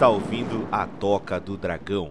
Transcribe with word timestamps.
está 0.00 0.08
ouvindo 0.08 0.66
a 0.72 0.86
Toca 0.86 1.38
do 1.38 1.58
Dragão. 1.58 2.10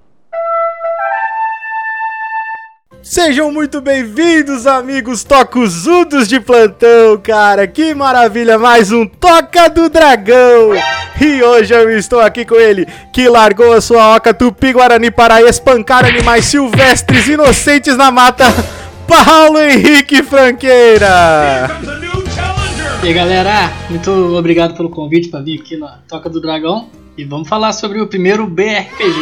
Sejam 3.01 3.51
muito 3.51 3.81
bem-vindos, 3.81 4.67
amigos 4.67 5.23
tocuzudos 5.23 6.27
de 6.27 6.39
plantão, 6.39 7.17
cara. 7.17 7.65
Que 7.65 7.95
maravilha, 7.95 8.59
mais 8.59 8.91
um 8.91 9.07
Toca 9.07 9.67
do 9.71 9.89
Dragão. 9.89 10.69
E 11.19 11.41
hoje 11.41 11.73
eu 11.73 11.89
estou 11.97 12.19
aqui 12.19 12.45
com 12.45 12.53
ele, 12.53 12.85
que 13.11 13.27
largou 13.27 13.73
a 13.73 13.81
sua 13.81 14.15
oca 14.15 14.35
tupi-guarani 14.35 15.09
para 15.09 15.41
espancar 15.41 16.05
animais 16.05 16.45
silvestres 16.45 17.27
inocentes 17.27 17.97
na 17.97 18.11
mata, 18.11 18.45
Paulo 19.09 19.57
Henrique 19.57 20.21
Franqueira. 20.21 21.71
E 23.01 23.07
aí, 23.07 23.13
galera, 23.15 23.73
muito 23.89 24.11
obrigado 24.37 24.75
pelo 24.77 24.91
convite 24.91 25.29
para 25.29 25.41
vir 25.41 25.59
aqui 25.59 25.75
na 25.75 25.97
Toca 26.07 26.29
do 26.29 26.39
Dragão. 26.39 26.99
E 27.19 27.25
vamos 27.25 27.49
falar 27.49 27.73
sobre 27.73 27.99
o 27.99 28.07
primeiro 28.07 28.47
BRPG. 28.47 29.13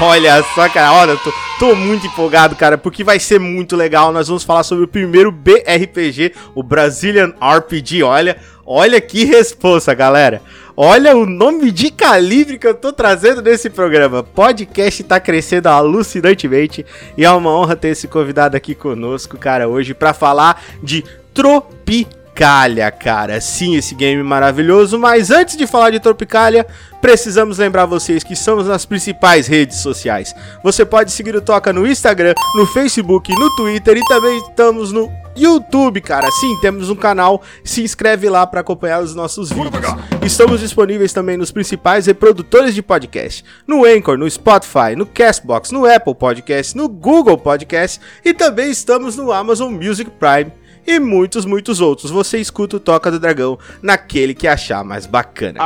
Olha 0.00 0.42
só, 0.52 0.68
cara, 0.68 0.92
olha, 0.92 1.12
eu 1.12 1.18
tô, 1.18 1.32
tô, 1.60 1.76
muito 1.76 2.04
empolgado, 2.04 2.56
cara, 2.56 2.76
porque 2.76 3.04
vai 3.04 3.20
ser 3.20 3.38
muito 3.38 3.76
legal. 3.76 4.12
Nós 4.12 4.26
vamos 4.26 4.42
falar 4.42 4.64
sobre 4.64 4.82
o 4.82 4.88
primeiro 4.88 5.30
BRPG, 5.30 6.34
o 6.56 6.62
Brazilian 6.64 7.32
RPG. 7.40 8.02
Olha, 8.02 8.36
olha 8.66 9.00
que 9.00 9.24
resposta, 9.24 9.94
galera. 9.94 10.42
Olha 10.76 11.16
o 11.16 11.24
nome 11.24 11.70
de 11.70 11.92
calibre 11.92 12.58
que 12.58 12.66
eu 12.66 12.74
tô 12.74 12.92
trazendo 12.92 13.40
nesse 13.40 13.70
programa. 13.70 14.24
Podcast 14.24 15.04
tá 15.04 15.20
crescendo 15.20 15.68
alucinantemente 15.68 16.84
e 17.16 17.24
é 17.24 17.30
uma 17.30 17.56
honra 17.56 17.76
ter 17.76 17.90
esse 17.90 18.08
convidado 18.08 18.56
aqui 18.56 18.74
conosco, 18.74 19.38
cara, 19.38 19.68
hoje 19.68 19.94
para 19.94 20.12
falar 20.12 20.60
de 20.82 21.04
Tropical 21.32 22.19
Tropicália, 22.40 22.90
cara. 22.90 23.38
Sim, 23.38 23.76
esse 23.76 23.94
game 23.94 24.22
maravilhoso. 24.22 24.98
Mas 24.98 25.30
antes 25.30 25.58
de 25.58 25.66
falar 25.66 25.90
de 25.90 26.00
Tropicália, 26.00 26.66
precisamos 26.98 27.58
lembrar 27.58 27.84
vocês 27.84 28.24
que 28.24 28.32
estamos 28.32 28.66
nas 28.66 28.86
principais 28.86 29.46
redes 29.46 29.76
sociais. 29.76 30.34
Você 30.64 30.86
pode 30.86 31.12
seguir 31.12 31.36
o 31.36 31.42
Toca 31.42 31.70
no 31.70 31.86
Instagram, 31.86 32.32
no 32.56 32.66
Facebook, 32.66 33.30
no 33.38 33.54
Twitter 33.56 33.98
e 33.98 34.04
também 34.06 34.38
estamos 34.38 34.90
no 34.90 35.12
YouTube, 35.36 36.00
cara. 36.00 36.30
Sim, 36.30 36.58
temos 36.62 36.88
um 36.88 36.96
canal. 36.96 37.42
Se 37.62 37.82
inscreve 37.82 38.30
lá 38.30 38.46
para 38.46 38.60
acompanhar 38.60 39.02
os 39.02 39.14
nossos 39.14 39.50
vídeos. 39.50 39.94
Estamos 40.22 40.60
disponíveis 40.60 41.12
também 41.12 41.36
nos 41.36 41.52
principais 41.52 42.06
reprodutores 42.06 42.74
de 42.74 42.80
podcast: 42.80 43.44
no 43.66 43.84
Anchor, 43.84 44.16
no 44.16 44.30
Spotify, 44.30 44.96
no 44.96 45.04
Castbox, 45.04 45.72
no 45.72 45.84
Apple 45.84 46.14
Podcast, 46.14 46.74
no 46.74 46.88
Google 46.88 47.36
Podcast 47.36 48.00
e 48.24 48.32
também 48.32 48.70
estamos 48.70 49.14
no 49.14 49.30
Amazon 49.30 49.74
Music 49.74 50.10
Prime 50.12 50.50
e 50.86 50.98
muitos, 50.98 51.44
muitos 51.44 51.80
outros. 51.80 52.10
Você 52.10 52.38
escuta 52.38 52.76
o 52.76 52.80
Toca 52.80 53.10
do 53.10 53.20
Dragão 53.20 53.58
naquele 53.82 54.34
que 54.34 54.48
achar 54.48 54.84
mais 54.84 55.06
bacana. 55.06 55.60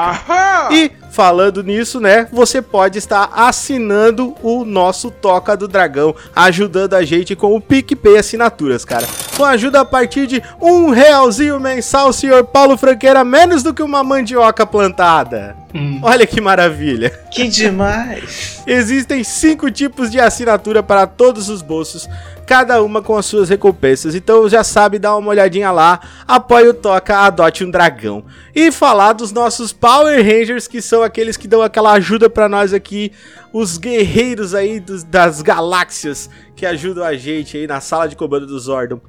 E 0.70 0.90
falando 1.10 1.62
nisso, 1.62 2.00
né, 2.00 2.26
você 2.32 2.60
pode 2.60 2.98
estar 2.98 3.30
assinando 3.34 4.34
o 4.42 4.64
nosso 4.64 5.10
Toca 5.10 5.56
do 5.56 5.68
Dragão, 5.68 6.14
ajudando 6.34 6.94
a 6.94 7.04
gente 7.04 7.36
com 7.36 7.54
o 7.54 7.60
PicPay 7.60 8.18
Assinaturas, 8.18 8.84
cara. 8.84 9.06
Com 9.36 9.44
ajuda 9.44 9.80
a 9.80 9.84
partir 9.84 10.26
de 10.26 10.42
um 10.60 10.90
realzinho 10.90 11.58
mensal, 11.58 12.12
senhor 12.12 12.44
Paulo 12.44 12.76
Franqueira, 12.76 13.24
menos 13.24 13.62
do 13.62 13.74
que 13.74 13.82
uma 13.82 14.04
mandioca 14.04 14.64
plantada. 14.66 15.56
Hum. 15.74 15.98
Olha 16.02 16.24
que 16.24 16.40
maravilha. 16.40 17.10
Que 17.32 17.48
demais. 17.48 18.62
Existem 18.66 19.24
cinco 19.24 19.70
tipos 19.70 20.08
de 20.10 20.20
assinatura 20.20 20.82
para 20.82 21.04
todos 21.06 21.48
os 21.48 21.62
bolsos 21.62 22.08
cada 22.44 22.82
uma 22.82 23.02
com 23.02 23.16
as 23.16 23.26
suas 23.26 23.48
recompensas. 23.48 24.14
Então 24.14 24.48
já 24.48 24.62
sabe, 24.62 24.98
dá 24.98 25.16
uma 25.16 25.30
olhadinha 25.30 25.70
lá, 25.70 26.00
apoie 26.26 26.68
o 26.68 26.74
Toca, 26.74 27.18
adote 27.18 27.64
um 27.64 27.70
dragão. 27.70 28.24
E 28.54 28.70
falar 28.70 29.12
dos 29.14 29.32
nossos 29.32 29.72
Power 29.72 30.16
Rangers, 30.24 30.68
que 30.68 30.80
são 30.80 31.02
aqueles 31.02 31.36
que 31.36 31.48
dão 31.48 31.62
aquela 31.62 31.92
ajuda 31.92 32.28
para 32.28 32.48
nós 32.48 32.72
aqui, 32.72 33.12
os 33.52 33.78
guerreiros 33.78 34.54
aí 34.54 34.80
dos, 34.80 35.02
das 35.04 35.42
galáxias 35.42 36.28
que 36.54 36.66
ajudam 36.66 37.04
a 37.04 37.14
gente 37.16 37.56
aí 37.56 37.66
na 37.66 37.80
sala 37.80 38.08
de 38.08 38.16
comando 38.16 38.46
do 38.46 38.58
Zordon. 38.58 39.00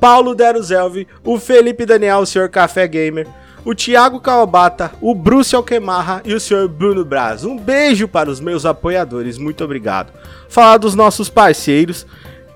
Paulo 0.00 0.34
Deruzelvi, 0.34 1.06
o 1.22 1.38
Felipe 1.38 1.84
Daniel, 1.84 2.20
o 2.20 2.26
Sr. 2.26 2.48
Café 2.48 2.88
Gamer, 2.88 3.28
o 3.64 3.74
Thiago 3.74 4.20
Kawabata, 4.20 4.92
o 5.00 5.14
Bruce 5.14 5.54
Alquemarra 5.54 6.22
e 6.24 6.34
o 6.34 6.40
Sr. 6.40 6.68
Bruno 6.68 7.04
Braz. 7.04 7.44
Um 7.44 7.58
beijo 7.58 8.08
para 8.08 8.30
os 8.30 8.40
meus 8.40 8.64
apoiadores, 8.64 9.38
muito 9.38 9.62
obrigado. 9.64 10.12
Falar 10.48 10.78
dos 10.78 10.94
nossos 10.94 11.28
parceiros, 11.28 12.06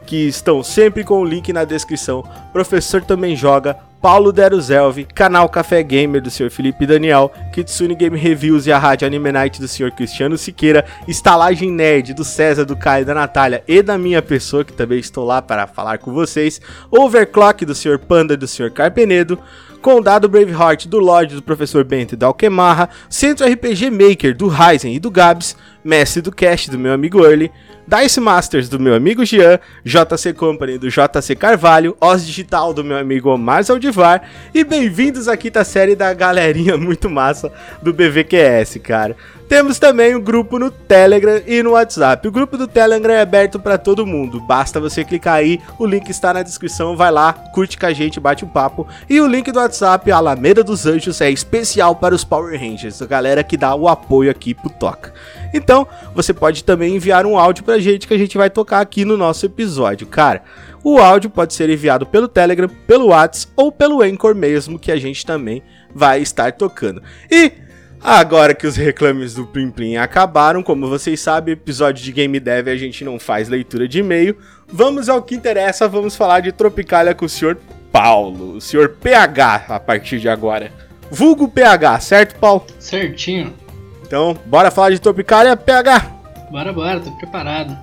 que 0.06 0.28
estão 0.28 0.62
sempre 0.62 1.04
com 1.04 1.20
o 1.20 1.24
link 1.24 1.52
na 1.52 1.64
descrição. 1.64 2.24
Professor 2.52 3.02
também 3.02 3.34
joga, 3.34 3.76
Paulo 4.04 4.32
Deruzelvi, 4.32 5.06
canal 5.06 5.48
Café 5.48 5.82
Gamer 5.82 6.20
do 6.20 6.30
Sr. 6.30 6.50
Felipe 6.50 6.86
Daniel, 6.86 7.32
Kitsune 7.54 7.94
Game 7.94 8.18
Reviews 8.18 8.66
e 8.66 8.72
a 8.72 8.78
Rádio 8.78 9.06
Anime 9.06 9.32
Night 9.32 9.58
do 9.58 9.66
Sr. 9.66 9.90
Cristiano 9.92 10.36
Siqueira, 10.36 10.84
Estalagem 11.08 11.70
Nerd 11.70 12.12
do 12.12 12.22
César, 12.22 12.66
do 12.66 12.76
Caio, 12.76 13.06
da 13.06 13.14
Natália 13.14 13.64
e 13.66 13.80
da 13.80 13.96
minha 13.96 14.20
pessoa, 14.20 14.62
que 14.62 14.74
também 14.74 14.98
estou 14.98 15.24
lá 15.24 15.40
para 15.40 15.66
falar 15.66 15.96
com 15.96 16.12
vocês, 16.12 16.60
Overclock 16.90 17.64
do 17.64 17.74
Sr. 17.74 17.98
Panda 17.98 18.34
e 18.34 18.36
do 18.36 18.46
Sr. 18.46 18.70
Carpenedo, 18.70 19.38
Condado 19.84 20.30
Braveheart 20.30 20.88
do 20.88 20.98
Lorde 20.98 21.34
do 21.34 21.42
Professor 21.42 21.84
Bento 21.84 22.14
e 22.14 22.16
da 22.16 22.26
Alquemarra, 22.26 22.88
Centro 23.06 23.46
RPG 23.46 23.90
Maker 23.90 24.34
do 24.34 24.48
Ryzen 24.48 24.94
e 24.94 24.98
do 24.98 25.10
Gabs, 25.10 25.54
Mestre 25.84 26.22
do 26.22 26.32
Cast 26.32 26.70
do 26.70 26.78
meu 26.78 26.94
amigo 26.94 27.22
Early, 27.22 27.52
Dice 27.86 28.18
Masters 28.18 28.66
do 28.70 28.80
meu 28.80 28.94
amigo 28.94 29.26
Jean, 29.26 29.60
JC 29.84 30.32
Company 30.32 30.78
do 30.78 30.88
JC 30.88 31.36
Carvalho, 31.36 31.94
Oz 32.00 32.26
Digital 32.26 32.72
do 32.72 32.82
meu 32.82 32.96
amigo 32.96 33.28
Omar 33.28 33.62
Zaldivar 33.62 34.22
e 34.54 34.64
bem-vindos 34.64 35.28
à 35.28 35.36
quinta 35.36 35.62
série 35.64 35.94
da 35.94 36.14
galerinha 36.14 36.78
muito 36.78 37.10
massa 37.10 37.52
do 37.82 37.92
BVQS, 37.92 38.78
cara. 38.82 39.14
Temos 39.46 39.78
também 39.78 40.14
o 40.14 40.18
um 40.18 40.22
grupo 40.22 40.58
no 40.58 40.70
Telegram 40.70 41.42
e 41.46 41.62
no 41.62 41.72
WhatsApp. 41.72 42.26
O 42.26 42.32
grupo 42.32 42.56
do 42.56 42.66
Telegram 42.66 43.12
é 43.12 43.20
aberto 43.20 43.60
para 43.60 43.76
todo 43.76 44.06
mundo. 44.06 44.40
Basta 44.40 44.80
você 44.80 45.04
clicar 45.04 45.34
aí, 45.34 45.60
o 45.78 45.84
link 45.84 46.08
está 46.08 46.32
na 46.32 46.42
descrição, 46.42 46.96
vai 46.96 47.10
lá, 47.10 47.34
curte 47.52 47.76
com 47.76 47.84
a 47.84 47.92
gente, 47.92 48.18
bate 48.18 48.46
um 48.46 48.48
papo. 48.48 48.88
E 49.08 49.20
o 49.20 49.26
link 49.26 49.52
do 49.52 49.58
WhatsApp, 49.58 50.10
Alameda 50.10 50.64
dos 50.64 50.86
Anjos, 50.86 51.20
é 51.20 51.30
especial 51.30 51.94
para 51.96 52.14
os 52.14 52.24
Power 52.24 52.58
Rangers, 52.58 53.02
a 53.02 53.06
galera 53.06 53.44
que 53.44 53.58
dá 53.58 53.74
o 53.74 53.86
apoio 53.86 54.30
aqui 54.30 54.54
pro 54.54 54.70
Toca. 54.70 55.12
Então, 55.54 55.86
você 56.14 56.34
pode 56.34 56.64
também 56.64 56.96
enviar 56.96 57.24
um 57.24 57.38
áudio 57.38 57.62
pra 57.62 57.78
gente 57.78 58.08
que 58.08 58.14
a 58.14 58.18
gente 58.18 58.36
vai 58.36 58.50
tocar 58.50 58.80
aqui 58.80 59.04
no 59.04 59.16
nosso 59.16 59.46
episódio, 59.46 60.04
cara. 60.06 60.42
O 60.82 60.98
áudio 60.98 61.30
pode 61.30 61.54
ser 61.54 61.70
enviado 61.70 62.04
pelo 62.04 62.26
Telegram, 62.26 62.68
pelo 62.68 63.06
WhatsApp 63.06 63.52
ou 63.56 63.70
pelo 63.70 64.02
Anchor 64.02 64.34
mesmo, 64.34 64.78
que 64.78 64.90
a 64.90 64.96
gente 64.96 65.24
também 65.24 65.62
vai 65.94 66.20
estar 66.20 66.52
tocando. 66.52 67.00
E 67.30 67.52
Agora 68.06 68.52
que 68.52 68.66
os 68.66 68.76
reclames 68.76 69.32
do 69.32 69.46
Plim 69.46 69.70
Plim 69.70 69.96
acabaram, 69.96 70.62
como 70.62 70.90
vocês 70.90 71.18
sabem, 71.18 71.54
episódio 71.54 72.04
de 72.04 72.12
Game 72.12 72.38
Dev 72.38 72.68
a 72.68 72.76
gente 72.76 73.02
não 73.02 73.18
faz 73.18 73.48
leitura 73.48 73.88
de 73.88 74.00
e-mail. 74.00 74.36
Vamos 74.70 75.08
ao 75.08 75.22
que 75.22 75.34
interessa, 75.34 75.88
vamos 75.88 76.14
falar 76.14 76.40
de 76.40 76.52
Tropicalia 76.52 77.14
com 77.14 77.24
o 77.24 77.28
senhor 77.30 77.56
Paulo, 77.90 78.56
o 78.56 78.60
senhor 78.60 78.90
PH 79.00 79.64
a 79.70 79.80
partir 79.80 80.20
de 80.20 80.28
agora. 80.28 80.70
Vulgo 81.10 81.48
PH, 81.48 82.00
certo, 82.00 82.38
Paulo? 82.38 82.66
Certinho. 82.78 83.63
Então, 84.06 84.36
bora 84.46 84.70
falar 84.70 84.90
de 84.90 85.00
Tropicalia, 85.00 85.56
PH? 85.56 86.06
Bora, 86.50 86.72
bora, 86.72 87.00
tô 87.00 87.10
preparado. 87.12 87.76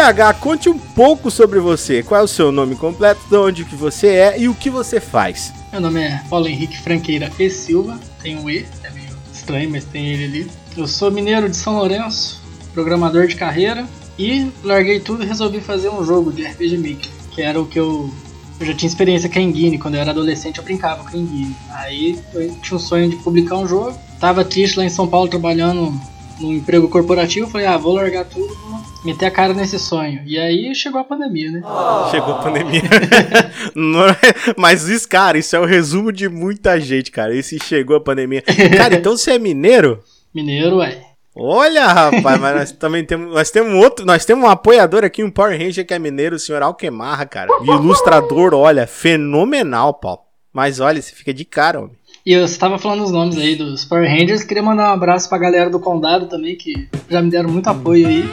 PH, 0.00 0.32
conte 0.32 0.66
um 0.70 0.78
pouco 0.78 1.30
sobre 1.30 1.60
você. 1.60 2.02
Qual 2.02 2.18
é 2.18 2.24
o 2.24 2.26
seu 2.26 2.50
nome 2.50 2.74
completo, 2.74 3.20
de 3.28 3.36
onde 3.36 3.64
que 3.66 3.76
você 3.76 4.06
é 4.06 4.40
e 4.40 4.48
o 4.48 4.54
que 4.54 4.70
você 4.70 4.98
faz? 4.98 5.52
Meu 5.70 5.78
nome 5.78 6.00
é 6.00 6.22
Paulo 6.30 6.48
Henrique 6.48 6.80
Franqueira 6.80 7.30
e 7.38 7.50
Silva, 7.50 8.00
tem 8.22 8.34
um 8.38 8.48
E, 8.48 8.66
é 8.82 8.90
meio 8.92 9.10
estranho, 9.30 9.68
mas 9.68 9.84
tem 9.84 10.06
ele 10.06 10.24
ali. 10.24 10.50
Eu 10.74 10.88
sou 10.88 11.10
mineiro 11.10 11.50
de 11.50 11.56
São 11.56 11.76
Lourenço, 11.76 12.42
programador 12.72 13.26
de 13.26 13.36
carreira 13.36 13.86
e 14.18 14.50
larguei 14.64 15.00
tudo 15.00 15.22
e 15.22 15.26
resolvi 15.26 15.60
fazer 15.60 15.90
um 15.90 16.02
jogo 16.02 16.32
de 16.32 16.44
RPG 16.44 16.78
Maker, 16.78 17.10
que 17.32 17.42
era 17.42 17.60
o 17.60 17.66
que 17.66 17.78
eu 17.78 18.10
eu 18.58 18.66
já 18.66 18.74
tinha 18.74 18.88
experiência 18.88 19.28
com 19.28 19.38
a 19.38 19.42
Engine, 19.42 19.78
quando 19.78 19.96
eu 19.96 20.00
era 20.00 20.12
adolescente 20.12 20.56
eu 20.56 20.64
brincava 20.64 21.04
com 21.04 21.14
a 21.14 21.20
Engine. 21.20 21.54
Aí 21.72 22.18
eu 22.32 22.54
tinha 22.62 22.78
o 22.78 22.80
sonho 22.80 23.10
de 23.10 23.16
publicar 23.16 23.58
um 23.58 23.68
jogo. 23.68 23.98
Tava 24.18 24.46
triste 24.46 24.78
lá 24.78 24.84
em 24.84 24.90
São 24.90 25.06
Paulo 25.06 25.28
trabalhando 25.28 25.92
no 26.40 26.54
emprego 26.54 26.88
corporativo, 26.88 27.50
falei, 27.50 27.66
ah, 27.66 27.76
vou 27.76 27.92
largar 27.92 28.24
tudo, 28.24 28.54
vou 28.54 28.89
meter 29.04 29.26
a 29.26 29.30
cara 29.30 29.54
nesse 29.54 29.78
sonho. 29.78 30.22
E 30.26 30.38
aí 30.38 30.74
chegou 30.74 31.00
a 31.00 31.04
pandemia, 31.04 31.50
né? 31.50 31.62
Chegou 32.10 32.34
a 32.34 32.38
pandemia. 32.42 32.82
Não 33.74 34.06
é- 34.08 34.16
Mas 34.56 34.88
isso, 34.88 35.08
cara, 35.08 35.38
isso 35.38 35.54
é 35.56 35.60
o 35.60 35.64
resumo 35.64 36.12
de 36.12 36.28
muita 36.28 36.78
gente, 36.80 37.10
cara. 37.10 37.34
Esse 37.34 37.58
chegou 37.58 37.96
a 37.96 38.00
pandemia. 38.00 38.42
Cara, 38.76 38.94
então 38.94 39.16
você 39.16 39.32
é 39.32 39.38
mineiro? 39.38 40.02
Mineiro, 40.34 40.76
ué. 40.78 41.06
Olha, 41.34 41.86
rapaz, 41.86 42.40
mas 42.40 42.56
nós 42.56 42.72
também 42.72 43.04
temos. 43.04 43.32
Nós 43.32 43.50
temos 43.50 43.72
outro. 43.82 44.04
Nós 44.04 44.24
temos 44.24 44.44
um 44.44 44.48
apoiador 44.50 45.04
aqui, 45.04 45.22
um 45.22 45.30
Power 45.30 45.56
Ranger 45.58 45.86
que 45.86 45.94
é 45.94 45.98
mineiro, 45.98 46.36
o 46.36 46.38
senhor 46.38 46.60
Alquemarra, 46.60 47.24
cara. 47.24 47.48
Ilustrador, 47.62 48.52
olha, 48.52 48.86
fenomenal, 48.86 49.94
Paulo. 49.94 50.20
Mas 50.52 50.80
olha, 50.80 51.00
você 51.00 51.14
fica 51.14 51.32
de 51.32 51.44
cara, 51.44 51.78
homem. 51.80 51.96
E 52.24 52.32
eu 52.32 52.44
estava 52.44 52.78
falando 52.78 53.02
os 53.04 53.10
nomes 53.10 53.36
aí 53.38 53.56
dos 53.56 53.84
Power 53.84 54.08
Rangers, 54.08 54.44
queria 54.44 54.62
mandar 54.62 54.90
um 54.90 54.92
abraço 54.94 55.28
pra 55.28 55.38
galera 55.38 55.70
do 55.70 55.80
Condado 55.80 56.26
também, 56.26 56.54
que 56.56 56.88
já 57.08 57.22
me 57.22 57.30
deram 57.30 57.50
muito 57.50 57.68
apoio 57.68 58.06
aí. 58.06 58.28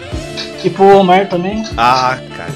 E 0.64 0.70
pro 0.70 0.98
Omar 0.98 1.30
também. 1.30 1.64
Ah, 1.78 2.18
cara. 2.36 2.52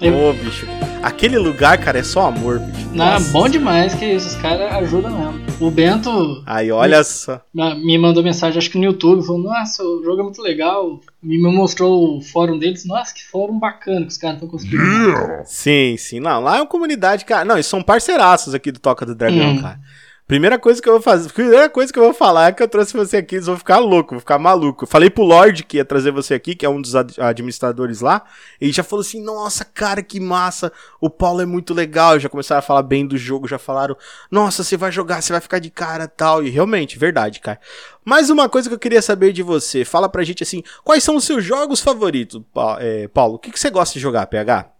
Eu- 0.00 0.14
Ô, 0.28 0.32
bicho. 0.32 0.66
Aquele 1.02 1.38
lugar, 1.38 1.78
cara, 1.78 1.98
é 2.00 2.02
só 2.02 2.26
amor, 2.26 2.58
bicho. 2.58 2.88
Ah, 2.94 3.12
Nossa. 3.12 3.30
bom 3.30 3.48
demais 3.48 3.94
que 3.94 4.04
esses 4.04 4.34
caras 4.36 4.72
ajudam 4.74 5.12
mesmo. 5.12 5.46
O 5.60 5.70
Bento 5.70 6.42
Aí, 6.44 6.72
olha 6.72 7.02
só. 7.04 7.40
ah, 7.58 7.74
me 7.76 7.96
mandou 7.96 8.22
mensagem, 8.22 8.58
acho 8.58 8.68
que 8.70 8.76
no 8.78 8.84
YouTube, 8.84 9.24
falou, 9.24 9.40
nossa, 9.42 9.82
o 9.84 10.02
jogo 10.02 10.20
é 10.20 10.24
muito 10.24 10.42
legal. 10.42 11.00
Me 11.22 11.38
me 11.40 11.52
mostrou 11.54 12.16
o 12.18 12.20
fórum 12.20 12.58
deles, 12.58 12.84
nossa, 12.84 13.14
que 13.14 13.22
fórum 13.24 13.58
bacana 13.58 14.00
que 14.02 14.08
os 14.08 14.18
caras 14.18 14.36
estão 14.36 14.48
construindo. 14.48 15.14
Sim, 15.44 15.96
sim. 15.96 16.18
Não, 16.18 16.40
lá 16.42 16.56
é 16.56 16.60
uma 16.60 16.66
comunidade, 16.66 17.24
cara. 17.24 17.44
Não, 17.44 17.54
eles 17.54 17.66
são 17.66 17.80
parceiraços 17.82 18.52
aqui 18.52 18.72
do 18.72 18.80
Toca 18.80 19.06
do 19.06 19.14
Dragão, 19.14 19.52
Hum. 19.52 19.62
cara. 19.62 19.78
Primeira 20.26 20.58
coisa 20.58 20.82
que 20.82 20.88
eu 20.88 20.94
vou 20.94 21.00
fazer, 21.00 21.32
primeira 21.32 21.70
coisa 21.70 21.92
que 21.92 21.98
eu 22.00 22.02
vou 22.02 22.12
falar 22.12 22.48
é 22.48 22.52
que 22.52 22.60
eu 22.60 22.66
trouxe 22.66 22.92
você 22.96 23.18
aqui, 23.18 23.36
eles 23.36 23.46
vão 23.46 23.56
ficar 23.56 23.78
loucos, 23.78 24.10
vão 24.10 24.18
ficar 24.18 24.40
maluco. 24.40 24.84
Falei 24.84 25.08
pro 25.08 25.22
Lorde 25.22 25.62
que 25.62 25.76
ia 25.76 25.84
trazer 25.84 26.10
você 26.10 26.34
aqui, 26.34 26.56
que 26.56 26.66
é 26.66 26.68
um 26.68 26.82
dos 26.82 26.96
ad- 26.96 27.14
administradores 27.20 28.00
lá, 28.00 28.24
e 28.60 28.72
já 28.72 28.82
falou 28.82 29.02
assim: 29.02 29.22
"Nossa, 29.22 29.64
cara, 29.64 30.02
que 30.02 30.18
massa. 30.18 30.72
O 31.00 31.08
Paulo 31.08 31.42
é 31.42 31.46
muito 31.46 31.72
legal". 31.72 32.18
Já 32.18 32.28
começaram 32.28 32.58
a 32.58 32.62
falar 32.62 32.82
bem 32.82 33.06
do 33.06 33.16
jogo, 33.16 33.46
já 33.46 33.56
falaram: 33.56 33.96
"Nossa, 34.28 34.64
você 34.64 34.76
vai 34.76 34.90
jogar, 34.90 35.22
você 35.22 35.32
vai 35.32 35.40
ficar 35.40 35.60
de 35.60 35.70
cara", 35.70 36.08
tal. 36.08 36.42
E 36.42 36.50
realmente, 36.50 36.98
verdade, 36.98 37.38
cara. 37.38 37.60
Mais 38.04 38.28
uma 38.28 38.48
coisa 38.48 38.68
que 38.68 38.74
eu 38.74 38.80
queria 38.80 39.02
saber 39.02 39.32
de 39.32 39.44
você, 39.44 39.84
fala 39.84 40.08
pra 40.08 40.24
gente 40.24 40.42
assim, 40.42 40.60
quais 40.82 41.04
são 41.04 41.14
os 41.14 41.22
seus 41.24 41.44
jogos 41.44 41.80
favoritos, 41.80 42.42
é, 42.80 43.06
Paulo? 43.06 43.36
O 43.36 43.38
que, 43.38 43.52
que 43.52 43.60
você 43.60 43.70
gosta 43.70 43.94
de 43.94 44.00
jogar, 44.00 44.26
PH? 44.26 44.72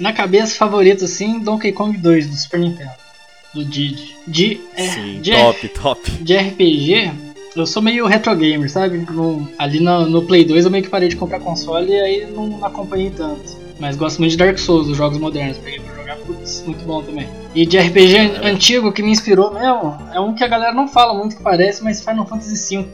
Na 0.00 0.12
cabeça, 0.12 0.56
favorito, 0.56 1.04
assim, 1.04 1.38
Donkey 1.38 1.70
Kong 1.72 1.96
2, 1.96 2.26
do 2.30 2.34
Super 2.36 2.58
Nintendo. 2.58 3.07
Do 3.54 3.64
Didi. 3.64 4.14
De, 4.26 4.60
é, 4.76 4.82
Sim, 4.88 5.20
de, 5.20 5.32
top, 5.32 5.68
top. 5.68 6.10
de 6.22 6.36
RPG, 6.36 7.10
eu 7.56 7.66
sou 7.66 7.80
meio 7.82 8.06
retro 8.06 8.34
gamer, 8.36 8.70
sabe? 8.70 8.98
No- 9.10 9.48
ali 9.58 9.80
no, 9.80 10.06
no 10.06 10.22
Play 10.22 10.44
2 10.44 10.64
eu 10.66 10.70
meio 10.70 10.84
que 10.84 10.90
parei 10.90 11.08
de 11.08 11.16
comprar 11.16 11.40
console 11.40 11.90
e 11.90 11.98
aí 12.00 12.26
não 12.30 12.64
acompanhei 12.64 13.10
tanto. 13.10 13.56
Mas 13.80 13.96
gosto 13.96 14.18
muito 14.18 14.32
de 14.32 14.36
Dark 14.38 14.58
Souls, 14.58 14.88
os 14.88 14.96
jogos 14.96 15.18
modernos. 15.18 15.56
Peguei 15.58 15.80
pra 15.80 15.94
jogar, 15.94 16.16
putz, 16.18 16.62
muito 16.66 16.84
bom 16.84 17.02
também. 17.02 17.28
E 17.54 17.64
de 17.64 17.78
RPG 17.78 18.16
an- 18.18 18.40
antigo 18.48 18.92
que 18.92 19.02
me 19.02 19.10
inspirou 19.12 19.52
mesmo, 19.54 19.96
é 20.12 20.20
um 20.20 20.34
que 20.34 20.42
a 20.44 20.48
galera 20.48 20.72
não 20.74 20.86
fala 20.88 21.14
muito 21.14 21.36
que 21.36 21.42
parece, 21.42 21.82
mas 21.82 22.04
Final 22.04 22.26
Fantasy 22.26 22.76
V. 22.76 22.86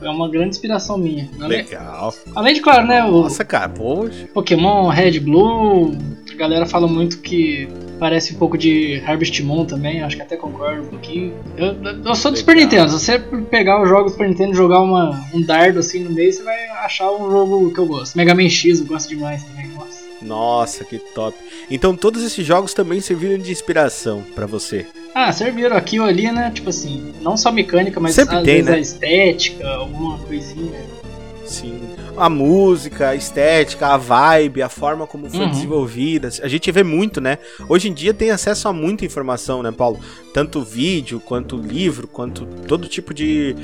É 0.00 0.08
uma 0.08 0.28
grande 0.28 0.48
inspiração 0.50 0.96
minha. 0.98 1.28
Além, 1.38 1.58
Legal. 1.58 2.14
além 2.34 2.54
de, 2.54 2.60
claro, 2.62 2.86
né, 2.86 3.04
o 3.04 3.22
Nossa, 3.22 3.44
cara, 3.44 3.68
poxa. 3.68 4.26
Pokémon 4.32 4.88
Red 4.88 5.20
Blue, 5.20 5.94
a 6.34 6.38
galera 6.38 6.66
fala 6.66 6.86
muito 6.86 7.18
que 7.18 7.68
parece 7.98 8.34
um 8.34 8.38
pouco 8.38 8.58
de 8.58 9.02
Harvest 9.06 9.42
Moon 9.42 9.64
também, 9.64 10.02
acho 10.02 10.16
que 10.16 10.22
até 10.22 10.36
concordo 10.36 10.82
um 10.82 10.86
pouquinho. 10.86 11.34
Eu, 11.56 11.74
eu 12.04 12.14
sou 12.14 12.30
do 12.30 12.38
Super. 12.38 12.56
Nintendo, 12.56 12.90
se 12.90 12.98
você 13.04 13.18
pegar 13.18 13.80
o 13.80 13.86
jogo 13.86 14.04
do 14.04 14.10
Super 14.10 14.28
Nintendo 14.28 14.52
e 14.52 14.56
jogar 14.56 14.80
uma, 14.80 15.24
um 15.32 15.42
dardo 15.42 15.78
assim 15.78 16.00
no 16.00 16.10
meio, 16.10 16.32
você 16.32 16.42
vai 16.42 16.68
achar 16.84 17.10
um 17.12 17.30
jogo 17.30 17.72
que 17.72 17.78
eu 17.78 17.86
gosto. 17.86 18.16
Mega 18.16 18.34
Man 18.34 18.48
X 18.48 18.80
eu 18.80 18.86
gosto 18.86 19.08
demais 19.08 19.42
também, 19.44 19.68
nossa. 19.68 20.02
Nossa, 20.22 20.84
que 20.84 20.98
top. 20.98 21.36
Então 21.70 21.96
todos 21.96 22.22
esses 22.22 22.46
jogos 22.46 22.72
também 22.72 23.00
serviram 23.00 23.38
de 23.38 23.50
inspiração 23.50 24.22
pra 24.34 24.46
você. 24.46 24.86
Ah, 25.14 25.32
serviram 25.32 25.76
aqui 25.76 25.98
ou 26.00 26.06
ali, 26.06 26.30
né? 26.30 26.50
Tipo 26.54 26.70
assim, 26.70 27.12
não 27.20 27.36
só 27.36 27.52
mecânica, 27.52 28.00
mas 28.00 28.14
Sempre 28.14 28.36
às 28.36 28.42
tem, 28.44 28.54
vezes 28.62 28.70
né? 28.70 28.76
a 28.76 28.80
estética, 28.80 29.68
alguma 29.68 30.18
coisinha. 30.18 30.80
Sim. 31.44 31.81
A 32.16 32.28
música, 32.28 33.08
a 33.08 33.14
estética, 33.16 33.86
a 33.88 33.96
vibe, 33.96 34.60
a 34.62 34.68
forma 34.68 35.06
como 35.06 35.30
foi 35.30 35.40
Uhum. 35.40 35.50
desenvolvida. 35.50 36.28
A 36.42 36.48
gente 36.48 36.70
vê 36.70 36.82
muito, 36.82 37.20
né? 37.20 37.38
Hoje 37.68 37.88
em 37.88 37.92
dia 37.94 38.12
tem 38.12 38.30
acesso 38.30 38.68
a 38.68 38.72
muita 38.72 39.04
informação, 39.04 39.62
né, 39.62 39.72
Paulo? 39.72 39.98
Tanto 40.32 40.62
vídeo, 40.62 41.18
quanto 41.20 41.56
livro, 41.56 42.06
quanto 42.06 42.44
todo 42.66 42.86
tipo 42.86 43.14
de. 43.14 43.56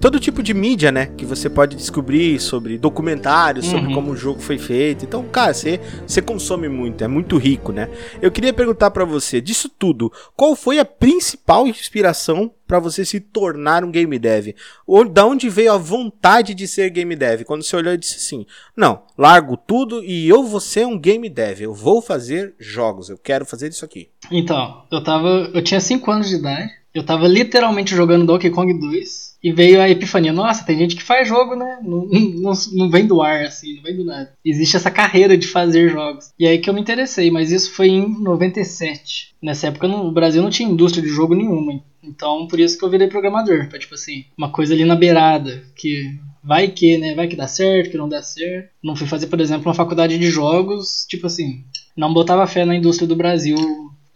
Todo 0.00 0.20
tipo 0.20 0.42
de 0.42 0.54
mídia, 0.54 0.92
né? 0.92 1.06
Que 1.16 1.24
você 1.24 1.50
pode 1.50 1.76
descobrir 1.76 2.38
sobre 2.40 2.78
documentários, 2.78 3.66
sobre 3.66 3.86
Uhum. 3.88 3.94
como 3.94 4.10
o 4.12 4.16
jogo 4.16 4.40
foi 4.40 4.58
feito. 4.58 5.04
Então, 5.04 5.24
cara, 5.24 5.52
você, 5.52 5.80
você 6.06 6.22
consome 6.22 6.68
muito, 6.68 7.02
é 7.02 7.08
muito 7.08 7.36
rico, 7.36 7.72
né? 7.72 7.88
Eu 8.22 8.30
queria 8.30 8.52
perguntar 8.52 8.90
pra 8.92 9.04
você, 9.04 9.40
disso 9.40 9.68
tudo, 9.68 10.12
qual 10.36 10.54
foi 10.54 10.78
a 10.78 10.84
principal 10.84 11.66
inspiração 11.66 12.52
pra 12.68 12.78
você 12.78 13.04
se 13.04 13.18
tornar 13.18 13.82
um 13.82 13.90
game 13.90 14.16
dev? 14.18 14.54
Ou 14.86 15.08
da 15.08 15.26
onde 15.26 15.48
veio 15.48 15.72
a 15.72 15.78
vontade 15.78 16.54
de 16.54 16.68
ser 16.68 16.90
game 16.90 17.16
dev? 17.16 17.42
Quando 17.42 17.64
você 17.64 17.74
olhou 17.74 17.94
e 17.94 17.98
disse 17.98 18.16
assim: 18.18 18.46
"Não, 18.76 19.02
largo 19.16 19.56
tudo 19.56 20.04
e 20.04 20.28
eu 20.28 20.44
vou 20.44 20.60
ser 20.60 20.86
um 20.86 20.98
game 20.98 21.28
dev. 21.28 21.62
Eu 21.62 21.74
vou 21.74 22.00
fazer 22.00 22.54
jogos. 22.58 23.08
Eu 23.08 23.18
quero 23.18 23.44
fazer 23.44 23.70
isso 23.70 23.84
aqui." 23.84 24.10
Então, 24.30 24.84
eu 24.92 25.02
tava. 25.02 25.50
Eu 25.52 25.64
tinha 25.64 25.80
5 25.80 26.10
anos 26.10 26.28
de 26.28 26.36
idade. 26.36 26.70
Eu 26.94 27.04
tava 27.04 27.26
literalmente 27.26 27.94
jogando 27.94 28.26
Donkey 28.26 28.50
Kong 28.50 28.78
2. 28.78 29.27
E 29.42 29.52
veio 29.52 29.80
a 29.80 29.88
epifania. 29.88 30.32
Nossa, 30.32 30.64
tem 30.64 30.78
gente 30.78 30.96
que 30.96 31.02
faz 31.02 31.28
jogo, 31.28 31.54
né? 31.54 31.78
Não, 31.82 32.06
não, 32.06 32.52
não 32.74 32.90
vem 32.90 33.06
do 33.06 33.22
ar, 33.22 33.44
assim, 33.44 33.76
não 33.76 33.82
vem 33.82 33.96
do 33.96 34.04
nada. 34.04 34.32
Existe 34.44 34.76
essa 34.76 34.90
carreira 34.90 35.36
de 35.36 35.46
fazer 35.46 35.88
jogos. 35.90 36.30
E 36.38 36.46
aí 36.46 36.58
que 36.58 36.68
eu 36.68 36.74
me 36.74 36.80
interessei, 36.80 37.30
mas 37.30 37.52
isso 37.52 37.72
foi 37.72 37.88
em 37.88 38.20
97. 38.20 39.34
Nessa 39.40 39.68
época 39.68 39.86
no 39.86 40.10
Brasil 40.10 40.42
não 40.42 40.50
tinha 40.50 40.68
indústria 40.68 41.02
de 41.02 41.08
jogo 41.08 41.34
nenhuma. 41.34 41.80
Então, 42.02 42.46
por 42.48 42.58
isso 42.58 42.78
que 42.78 42.84
eu 42.84 42.90
virei 42.90 43.06
programador. 43.08 43.68
Pra, 43.68 43.78
tipo 43.78 43.94
assim, 43.94 44.24
uma 44.36 44.50
coisa 44.50 44.74
ali 44.74 44.84
na 44.84 44.96
beirada. 44.96 45.62
Que 45.76 46.18
vai 46.42 46.68
que, 46.68 46.96
né? 46.98 47.14
Vai 47.14 47.28
que 47.28 47.36
dá 47.36 47.46
certo, 47.46 47.90
que 47.90 47.98
não 47.98 48.08
dá 48.08 48.22
certo. 48.22 48.70
Não 48.82 48.96
fui 48.96 49.06
fazer, 49.06 49.26
por 49.26 49.40
exemplo, 49.40 49.68
uma 49.68 49.74
faculdade 49.74 50.18
de 50.18 50.30
jogos, 50.30 51.06
tipo 51.08 51.26
assim, 51.26 51.64
não 51.96 52.14
botava 52.14 52.46
fé 52.46 52.64
na 52.64 52.76
indústria 52.76 53.06
do 53.06 53.16
Brasil 53.16 53.56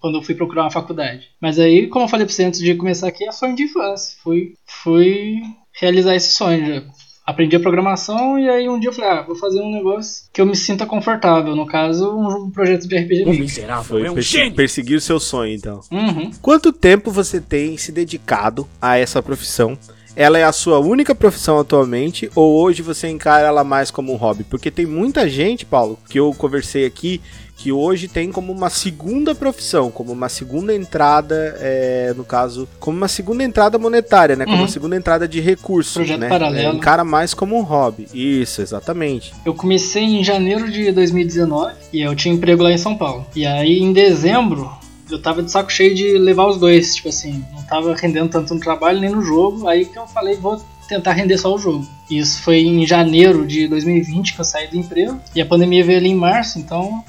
quando 0.02 0.18
eu 0.18 0.22
fui 0.22 0.34
procurar 0.34 0.64
uma 0.64 0.70
faculdade. 0.70 1.28
Mas 1.40 1.58
aí, 1.58 1.86
como 1.86 2.04
eu 2.04 2.08
falei 2.08 2.26
pra 2.26 2.34
você 2.34 2.44
antes 2.44 2.60
de 2.60 2.74
começar 2.74 3.06
aqui, 3.08 3.24
é 3.24 3.32
sonho 3.32 3.56
de 3.56 3.62
infância. 3.62 4.18
Fui, 4.22 4.54
fui 4.66 5.40
realizar 5.80 6.14
esse 6.14 6.34
sonho 6.34 6.66
já. 6.66 6.82
Aprendi 7.24 7.54
a 7.54 7.60
programação 7.60 8.36
e 8.36 8.50
aí 8.50 8.68
um 8.68 8.80
dia 8.80 8.90
eu 8.90 8.92
falei, 8.92 9.10
ah, 9.10 9.22
vou 9.22 9.36
fazer 9.36 9.60
um 9.60 9.70
negócio 9.70 10.24
que 10.32 10.40
eu 10.40 10.44
me 10.46 10.56
sinta 10.56 10.84
confortável. 10.84 11.54
No 11.54 11.64
caso, 11.66 12.10
um, 12.10 12.50
projeto 12.50 12.88
de 12.88 12.98
RPG. 12.98 13.24
Miserável 13.38 13.84
Foi 13.84 14.06
é 14.06 14.10
um 14.10 14.14
perse- 14.14 14.28
gênio. 14.28 14.54
perseguir 14.56 14.96
o 14.96 15.00
seu 15.00 15.20
sonho, 15.20 15.54
então. 15.54 15.80
Uhum. 15.92 16.32
Quanto 16.42 16.72
tempo 16.72 17.12
você 17.12 17.40
tem 17.40 17.76
se 17.78 17.92
dedicado 17.92 18.68
a 18.80 18.98
essa 18.98 19.22
profissão? 19.22 19.78
Ela 20.16 20.36
é 20.38 20.44
a 20.44 20.52
sua 20.52 20.78
única 20.80 21.14
profissão 21.14 21.58
atualmente 21.60 22.28
ou 22.34 22.60
hoje 22.60 22.82
você 22.82 23.08
encara 23.08 23.46
ela 23.46 23.64
mais 23.64 23.90
como 23.90 24.12
um 24.12 24.16
hobby? 24.16 24.44
Porque 24.44 24.70
tem 24.70 24.84
muita 24.84 25.26
gente, 25.28 25.64
Paulo, 25.64 25.98
que 26.10 26.18
eu 26.18 26.34
conversei 26.34 26.84
aqui, 26.84 27.18
que 27.62 27.70
hoje 27.70 28.08
tem 28.08 28.32
como 28.32 28.50
uma 28.52 28.68
segunda 28.68 29.36
profissão, 29.36 29.88
como 29.88 30.10
uma 30.10 30.28
segunda 30.28 30.74
entrada, 30.74 31.56
é, 31.60 32.12
no 32.16 32.24
caso, 32.24 32.68
como 32.80 32.96
uma 32.96 33.06
segunda 33.06 33.44
entrada 33.44 33.78
monetária, 33.78 34.34
né? 34.34 34.44
Como 34.44 34.56
Uhum. 34.56 34.62
uma 34.64 34.68
segunda 34.68 34.96
entrada 34.96 35.28
de 35.28 35.38
recurso, 35.40 36.00
Projeto 36.00 36.18
né? 36.18 36.28
paralelo. 36.28 36.72
É, 36.74 36.76
encara 36.76 37.04
mais 37.04 37.32
como 37.34 37.56
um 37.56 37.62
hobby. 37.62 38.08
Isso, 38.12 38.60
exatamente. 38.60 39.32
Eu 39.46 39.54
comecei 39.54 40.02
em 40.02 40.24
janeiro 40.24 40.68
de 40.68 40.90
2019 40.90 41.72
e 41.92 42.00
eu 42.00 42.16
tinha 42.16 42.34
emprego 42.34 42.64
lá 42.64 42.72
em 42.72 42.78
São 42.78 42.96
Paulo. 42.96 43.24
E 43.36 43.46
aí 43.46 43.78
em 43.78 43.92
dezembro 43.92 44.68
eu 45.08 45.20
tava 45.22 45.40
de 45.42 45.50
saco 45.50 45.70
cheio 45.70 45.94
de 45.94 46.18
levar 46.18 46.46
os 46.48 46.58
dois, 46.58 46.96
tipo 46.96 47.10
assim, 47.10 47.44
não 47.54 47.62
tava 47.64 47.94
rendendo 47.94 48.30
tanto 48.30 48.54
no 48.54 48.60
trabalho 48.60 48.98
nem 48.98 49.10
no 49.10 49.22
jogo. 49.22 49.68
Aí 49.68 49.84
que 49.84 49.96
eu 49.98 50.06
falei, 50.08 50.34
vou 50.36 50.60
tentar 50.92 51.12
render 51.12 51.38
só 51.38 51.54
o 51.54 51.58
jogo. 51.58 51.86
Isso 52.10 52.42
foi 52.42 52.60
em 52.60 52.86
janeiro 52.86 53.46
de 53.46 53.66
2020 53.66 54.34
que 54.34 54.40
eu 54.40 54.44
saí 54.44 54.68
do 54.68 54.76
emprego. 54.76 55.18
E 55.34 55.40
a 55.40 55.46
pandemia 55.46 55.84
veio 55.84 55.98
ali 55.98 56.10
em 56.10 56.14
março, 56.14 56.58
então. 56.58 57.02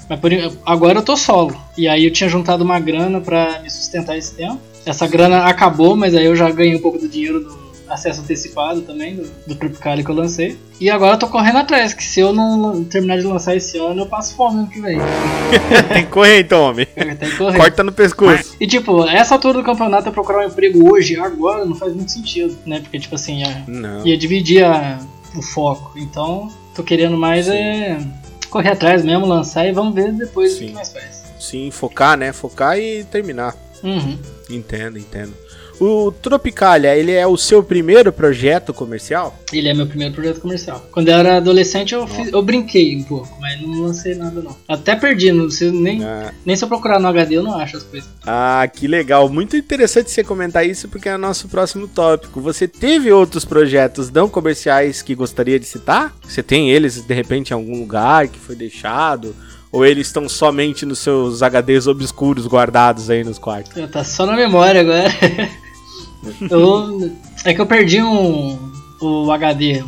Agora 0.64 0.98
eu 0.98 1.02
tô 1.02 1.16
solo. 1.16 1.54
E 1.76 1.86
aí 1.86 2.04
eu 2.04 2.12
tinha 2.12 2.28
juntado 2.28 2.64
uma 2.64 2.80
grana 2.80 3.20
pra 3.20 3.60
me 3.62 3.70
sustentar 3.70 4.16
esse 4.16 4.34
tempo. 4.34 4.58
Essa 4.86 5.06
grana 5.06 5.44
acabou, 5.44 5.96
mas 5.96 6.14
aí 6.14 6.24
eu 6.24 6.36
já 6.36 6.50
ganhei 6.50 6.76
um 6.76 6.80
pouco 6.80 6.98
do 6.98 7.08
dinheiro 7.08 7.40
do 7.40 7.63
acesso 7.88 8.20
antecipado 8.22 8.82
também, 8.82 9.16
do, 9.16 9.30
do 9.46 9.56
que 9.56 10.10
eu 10.10 10.14
lancei. 10.14 10.58
E 10.80 10.90
agora 10.90 11.14
eu 11.14 11.18
tô 11.18 11.28
correndo 11.28 11.58
atrás, 11.58 11.94
que 11.94 12.02
se 12.02 12.20
eu 12.20 12.32
não 12.32 12.84
terminar 12.84 13.18
de 13.18 13.24
lançar 13.24 13.54
esse 13.54 13.78
ano, 13.78 14.02
eu 14.02 14.06
passo 14.06 14.34
fome 14.34 14.60
ano 14.60 14.68
que 14.68 14.80
vem. 14.80 14.98
tem 15.92 16.04
que 16.04 16.10
correr 16.10 16.40
então, 16.40 16.62
homem. 16.62 16.86
Tem 16.86 17.16
que 17.30 17.36
correr. 17.36 17.58
Corta 17.58 17.84
no 17.84 17.92
pescoço. 17.92 18.56
E 18.60 18.66
tipo, 18.66 19.04
essa 19.06 19.34
altura 19.34 19.58
do 19.58 19.64
campeonato 19.64 20.08
eu 20.08 20.12
procurar 20.12 20.44
um 20.44 20.48
emprego 20.48 20.92
hoje, 20.92 21.16
agora, 21.18 21.64
não 21.64 21.74
faz 21.74 21.94
muito 21.94 22.10
sentido, 22.10 22.56
né? 22.66 22.80
Porque, 22.80 22.98
tipo 22.98 23.14
assim, 23.14 23.42
é, 23.44 23.64
Não. 23.68 24.06
ia 24.06 24.16
dividir 24.16 24.64
a- 24.64 24.98
o 25.36 25.42
foco. 25.42 25.92
Então, 25.96 26.48
tô 26.74 26.82
querendo 26.82 27.16
mais 27.16 27.48
é 27.48 27.98
correr 28.50 28.70
atrás 28.70 29.04
mesmo, 29.04 29.26
lançar 29.26 29.66
e 29.66 29.72
vamos 29.72 29.94
ver 29.94 30.12
depois 30.12 30.54
o 30.54 30.58
Sim. 30.58 30.66
que 30.68 30.72
mais 30.72 30.92
faz. 30.92 31.24
Sim, 31.40 31.70
focar, 31.70 32.16
né? 32.16 32.32
Focar 32.32 32.78
e 32.78 33.04
terminar. 33.04 33.54
Uhum. 33.82 34.16
Entendo, 34.48 34.98
entendo. 34.98 35.34
O 35.86 36.10
Tropicalia, 36.10 36.96
ele 36.96 37.12
é 37.12 37.26
o 37.26 37.36
seu 37.36 37.62
primeiro 37.62 38.10
projeto 38.10 38.72
comercial? 38.72 39.38
Ele 39.52 39.68
é 39.68 39.74
meu 39.74 39.86
primeiro 39.86 40.14
projeto 40.14 40.40
comercial. 40.40 40.82
Quando 40.90 41.08
eu 41.10 41.14
era 41.18 41.36
adolescente, 41.36 41.92
eu, 41.92 42.06
fiz, 42.06 42.32
eu 42.32 42.40
brinquei 42.40 42.96
um 42.96 43.02
pouco, 43.02 43.28
mas 43.38 43.60
não 43.60 43.82
lancei 43.82 44.14
nada 44.14 44.40
não. 44.40 44.56
Até 44.66 44.96
perdi, 44.96 45.30
não 45.30 45.50
sei, 45.50 45.70
nem, 45.70 46.02
Ah. 46.02 46.32
nem 46.42 46.56
se 46.56 46.64
eu 46.64 46.68
procurar 46.68 46.98
no 46.98 47.06
HD 47.08 47.34
eu 47.36 47.42
não 47.42 47.58
acho 47.58 47.76
as 47.76 47.82
coisas. 47.82 48.08
Ah, 48.26 48.66
que 48.72 48.86
legal. 48.88 49.28
Muito 49.28 49.58
interessante 49.58 50.10
você 50.10 50.24
comentar 50.24 50.66
isso 50.66 50.88
porque 50.88 51.06
é 51.06 51.14
o 51.16 51.18
nosso 51.18 51.48
próximo 51.48 51.86
tópico. 51.86 52.40
Você 52.40 52.66
teve 52.66 53.12
outros 53.12 53.44
projetos 53.44 54.10
não 54.10 54.26
comerciais 54.26 55.02
que 55.02 55.14
gostaria 55.14 55.60
de 55.60 55.66
citar? 55.66 56.14
Você 56.26 56.42
tem 56.42 56.70
eles 56.70 57.02
de 57.02 57.12
repente 57.14 57.50
em 57.50 57.54
algum 57.54 57.78
lugar 57.78 58.28
que 58.28 58.38
foi 58.38 58.56
deixado? 58.56 59.36
Ou 59.70 59.84
eles 59.84 60.06
estão 60.06 60.28
somente 60.30 60.86
nos 60.86 61.00
seus 61.00 61.42
HDs 61.42 61.86
obscuros 61.88 62.46
guardados 62.46 63.10
aí 63.10 63.22
nos 63.22 63.38
quartos? 63.38 63.72
Tá 63.90 64.02
só 64.02 64.24
na 64.24 64.34
memória 64.34 64.80
agora. 64.80 65.10
Eu- 66.50 67.12
é 67.44 67.52
que 67.54 67.60
eu 67.60 67.66
perdi 67.66 68.00
um, 68.02 68.58
o 69.00 69.30
HD. 69.32 69.82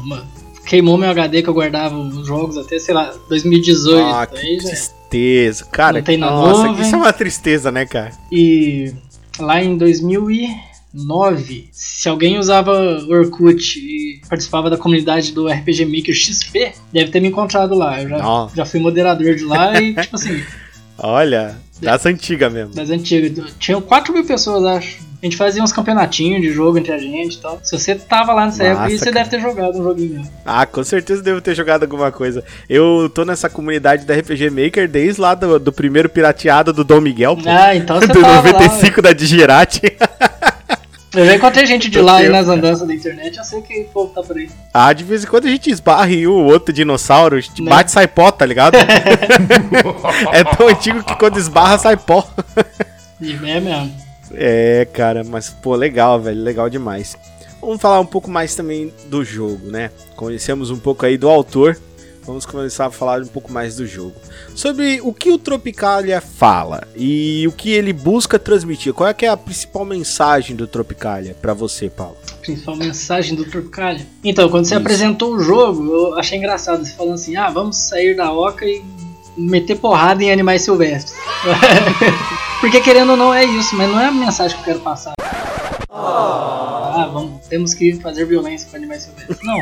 queimou 0.66 0.96
meu 0.98 1.10
HD 1.10 1.42
que 1.42 1.48
eu 1.48 1.54
guardava 1.54 1.96
os 1.96 2.26
jogos 2.26 2.56
até, 2.58 2.78
sei 2.78 2.92
lá, 2.94 3.14
2018. 3.28 4.04
Ah, 4.14 4.26
que 4.26 4.36
aí 4.38 4.58
tristeza. 4.58 5.64
Cara, 5.66 5.98
Não 5.98 6.02
tem 6.04 6.16
na 6.18 6.30
nossa, 6.30 6.66
nuvem. 6.66 6.82
isso 6.84 6.94
é 6.94 6.98
uma 6.98 7.12
tristeza, 7.12 7.70
né, 7.70 7.86
cara? 7.86 8.10
E 8.32 8.92
lá 9.38 9.62
em 9.62 9.76
2009, 10.92 11.68
se 11.72 12.08
alguém 12.08 12.38
usava 12.38 12.72
Orkut 13.08 13.78
e 13.78 14.20
participava 14.28 14.68
da 14.70 14.76
comunidade 14.76 15.32
do 15.32 15.46
RPG 15.48 15.84
Maker 15.86 16.14
XP, 16.14 16.72
deve 16.92 17.10
ter 17.10 17.20
me 17.20 17.28
encontrado 17.28 17.74
lá. 17.74 18.02
Eu 18.02 18.08
já, 18.08 18.48
já 18.54 18.64
fui 18.64 18.80
moderador 18.80 19.34
de 19.34 19.44
lá 19.44 19.80
e, 19.80 19.94
tipo 20.02 20.16
assim, 20.16 20.42
Olha, 20.98 21.56
das 21.80 22.06
antigas 22.06 22.52
mesmo. 22.52 22.74
das 22.74 22.90
antigas. 22.90 23.54
Tinham 23.58 23.80
4 23.80 24.12
mil 24.12 24.24
pessoas, 24.24 24.64
acho. 24.64 25.05
A 25.22 25.26
gente 25.26 25.36
fazia 25.36 25.62
uns 25.62 25.72
campeonatinhos 25.72 26.42
de 26.42 26.52
jogo 26.52 26.78
entre 26.78 26.92
a 26.92 26.98
gente 26.98 27.34
e 27.36 27.40
tal. 27.40 27.58
Se 27.62 27.76
você 27.76 27.94
tava 27.94 28.32
lá 28.34 28.44
nessa 28.46 28.62
época, 28.62 28.90
você 28.90 28.98
cara. 28.98 29.12
deve 29.12 29.30
ter 29.30 29.40
jogado 29.40 29.80
um 29.80 29.82
joguinho 29.82 30.20
meu. 30.20 30.24
Ah, 30.44 30.66
com 30.66 30.84
certeza 30.84 31.22
devo 31.22 31.40
ter 31.40 31.54
jogado 31.54 31.82
alguma 31.84 32.12
coisa. 32.12 32.44
Eu 32.68 33.10
tô 33.14 33.24
nessa 33.24 33.48
comunidade 33.48 34.04
da 34.04 34.14
RPG 34.14 34.50
Maker 34.50 34.86
desde 34.88 35.20
lá 35.20 35.34
do, 35.34 35.58
do 35.58 35.72
primeiro 35.72 36.08
pirateado 36.08 36.72
do 36.72 36.84
Dom 36.84 37.00
Miguel, 37.00 37.36
pô. 37.36 37.42
Ah, 37.48 37.74
então 37.74 37.98
você 37.98 38.08
do 38.12 38.20
tava 38.20 38.52
lá. 38.52 38.60
95 38.60 39.00
da 39.02 39.12
Digirati. 39.12 39.80
Eu 41.14 41.24
já 41.24 41.34
encontrei 41.34 41.64
gente 41.64 41.88
de 41.88 41.98
lá 42.02 42.16
aí 42.18 42.28
nas 42.28 42.46
andanças 42.46 42.86
da 42.86 42.92
internet, 42.94 43.38
eu 43.38 43.44
sei 43.44 43.62
que 43.62 43.80
o 43.80 43.84
povo 43.86 44.12
tá 44.14 44.22
por 44.22 44.36
aí. 44.36 44.50
ah, 44.74 44.92
de 44.92 45.02
vez 45.02 45.24
em 45.24 45.26
quando 45.26 45.46
a 45.46 45.50
gente 45.50 45.70
esbarra 45.70 46.10
um 46.10 46.30
ou 46.30 46.44
outro 46.44 46.74
dinossauro, 46.74 47.36
a 47.36 47.40
gente 47.40 47.62
Né? 47.62 47.70
bate 47.70 47.88
e 47.88 47.92
sai 47.94 48.06
pó, 48.06 48.30
tá 48.30 48.44
ligado? 48.44 48.76
é 50.32 50.44
tão 50.44 50.68
antigo 50.68 51.02
que 51.02 51.16
quando 51.16 51.38
esbarra 51.38 51.78
sai 51.78 51.96
pó. 51.96 52.28
E 53.20 53.32
é 53.32 53.60
mesmo. 53.60 54.05
É, 54.32 54.86
cara, 54.92 55.24
mas 55.24 55.50
pô, 55.50 55.74
legal, 55.74 56.20
velho, 56.20 56.42
legal 56.42 56.68
demais. 56.68 57.16
Vamos 57.60 57.80
falar 57.80 58.00
um 58.00 58.06
pouco 58.06 58.30
mais 58.30 58.54
também 58.54 58.92
do 59.08 59.24
jogo, 59.24 59.70
né? 59.70 59.90
Conhecemos 60.14 60.70
um 60.70 60.78
pouco 60.78 61.04
aí 61.04 61.16
do 61.16 61.28
autor. 61.28 61.78
Vamos 62.26 62.44
começar 62.44 62.86
a 62.86 62.90
falar 62.90 63.22
um 63.22 63.26
pouco 63.28 63.52
mais 63.52 63.76
do 63.76 63.86
jogo. 63.86 64.14
Sobre 64.54 65.00
o 65.00 65.14
que 65.14 65.30
o 65.30 65.38
Tropicalia 65.38 66.20
fala 66.20 66.86
e 66.96 67.46
o 67.46 67.52
que 67.52 67.70
ele 67.70 67.92
busca 67.92 68.36
transmitir. 68.36 68.92
Qual 68.92 69.08
é, 69.08 69.14
é 69.22 69.28
a 69.28 69.36
principal 69.36 69.84
mensagem 69.84 70.56
do 70.56 70.66
Tropicalia 70.66 71.36
pra 71.40 71.54
você, 71.54 71.88
Paulo? 71.88 72.16
Principal 72.40 72.74
mensagem 72.74 73.36
do 73.36 73.44
Tropicalia. 73.44 74.04
Então, 74.24 74.48
quando 74.48 74.64
você 74.64 74.74
Isso. 74.74 74.80
apresentou 74.80 75.34
o 75.34 75.40
jogo, 75.40 75.84
eu 75.84 76.18
achei 76.18 76.36
engraçado. 76.36 76.84
Você 76.84 76.92
falando 76.94 77.14
assim, 77.14 77.36
ah, 77.36 77.48
vamos 77.48 77.76
sair 77.76 78.16
da 78.16 78.32
oca 78.32 78.64
e 78.64 78.82
meter 79.36 79.76
porrada 79.76 80.22
em 80.22 80.30
animais 80.30 80.62
silvestres. 80.62 81.14
Porque 82.60 82.80
querendo 82.80 83.10
ou 83.10 83.16
não 83.16 83.34
é 83.34 83.44
isso, 83.44 83.76
mas 83.76 83.90
não 83.90 84.00
é 84.00 84.06
a 84.06 84.12
mensagem 84.12 84.56
que 84.56 84.62
eu 84.62 84.74
quero 84.74 84.80
passar. 84.80 85.12
Ah, 85.90 87.10
vamos, 87.12 87.46
temos 87.46 87.74
que 87.74 87.94
fazer 87.96 88.24
violência 88.24 88.68
com 88.70 88.76
animais 88.76 89.02
silvestres. 89.02 89.38
Não. 89.42 89.60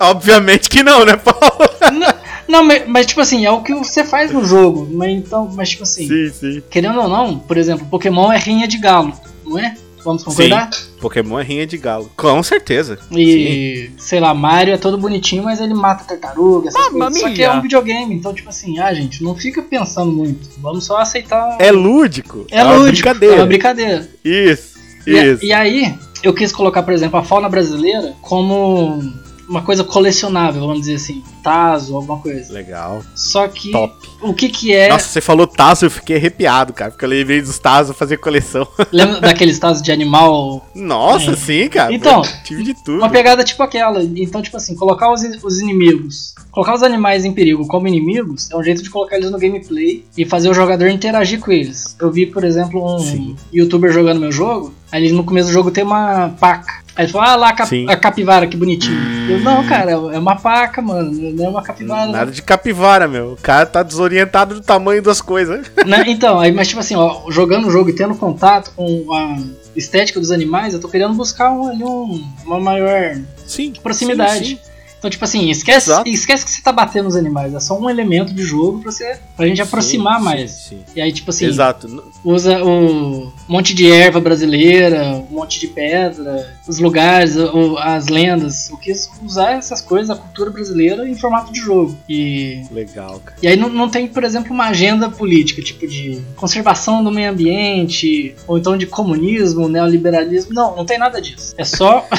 Obviamente 0.08 0.68
que 0.68 0.82
não, 0.82 1.04
né, 1.04 1.16
Paulo? 1.16 1.40
não, 1.92 2.14
não, 2.46 2.64
mas, 2.64 2.86
mas, 2.86 3.06
tipo 3.06 3.20
assim, 3.20 3.46
é 3.46 3.50
o 3.50 3.62
que 3.62 3.74
você 3.74 4.04
faz 4.04 4.30
no 4.30 4.44
jogo. 4.44 4.86
Mas 4.90 5.10
então, 5.10 5.50
mas 5.54 5.70
tipo 5.70 5.82
assim, 5.82 6.06
sim, 6.06 6.30
sim. 6.30 6.62
querendo 6.70 7.00
ou 7.00 7.08
não, 7.08 7.38
por 7.38 7.56
exemplo, 7.56 7.86
Pokémon 7.86 8.30
é 8.30 8.38
rinha 8.38 8.68
de 8.68 8.78
galo, 8.78 9.12
não 9.44 9.58
é? 9.58 9.74
Vamos 10.04 10.22
concordar? 10.22 10.70
Pokémon 11.00 11.38
é 11.40 11.42
rinha 11.42 11.66
de 11.66 11.78
galo. 11.78 12.10
Com 12.16 12.42
certeza. 12.42 12.98
E, 13.10 13.90
sei 13.96 14.20
lá, 14.20 14.34
Mario 14.34 14.74
é 14.74 14.76
todo 14.78 14.98
bonitinho, 14.98 15.42
mas 15.42 15.60
ele 15.60 15.74
mata 15.74 16.04
tartaruga, 16.04 16.68
essas 16.68 16.92
Mamma 16.92 17.06
coisas. 17.06 17.20
Só 17.22 17.30
que 17.30 17.42
é 17.42 17.50
um 17.50 17.62
videogame, 17.62 18.14
então, 18.14 18.34
tipo 18.34 18.48
assim, 18.48 18.78
ah, 18.78 18.92
gente, 18.92 19.22
não 19.22 19.34
fica 19.34 19.62
pensando 19.62 20.12
muito. 20.12 20.48
Vamos 20.58 20.84
só 20.84 20.98
aceitar. 20.98 21.56
É 21.58 21.72
lúdico. 21.72 22.46
É 22.50 22.62
uma 22.62 22.74
lúdico, 22.74 22.92
brincadeira. 23.08 23.34
É 23.34 23.38
uma 23.38 23.46
brincadeira. 23.46 24.08
Isso, 24.24 24.78
E, 25.06 25.10
isso. 25.12 25.44
e 25.44 25.52
aí, 25.52 25.94
eu 26.22 26.32
quis 26.34 26.52
colocar, 26.52 26.82
por 26.82 26.92
exemplo, 26.92 27.18
a 27.18 27.22
fauna 27.24 27.48
brasileira 27.48 28.14
como 28.20 29.02
uma 29.48 29.62
coisa 29.62 29.84
colecionável, 29.84 30.60
vamos 30.62 30.80
dizer 30.80 30.94
assim. 30.96 31.22
Tazo, 31.42 31.94
alguma 31.96 32.18
coisa. 32.18 32.52
Legal. 32.52 33.02
Só 33.14 33.46
que, 33.48 33.70
Top. 33.70 33.94
o 34.22 34.32
que 34.34 34.48
que 34.48 34.72
é... 34.74 34.88
Nossa, 34.88 35.08
você 35.08 35.20
falou 35.20 35.46
Tazo, 35.46 35.86
eu 35.86 35.90
fiquei 35.90 36.16
arrepiado, 36.16 36.72
cara. 36.72 36.90
Porque 36.90 37.04
eu 37.04 37.08
lembrei 37.08 37.40
dos 37.42 37.58
Tazo 37.58 37.92
fazer 37.94 38.16
coleção. 38.18 38.66
Lembra 38.92 39.20
daqueles 39.20 39.58
tazos 39.58 39.82
de 39.82 39.92
animal 39.92 40.66
Nossa, 40.74 41.32
É. 41.32 41.36
sim, 41.36 41.68
cara. 41.68 41.92
Então, 41.92 42.22
Eu 42.22 42.42
tive 42.44 42.62
de 42.64 42.74
tudo. 42.74 42.98
Uma 42.98 43.10
pegada 43.10 43.44
tipo 43.44 43.62
aquela. 43.62 44.02
Então, 44.02 44.42
tipo 44.42 44.56
assim, 44.56 44.74
colocar 44.74 45.12
os, 45.12 45.22
os 45.42 45.58
inimigos. 45.60 46.33
Colocar 46.54 46.74
os 46.74 46.82
animais 46.84 47.24
em 47.24 47.32
perigo 47.32 47.66
como 47.66 47.88
inimigos 47.88 48.48
é 48.50 48.56
um 48.56 48.62
jeito 48.62 48.80
de 48.82 48.88
colocar 48.88 49.16
eles 49.16 49.28
no 49.30 49.38
gameplay 49.38 50.04
e 50.16 50.24
fazer 50.24 50.48
o 50.48 50.54
jogador 50.54 50.86
interagir 50.88 51.40
com 51.40 51.50
eles. 51.50 51.96
Eu 52.00 52.12
vi, 52.12 52.26
por 52.26 52.44
exemplo, 52.44 52.94
um 52.94 52.98
Sim. 53.00 53.36
youtuber 53.52 53.90
jogando 53.92 54.20
meu 54.20 54.30
jogo. 54.30 54.72
Aí 54.92 55.04
ele 55.04 55.12
no 55.14 55.24
começo 55.24 55.48
do 55.48 55.52
jogo 55.52 55.72
tem 55.72 55.82
uma 55.82 56.28
paca. 56.38 56.84
Aí 56.94 57.06
ele 57.06 57.12
falou, 57.12 57.26
ah 57.28 57.34
lá 57.34 57.48
a, 57.48 57.52
cap- 57.54 57.68
Sim. 57.68 57.86
a 57.90 57.96
capivara, 57.96 58.46
que 58.46 58.56
bonitinho. 58.56 58.96
Eu, 59.28 59.40
não, 59.40 59.66
cara, 59.66 59.90
é 59.90 59.96
uma 59.96 60.36
paca, 60.36 60.80
mano. 60.80 61.10
Não 61.32 61.46
é 61.46 61.48
uma 61.48 61.60
capivara. 61.62 62.12
Nada 62.12 62.30
de 62.30 62.40
capivara, 62.40 63.08
meu. 63.08 63.32
O 63.32 63.36
cara 63.36 63.66
tá 63.66 63.82
desorientado 63.82 64.54
do 64.54 64.60
tamanho 64.60 65.02
das 65.02 65.20
coisas. 65.20 65.66
Né? 65.84 66.04
Então, 66.06 66.38
aí, 66.38 66.52
mas 66.52 66.68
tipo 66.68 66.80
assim, 66.80 66.94
ó, 66.94 67.22
jogando 67.30 67.66
o 67.66 67.70
jogo 67.70 67.90
e 67.90 67.92
tendo 67.92 68.14
contato 68.14 68.70
com 68.76 69.12
a 69.12 69.36
estética 69.74 70.20
dos 70.20 70.30
animais, 70.30 70.72
eu 70.72 70.80
tô 70.80 70.88
querendo 70.88 71.12
buscar 71.14 71.50
um, 71.50 71.66
ali 71.66 71.82
um- 71.82 72.24
uma 72.46 72.60
maior 72.60 73.16
Sim. 73.44 73.72
proximidade. 73.82 74.38
sim, 74.38 74.44
sim. 74.56 74.73
Então, 75.04 75.10
tipo 75.10 75.24
assim, 75.26 75.50
esquece, 75.50 75.90
Exato. 75.90 76.08
esquece 76.08 76.46
que 76.46 76.50
você 76.50 76.62
tá 76.62 76.72
batendo 76.72 77.04
nos 77.04 77.14
animais. 77.14 77.52
É 77.52 77.60
só 77.60 77.78
um 77.78 77.90
elemento 77.90 78.32
de 78.32 78.42
jogo 78.42 78.78
pra, 78.80 78.90
você, 78.90 79.18
pra 79.36 79.46
gente 79.46 79.60
aproximar 79.60 80.16
Sim, 80.18 80.24
mais. 80.24 80.50
Sim, 80.50 80.76
sim. 80.78 80.84
E 80.96 81.00
aí, 81.02 81.12
tipo 81.12 81.28
assim, 81.28 81.44
Exato. 81.44 82.02
Usa 82.24 82.64
o 82.64 83.30
monte 83.46 83.74
de 83.74 83.92
erva 83.92 84.18
brasileira, 84.18 85.02
um 85.30 85.34
monte 85.34 85.60
de 85.60 85.66
pedra, 85.68 86.50
os 86.66 86.78
lugares, 86.78 87.36
o- 87.36 87.76
as 87.76 88.08
lendas. 88.08 88.70
Eu 88.70 88.78
quis 88.78 89.10
usar 89.22 89.52
essas 89.52 89.82
coisas, 89.82 90.08
a 90.08 90.16
cultura 90.16 90.50
brasileira, 90.50 91.06
em 91.06 91.14
formato 91.14 91.52
de 91.52 91.60
jogo. 91.60 91.94
E, 92.08 92.62
Legal, 92.72 93.20
cara. 93.22 93.36
e 93.42 93.46
aí 93.46 93.58
não, 93.58 93.68
não 93.68 93.90
tem, 93.90 94.08
por 94.08 94.24
exemplo, 94.24 94.54
uma 94.54 94.68
agenda 94.68 95.10
política, 95.10 95.60
tipo 95.60 95.86
de 95.86 96.22
conservação 96.34 97.04
do 97.04 97.12
meio 97.12 97.30
ambiente, 97.30 98.34
ou 98.46 98.56
então 98.56 98.74
de 98.74 98.86
comunismo, 98.86 99.68
neoliberalismo. 99.68 100.54
Não, 100.54 100.74
não 100.74 100.86
tem 100.86 100.98
nada 100.98 101.20
disso. 101.20 101.54
É 101.58 101.64
só. 101.64 102.08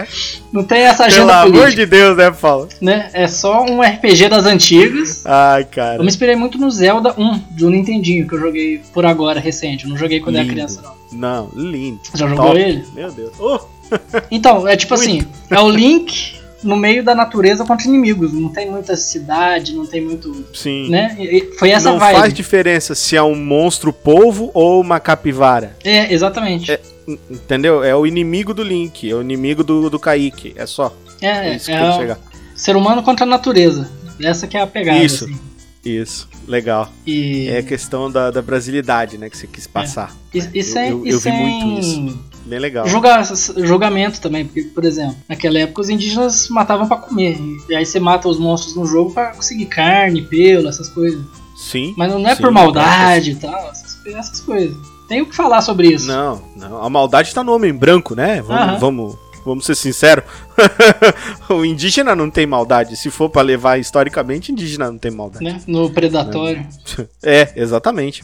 não 0.50 0.64
tem 0.64 0.80
essa 0.84 1.04
Pelo 1.04 1.08
agenda 1.08 1.40
amor 1.42 1.52
política 1.60 1.82
de 1.84 1.89
Deus, 1.90 2.16
né, 2.16 2.30
Paulo? 2.30 2.68
né? 2.80 3.10
É 3.12 3.26
só 3.28 3.62
um 3.64 3.82
RPG 3.82 4.28
das 4.28 4.46
antigas. 4.46 5.22
Ai, 5.26 5.64
cara. 5.64 5.96
Eu 5.96 6.02
me 6.02 6.08
inspirei 6.08 6.36
muito 6.36 6.56
no 6.56 6.70
Zelda 6.70 7.14
1 7.18 7.38
do 7.50 7.68
Nintendinho, 7.68 8.26
que 8.26 8.34
eu 8.34 8.40
joguei 8.40 8.80
por 8.94 9.04
agora, 9.04 9.38
recente. 9.40 9.84
Eu 9.84 9.90
não 9.90 9.96
joguei 9.96 10.20
quando 10.20 10.36
era 10.36 10.44
Lindo. 10.44 10.54
criança, 10.54 10.80
não. 10.82 11.00
Não, 11.12 11.50
lindo. 11.54 12.00
Já 12.14 12.28
jogou 12.28 12.46
Top. 12.46 12.58
ele? 12.60 12.84
Meu 12.94 13.10
Deus. 13.10 13.32
Oh, 13.38 13.58
Então, 14.30 14.66
é 14.68 14.76
tipo 14.76 14.94
assim, 14.94 15.22
é 15.50 15.58
o 15.60 15.68
Link 15.68 16.38
no 16.62 16.76
meio 16.76 17.02
da 17.02 17.14
natureza 17.14 17.64
contra 17.64 17.88
inimigos. 17.88 18.32
Não 18.32 18.48
tem 18.50 18.70
muita 18.70 18.94
cidade, 18.94 19.74
não 19.74 19.84
tem 19.86 20.00
muito. 20.02 20.44
sim. 20.54 20.88
Né? 20.88 21.16
E- 21.18 21.50
foi 21.58 21.70
essa 21.70 21.90
Não 21.90 21.98
vibe. 21.98 22.16
faz 22.18 22.32
diferença 22.34 22.94
se 22.94 23.16
é 23.16 23.22
um 23.22 23.34
monstro 23.34 23.92
polvo 23.92 24.50
ou 24.54 24.80
uma 24.80 25.00
capivara. 25.00 25.74
É, 25.82 26.12
exatamente. 26.14 26.70
É, 26.70 26.80
Entendeu? 27.30 27.82
É 27.84 27.94
o 27.94 28.06
inimigo 28.06 28.52
do 28.54 28.62
Link, 28.62 29.08
é 29.10 29.14
o 29.14 29.20
inimigo 29.22 29.62
do, 29.64 29.88
do 29.90 29.98
Kaique. 29.98 30.52
É 30.56 30.66
só. 30.66 30.94
É, 31.20 31.26
É, 31.26 31.48
é, 31.52 31.56
isso 31.56 31.66
que 31.66 31.72
é 31.72 31.78
tem 31.78 31.90
que 31.90 31.96
o 31.96 31.98
chegar. 32.00 32.18
ser 32.54 32.76
humano 32.76 33.02
contra 33.02 33.24
a 33.24 33.28
natureza. 33.28 33.90
Essa 34.22 34.46
que 34.46 34.56
é 34.56 34.60
a 34.60 34.66
pegada. 34.66 34.98
Isso. 35.02 35.24
assim. 35.24 35.38
Isso. 35.84 36.28
Legal. 36.46 36.92
E, 37.06 37.48
É 37.48 37.58
a 37.58 37.62
questão 37.62 38.10
da, 38.10 38.30
da 38.30 38.42
brasilidade, 38.42 39.16
né? 39.16 39.30
Que 39.30 39.36
você 39.38 39.46
quis 39.46 39.66
passar. 39.66 40.14
e, 40.34 40.38
e 40.54 40.62
sem, 40.62 40.90
eu- 40.90 41.06
e 41.06 41.10
eu 41.10 41.16
vi 41.16 41.22
sem 41.22 41.32
muito 41.32 41.80
isso. 41.80 42.18
Bem 42.44 42.58
legal. 42.58 42.86
Julga, 42.86 43.22
julgamento 43.64 44.20
também, 44.20 44.44
porque, 44.44 44.62
por 44.62 44.84
exemplo, 44.84 45.16
naquela 45.28 45.58
época 45.60 45.80
os 45.82 45.88
indígenas 45.88 46.48
matavam 46.48 46.86
pra 46.88 46.96
comer. 46.96 47.38
E 47.68 47.74
aí 47.74 47.86
você 47.86 48.00
mata 48.00 48.28
os 48.28 48.38
monstros 48.38 48.74
no 48.74 48.84
jogo 48.86 49.12
pra 49.12 49.32
conseguir 49.32 49.66
carne, 49.66 50.22
pelo, 50.22 50.68
essas 50.68 50.88
coisas. 50.88 51.20
Sim. 51.56 51.94
Mas 51.96 52.10
não 52.12 52.26
é 52.26 52.34
sim, 52.34 52.42
por 52.42 52.50
maldade 52.50 53.30
e 53.32 53.34
tal, 53.36 53.70
essas, 53.70 53.98
essas 54.06 54.40
coisas. 54.40 54.76
Tem 55.10 55.22
o 55.22 55.26
que 55.26 55.34
falar 55.34 55.60
sobre 55.60 55.88
isso. 55.88 56.06
Não, 56.06 56.40
não. 56.54 56.84
A 56.84 56.88
maldade 56.88 57.34
tá 57.34 57.42
no 57.42 57.52
homem 57.52 57.74
branco, 57.74 58.14
né? 58.14 58.40
Vamos, 58.40 58.62
Aham. 58.62 58.78
vamos, 58.78 59.18
vamos 59.44 59.66
ser 59.66 59.74
sinceros. 59.74 60.22
o 61.50 61.64
indígena 61.64 62.14
não 62.14 62.30
tem 62.30 62.46
maldade. 62.46 62.96
Se 62.96 63.10
for 63.10 63.28
pra 63.28 63.42
levar 63.42 63.76
historicamente, 63.80 64.52
indígena 64.52 64.88
não 64.88 64.98
tem 64.98 65.10
maldade. 65.10 65.44
Né? 65.44 65.60
No 65.66 65.90
predatório. 65.90 66.64
É, 67.20 67.52
exatamente. 67.56 68.22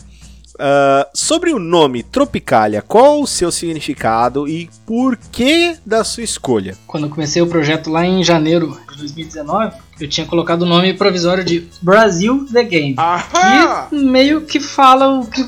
Uh, 0.54 1.04
sobre 1.12 1.52
o 1.52 1.58
nome 1.58 2.04
Tropicalia, 2.04 2.80
qual 2.80 3.20
o 3.20 3.26
seu 3.26 3.50
significado 3.50 4.46
e 4.46 4.70
por 4.86 5.18
que 5.32 5.76
da 5.84 6.04
sua 6.04 6.22
escolha? 6.22 6.78
Quando 6.86 7.06
eu 7.06 7.10
comecei 7.10 7.42
o 7.42 7.48
projeto 7.48 7.90
lá 7.90 8.06
em 8.06 8.22
janeiro 8.22 8.80
de 8.92 8.98
2019, 8.98 9.76
eu 10.00 10.08
tinha 10.08 10.24
colocado 10.24 10.62
o 10.62 10.66
nome 10.66 10.94
provisório 10.94 11.44
de 11.44 11.68
Brasil 11.82 12.46
The 12.52 12.62
Game. 12.62 12.94
Aham! 12.96 13.88
Que 13.90 13.96
meio 13.96 14.42
que 14.42 14.60
fala 14.60 15.18
o 15.18 15.26
que 15.26 15.44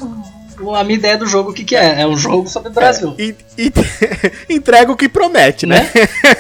a 0.75 0.85
minha 0.85 0.99
ideia 0.99 1.17
do 1.17 1.27
jogo, 1.27 1.51
o 1.51 1.55
que, 1.55 1.65
que 1.65 1.77
é? 1.77 2.03
É 2.03 2.07
um 2.07 2.17
jogo 2.17 2.49
sobre 2.49 2.71
o 2.71 2.73
Brasil. 2.73 3.15
É, 3.19 3.23
e, 3.23 3.37
e, 3.59 3.73
entrega 4.55 4.91
o 4.91 4.97
que 4.97 5.09
promete, 5.09 5.67
né? 5.67 5.91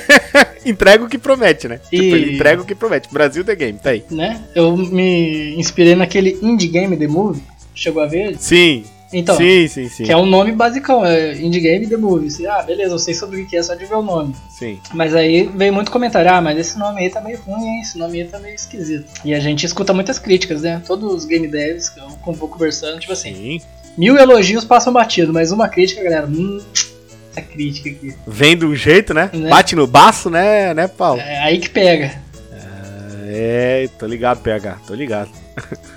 entrega 0.64 1.04
o 1.04 1.08
que 1.08 1.18
promete, 1.18 1.68
né? 1.68 1.80
E... 1.92 2.00
Tipo, 2.00 2.16
ele 2.16 2.34
entrega 2.34 2.62
o 2.62 2.64
que 2.64 2.74
promete. 2.74 3.08
Brasil 3.12 3.44
The 3.44 3.54
Game, 3.54 3.78
tá 3.78 3.90
aí. 3.90 4.04
Né? 4.10 4.40
Eu 4.54 4.76
me 4.76 5.54
inspirei 5.56 5.94
naquele 5.94 6.38
Indie 6.42 6.68
Game 6.68 6.96
The 6.96 7.08
Movie. 7.08 7.42
Chegou 7.74 8.02
a 8.02 8.06
ver? 8.06 8.36
Sim. 8.38 8.84
Então, 9.12 9.36
sim, 9.36 9.66
sim, 9.68 9.88
sim. 9.88 10.04
que 10.04 10.12
é 10.12 10.16
um 10.16 10.26
nome 10.26 10.52
basicão, 10.52 11.04
é 11.04 11.32
Indie 11.34 11.60
Game 11.60 11.86
The 11.86 11.96
Movie. 11.96 12.46
ah, 12.46 12.62
beleza, 12.62 12.92
eu 12.92 12.98
sei 12.98 13.14
sobre 13.14 13.40
o 13.40 13.46
que 13.46 13.56
é 13.56 13.62
só 13.62 13.74
de 13.74 13.86
ver 13.86 13.94
o 13.94 14.02
nome. 14.02 14.34
Sim. 14.50 14.78
Mas 14.92 15.14
aí 15.14 15.44
veio 15.44 15.72
muito 15.72 15.90
comentário, 15.90 16.30
ah, 16.30 16.42
mas 16.42 16.58
esse 16.58 16.78
nome 16.78 17.00
aí 17.00 17.10
tá 17.10 17.20
meio 17.20 17.38
ruim, 17.40 17.64
hein? 17.64 17.80
Esse 17.80 17.96
nome 17.96 18.20
aí 18.20 18.28
tá 18.28 18.38
meio 18.38 18.54
esquisito. 18.54 19.06
E 19.24 19.32
a 19.32 19.40
gente 19.40 19.64
escuta 19.64 19.94
muitas 19.94 20.18
críticas, 20.18 20.62
né? 20.62 20.82
Todos 20.86 21.14
os 21.14 21.24
game 21.24 21.48
devs 21.48 21.88
que 21.88 22.00
eu 22.00 22.32
vou 22.34 22.48
conversando, 22.48 23.00
tipo 23.00 23.12
assim, 23.12 23.34
Sim. 23.34 23.60
Mil 23.98 24.16
elogios 24.16 24.64
passam 24.64 24.92
batido, 24.92 25.32
mas 25.32 25.50
uma 25.52 25.68
crítica, 25.68 26.02
galera, 26.02 26.26
hum, 26.26 26.60
essa 27.30 27.42
crítica 27.42 27.90
aqui. 27.90 28.14
Vem 28.26 28.56
de 28.56 28.64
um 28.64 28.74
jeito, 28.74 29.12
né? 29.12 29.28
Né? 29.34 29.50
Bate 29.50 29.76
no 29.76 29.86
baço, 29.86 30.30
né, 30.30 30.72
né, 30.72 30.88
Paulo? 30.88 31.20
É 31.20 31.38
aí 31.40 31.58
que 31.58 31.68
pega. 31.68 32.26
É, 33.30 33.88
tô 33.98 34.06
ligado, 34.06 34.40
PH, 34.40 34.78
tô 34.86 34.94
ligado. 34.94 35.30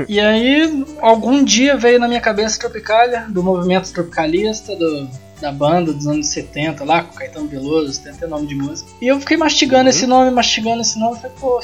E 0.10 0.20
aí, 0.20 0.84
algum 1.00 1.43
dia 1.43 1.77
veio 1.77 2.00
na 2.00 2.08
minha 2.08 2.20
cabeça 2.20 2.60
Tropicalia, 2.60 3.25
do 3.29 3.41
movimento 3.43 3.91
tropicalista, 3.93 4.75
do, 4.75 5.08
da 5.39 5.51
banda 5.51 5.93
dos 5.93 6.08
anos 6.08 6.27
70 6.27 6.84
lá, 6.84 7.03
com 7.03 7.15
Caetano 7.15 7.48
Veloso, 7.48 8.01
tem 8.01 8.12
até 8.12 8.27
nome 8.27 8.48
de 8.48 8.55
música. 8.55 8.89
E 9.01 9.08
eu 9.08 9.20
fiquei 9.20 9.38
mastigando 9.38 9.84
Uhum. 9.84 9.89
esse 9.89 10.05
nome, 10.08 10.31
mastigando 10.31 10.81
esse 10.81 11.00
nome, 11.00 11.15
falei, 11.20 11.31
pô, 11.39 11.60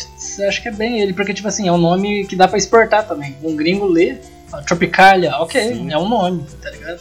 acho 0.48 0.62
que 0.62 0.70
é 0.70 0.72
bem 0.72 1.02
ele, 1.02 1.14
porque, 1.14 1.34
tipo 1.34 1.48
assim, 1.48 1.68
é 1.68 1.72
um 1.72 1.78
nome 1.78 2.26
que 2.26 2.36
dá 2.36 2.48
pra 2.48 2.58
exportar 2.58 3.06
também. 3.08 3.36
Um 3.44 3.56
gringo 3.56 3.86
lê, 3.88 4.18
Tropicalia, 4.66 5.32
ok, 5.38 5.62
Sim. 5.62 5.92
é 5.92 5.98
um 5.98 6.08
nome, 6.08 6.46
tá 6.62 6.70
ligado? 6.70 7.00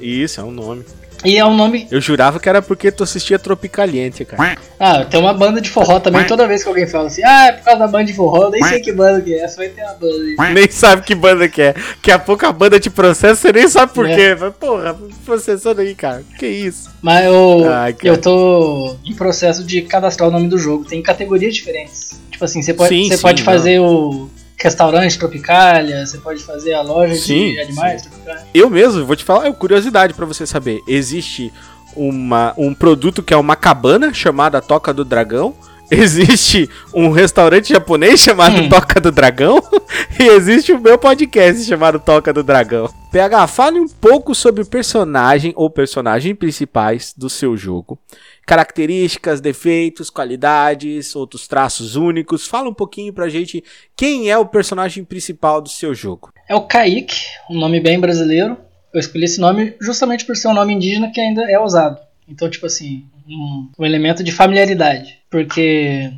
Isso, 0.00 0.40
é 0.40 0.44
um 0.44 0.50
nome. 0.50 0.84
E 1.24 1.38
é 1.38 1.44
um 1.44 1.56
nome. 1.56 1.88
Eu 1.90 2.00
jurava 2.00 2.38
que 2.38 2.48
era 2.48 2.60
porque 2.60 2.92
tu 2.92 3.02
assistia 3.02 3.38
Tropicaliente, 3.38 4.24
cara. 4.24 4.56
Ah, 4.78 5.04
tem 5.04 5.18
uma 5.18 5.32
banda 5.32 5.60
de 5.60 5.70
forró 5.70 5.98
também, 5.98 6.24
toda 6.26 6.46
vez 6.46 6.62
que 6.62 6.68
alguém 6.68 6.86
fala 6.86 7.06
assim, 7.08 7.22
ah, 7.24 7.46
é 7.46 7.52
por 7.52 7.64
causa 7.64 7.80
da 7.80 7.88
banda 7.88 8.04
de 8.04 8.12
forró, 8.12 8.44
eu 8.44 8.50
nem 8.50 8.62
sei 8.62 8.80
que 8.80 8.92
banda 8.92 9.20
que 9.22 9.34
é, 9.34 9.40
essa 9.40 9.56
vai 9.56 9.68
ter 9.70 9.82
uma 9.82 9.94
banda 9.94 10.14
aí. 10.44 10.52
Nem 10.54 10.70
sabe 10.70 11.02
que 11.02 11.14
banda 11.14 11.48
que 11.48 11.62
é. 11.62 11.72
Daqui 11.72 12.10
a 12.12 12.18
pouco 12.18 12.44
a 12.46 12.52
banda 12.52 12.78
te 12.78 12.90
processa, 12.90 13.34
você 13.40 13.52
nem 13.52 13.66
sabe 13.66 13.92
por 13.92 14.06
É. 14.08 14.14
quê. 14.14 14.36
Mas, 14.38 14.54
Porra, 14.54 14.94
processando 15.24 15.80
aí, 15.80 15.94
cara. 15.94 16.22
Que 16.38 16.46
isso? 16.46 16.90
Mas 17.02 17.24
eu, 17.24 17.72
Ai, 17.72 17.96
eu 18.04 18.18
tô 18.20 18.96
em 19.04 19.14
processo 19.14 19.64
de 19.64 19.82
cadastrar 19.82 20.28
o 20.28 20.32
nome 20.32 20.48
do 20.48 20.58
jogo. 20.58 20.84
Tem 20.84 21.02
categorias 21.02 21.54
diferentes. 21.54 22.20
Tipo 22.30 22.44
assim, 22.44 22.60
você 22.62 22.74
pode, 22.74 22.90
Sim, 22.94 23.08
você 23.08 23.16
sim, 23.16 23.22
pode 23.22 23.42
não. 23.42 23.44
fazer 23.52 23.80
o 23.80 24.28
restaurante 24.58 25.18
Tropicália, 25.18 26.04
você 26.06 26.18
pode 26.18 26.42
fazer 26.42 26.74
a 26.74 26.82
loja 26.82 27.14
Sim, 27.14 27.52
de 27.52 27.60
animais 27.60 28.02
Tropicália. 28.02 28.46
Eu 28.54 28.70
mesmo, 28.70 29.04
vou 29.04 29.16
te 29.16 29.24
falar, 29.24 29.46
é 29.46 29.52
curiosidade 29.52 30.14
pra 30.14 30.26
você 30.26 30.46
saber. 30.46 30.80
Existe 30.86 31.52
uma, 31.94 32.54
um 32.56 32.74
produto 32.74 33.22
que 33.22 33.32
é 33.32 33.36
uma 33.36 33.56
cabana 33.56 34.12
chamada 34.12 34.60
Toca 34.60 34.92
do 34.92 35.04
Dragão. 35.04 35.54
Existe 35.88 36.68
um 36.92 37.10
restaurante 37.10 37.68
japonês 37.72 38.18
chamado 38.18 38.56
Hum. 38.60 38.68
Toca 38.68 39.00
do 39.00 39.12
Dragão. 39.12 39.62
E 40.18 40.24
existe 40.24 40.72
o 40.72 40.80
meu 40.80 40.96
podcast 40.98 41.62
chamado 41.64 42.00
Toca 42.00 42.32
do 42.32 42.42
Dragão. 42.42 42.88
PH, 43.12 43.46
fale 43.46 43.78
um 43.78 43.86
pouco 43.86 44.34
sobre 44.34 44.62
o 44.62 44.66
personagem 44.66 45.52
ou 45.54 45.68
personagens 45.70 46.36
principais 46.36 47.14
do 47.16 47.28
seu 47.28 47.54
jogo. 47.56 47.98
Características, 48.46 49.40
defeitos, 49.40 50.08
qualidades, 50.08 51.16
outros 51.16 51.48
traços 51.48 51.96
únicos. 51.96 52.46
Fala 52.46 52.68
um 52.68 52.74
pouquinho 52.74 53.12
pra 53.12 53.28
gente 53.28 53.62
quem 53.96 54.30
é 54.30 54.38
o 54.38 54.46
personagem 54.46 55.04
principal 55.04 55.60
do 55.60 55.68
seu 55.68 55.92
jogo. 55.94 56.32
É 56.48 56.54
o 56.54 56.62
Kaique, 56.62 57.26
um 57.50 57.58
nome 57.58 57.80
bem 57.80 57.98
brasileiro. 57.98 58.56
Eu 58.94 59.00
escolhi 59.00 59.24
esse 59.24 59.40
nome 59.40 59.74
justamente 59.80 60.24
por 60.24 60.36
ser 60.36 60.48
um 60.48 60.54
nome 60.54 60.72
indígena 60.72 61.10
que 61.12 61.20
ainda 61.20 61.42
é 61.50 61.58
usado. 61.58 62.00
Então, 62.28 62.48
tipo 62.48 62.66
assim, 62.66 63.04
um, 63.28 63.68
um 63.78 63.84
elemento 63.84 64.22
de 64.22 64.32
familiaridade. 64.32 65.18
Porque 65.28 66.12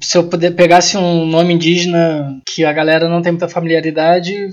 se 0.00 0.18
eu 0.18 0.28
puder 0.28 0.54
pegasse 0.54 0.96
um 0.96 1.24
nome 1.26 1.54
indígena 1.54 2.40
que 2.44 2.64
a 2.64 2.72
galera 2.72 3.08
não 3.08 3.22
tem 3.22 3.32
muita 3.32 3.48
familiaridade, 3.48 4.50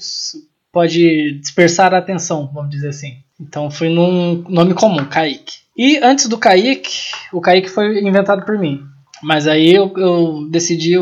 pode 0.72 1.40
dispersar 1.40 1.94
a 1.94 1.98
atenção, 1.98 2.50
vamos 2.54 2.70
dizer 2.70 2.90
assim. 2.90 3.18
Então 3.40 3.70
foi 3.70 3.90
num 3.90 4.44
nome 4.48 4.74
comum, 4.74 5.06
Kaique. 5.06 5.67
E 5.78 5.98
antes 5.98 6.28
do 6.28 6.38
Kaique, 6.38 7.12
o 7.32 7.40
Kaique 7.40 7.70
foi 7.70 8.00
inventado 8.00 8.44
por 8.46 8.58
mim. 8.58 8.82
Mas 9.22 9.48
aí 9.48 9.74
eu, 9.74 9.94
eu 9.96 10.48
decidi 10.50 10.96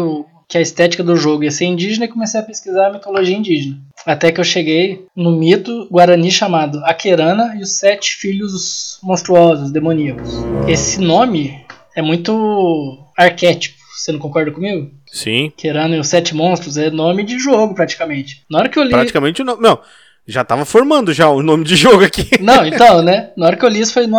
que 0.48 0.58
a 0.58 0.62
estética 0.62 1.04
do 1.04 1.16
jogo 1.16 1.44
ia 1.44 1.52
ser 1.52 1.66
indígena 1.66 2.06
e 2.06 2.10
comecei 2.10 2.40
a 2.40 2.44
pesquisar 2.44 2.88
a 2.88 2.94
mitologia 2.94 3.36
indígena. 3.36 3.78
Até 4.06 4.32
que 4.32 4.40
eu 4.40 4.44
cheguei 4.44 5.06
no 5.16 5.32
mito 5.32 5.88
guarani 5.90 6.30
chamado 6.30 6.84
Aquerana 6.86 7.56
e 7.58 7.62
os 7.62 7.78
Sete 7.78 8.16
Filhos 8.16 9.00
Monstruosos, 9.02 9.72
Demoníacos. 9.72 10.30
Esse 10.68 11.00
nome 11.00 11.66
é 11.96 12.02
muito 12.02 13.00
arquétipo, 13.18 13.78
você 13.96 14.12
não 14.12 14.20
concorda 14.20 14.52
comigo? 14.52 14.92
Sim, 15.08 15.48
Aquerana 15.48 15.96
e 15.96 16.00
os 16.00 16.08
Sete 16.08 16.36
Monstros 16.36 16.78
é 16.78 16.92
nome 16.92 17.24
de 17.24 17.40
jogo 17.40 17.74
praticamente. 17.74 18.44
Na 18.50 18.60
hora 18.60 18.70
que 18.70 18.78
eu 18.78 18.84
li. 18.84 18.92
praticamente 18.92 19.42
o 19.42 19.46
nome. 19.46 19.62
Não, 19.62 19.80
já 20.28 20.44
tava 20.44 20.66
formando 20.66 21.14
já 21.14 21.30
o 21.30 21.42
nome 21.42 21.64
de 21.64 21.76
jogo 21.76 22.04
aqui. 22.04 22.30
Não, 22.42 22.66
então, 22.68 23.02
né? 23.02 23.32
Na 23.38 23.48
hora 23.48 23.56
que 23.56 23.66
eu 23.66 23.70
li 23.70 23.80
isso, 23.80 23.92
eu 23.92 23.94
falei, 24.06 24.10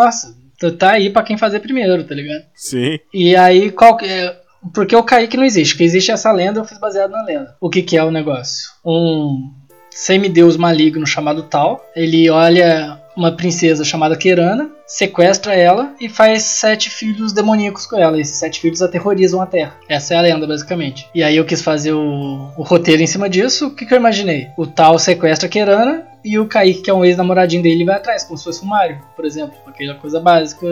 nossa, 0.63 0.77
tá 0.77 0.93
aí 0.93 1.11
pra 1.11 1.23
quem 1.23 1.37
fazer 1.37 1.61
primeiro, 1.61 2.05
tá 2.05 2.15
ligado? 2.15 2.45
Sim. 2.55 2.99
E 3.13 3.37
aí, 3.37 3.71
qual 3.71 3.97
que 3.97 4.07
é. 4.07 4.37
Porque 4.75 4.97
o 4.97 5.03
Kaique 5.03 5.37
não 5.37 5.45
existe. 5.45 5.75
Porque 5.75 5.85
existe 5.85 6.11
essa 6.11 6.33
lenda, 6.33 6.61
eu 6.61 6.65
fiz 6.65 6.79
baseado 6.79 7.11
na 7.11 7.23
lenda. 7.23 7.57
O 7.61 7.71
que, 7.71 7.83
que 7.83 7.97
é 7.97 8.03
o 8.03 8.11
negócio? 8.11 8.71
Um 8.85 9.53
semideus 9.91 10.57
maligno 10.57 11.07
chamado 11.07 11.43
Tal. 11.45 11.85
Ele 11.95 12.29
olha 12.31 13.01
uma 13.17 13.33
princesa 13.33 13.83
chamada 13.83 14.17
Kerana, 14.17 14.71
sequestra 14.87 15.55
ela 15.55 15.95
e 16.01 16.09
faz 16.09 16.43
sete 16.43 16.91
filhos 16.91 17.33
demoníacos 17.33 17.87
com 17.87 17.97
ela. 17.97 18.21
Esses 18.21 18.37
sete 18.37 18.61
filhos 18.61 18.83
aterrorizam 18.83 19.41
a 19.41 19.47
Terra. 19.47 19.75
Essa 19.89 20.15
é 20.15 20.19
a 20.19 20.21
lenda, 20.21 20.47
basicamente. 20.47 21.09
E 21.15 21.23
aí 21.23 21.37
eu 21.37 21.45
quis 21.45 21.63
fazer 21.63 21.93
o, 21.93 22.51
o 22.57 22.63
roteiro 22.63 23.03
em 23.03 23.07
cima 23.07 23.29
disso. 23.29 23.69
O 23.69 23.75
que, 23.75 23.87
que 23.87 23.95
eu 23.95 23.99
imaginei? 23.99 24.49
O 24.57 24.67
Tal 24.67 24.99
sequestra 24.99 25.49
a 25.49 25.51
Kerana 25.51 26.07
e 26.23 26.39
o 26.39 26.47
Kaique, 26.47 26.83
que 26.83 26.91
é 26.91 26.95
um 26.95 27.05
ex-namoradinho 27.05 27.63
dele, 27.63 27.85
vai 27.85 27.97
atrás, 27.97 28.25
como 28.25 28.37
se 28.37 28.45
fosse 28.45 28.63
um 28.65 28.69
Mario, 28.69 29.01
por 29.15 29.25
exemplo. 29.25 29.57
Aquela 29.67 29.95
coisa 29.95 30.21
básica 30.21 30.67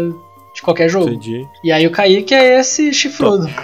de 0.55 0.63
qualquer 0.63 0.91
jogo. 0.91 1.09
Entendi. 1.09 1.47
E 1.65 1.73
aí 1.73 1.87
o 1.87 1.91
Kaique 1.91 2.35
é 2.35 2.61
esse 2.61 2.93
chifrudo. 2.93 3.49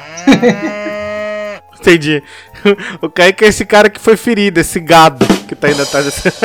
Entendi. 1.79 2.23
O 3.01 3.09
Kaique 3.09 3.43
é 3.43 3.49
esse 3.49 3.65
cara 3.65 3.89
que 3.89 3.99
foi 3.99 4.15
ferido, 4.15 4.61
esse 4.61 4.79
gado 4.79 5.40
que 5.51 5.57
tá 5.57 5.69
indo 5.69 5.83
atrás 5.83 6.05
desse. 6.05 6.31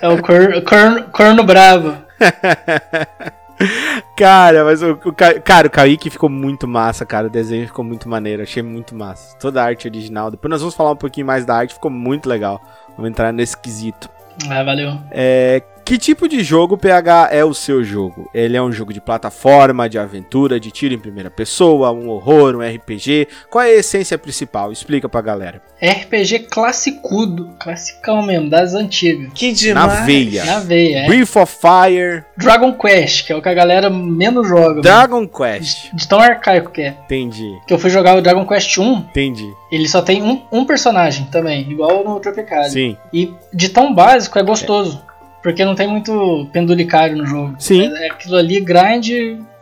É 0.00 0.08
o 0.08 0.20
cor, 0.20 0.62
corno, 0.64 1.04
corno 1.04 1.44
bravo. 1.44 1.96
Cara, 4.16 4.64
mas 4.64 4.82
o, 4.82 4.92
o, 4.92 5.12
cara, 5.12 5.66
o 5.66 5.70
Kaique 5.70 6.10
ficou 6.10 6.28
muito 6.28 6.68
massa, 6.68 7.06
cara. 7.06 7.28
O 7.28 7.30
desenho 7.30 7.66
ficou 7.66 7.84
muito 7.84 8.08
maneiro, 8.08 8.42
achei 8.42 8.62
muito 8.62 8.94
massa. 8.94 9.36
Toda 9.38 9.62
a 9.62 9.64
arte 9.64 9.88
original. 9.88 10.30
Depois 10.30 10.50
nós 10.50 10.60
vamos 10.60 10.74
falar 10.74 10.90
um 10.90 10.96
pouquinho 10.96 11.26
mais 11.26 11.46
da 11.46 11.56
arte, 11.56 11.74
ficou 11.74 11.90
muito 11.90 12.28
legal. 12.28 12.60
Vamos 12.96 13.10
entrar 13.10 13.32
nesse 13.32 13.56
quesito. 13.56 14.10
Ah, 14.50 14.62
valeu. 14.62 14.98
É, 15.10 15.62
que 15.84 15.98
tipo 15.98 16.26
de 16.26 16.42
jogo 16.42 16.78
PH 16.78 17.28
é 17.30 17.44
o 17.44 17.52
seu 17.52 17.84
jogo? 17.84 18.30
Ele 18.32 18.56
é 18.56 18.62
um 18.62 18.72
jogo 18.72 18.92
de 18.92 19.00
plataforma, 19.00 19.88
de 19.88 19.98
aventura, 19.98 20.58
de 20.58 20.70
tiro 20.70 20.94
em 20.94 20.98
primeira 20.98 21.30
pessoa, 21.30 21.92
um 21.92 22.08
horror, 22.08 22.56
um 22.56 22.60
RPG? 22.60 23.28
Qual 23.50 23.62
é 23.62 23.68
a 23.68 23.74
essência 23.78 24.16
principal? 24.16 24.72
Explica 24.72 25.08
pra 25.08 25.20
galera. 25.20 25.60
RPG 25.82 26.46
classicudo. 26.50 27.50
Classicão 27.60 28.22
mesmo, 28.22 28.48
das 28.48 28.74
antigas. 28.74 29.30
Que 29.34 29.48
Na 29.48 29.52
demais. 29.86 30.06
veia. 30.06 30.44
Na 30.44 30.60
veia, 30.60 30.98
é. 31.00 31.06
Breath 31.06 31.36
of 31.36 31.54
Fire, 31.60 32.24
Dragon 32.36 32.72
Quest, 32.72 33.26
que 33.26 33.32
é 33.32 33.36
o 33.36 33.42
que 33.42 33.48
a 33.50 33.54
galera 33.54 33.90
menos 33.90 34.48
joga. 34.48 34.80
Dragon 34.80 35.26
Quest. 35.28 35.84
mano. 35.86 35.96
De 35.98 36.08
tão 36.08 36.18
arcaico 36.20 36.70
que 36.70 36.80
é. 36.82 36.96
Entendi, 37.04 37.52
Que 37.66 37.74
eu 37.74 37.78
fui 37.78 37.90
jogar 37.90 38.16
o 38.16 38.22
Dragon 38.22 38.46
Quest 38.46 38.78
1, 38.78 38.92
entendi. 39.10 39.48
ele 39.70 39.86
só 39.88 40.00
tem 40.00 40.22
um, 40.22 40.42
um 40.50 40.64
personagem 40.64 41.26
também, 41.26 41.70
igual 41.70 42.02
no 42.04 42.18
Tropicalia. 42.20 42.70
Sim, 42.70 42.96
E 43.12 43.34
de 43.52 43.68
tão 43.68 43.94
básico 43.94 44.38
é 44.38 44.42
gostoso. 44.42 45.02
Porque 45.44 45.62
não 45.64 45.74
tem 45.76 45.86
muito 45.86 46.48
pendulicário 46.52 47.16
no 47.18 47.26
jogo. 47.26 47.54
Sim. 47.58 47.86
É 47.98 48.06
aquilo 48.10 48.34
ali, 48.36 48.58
grind, 48.60 49.10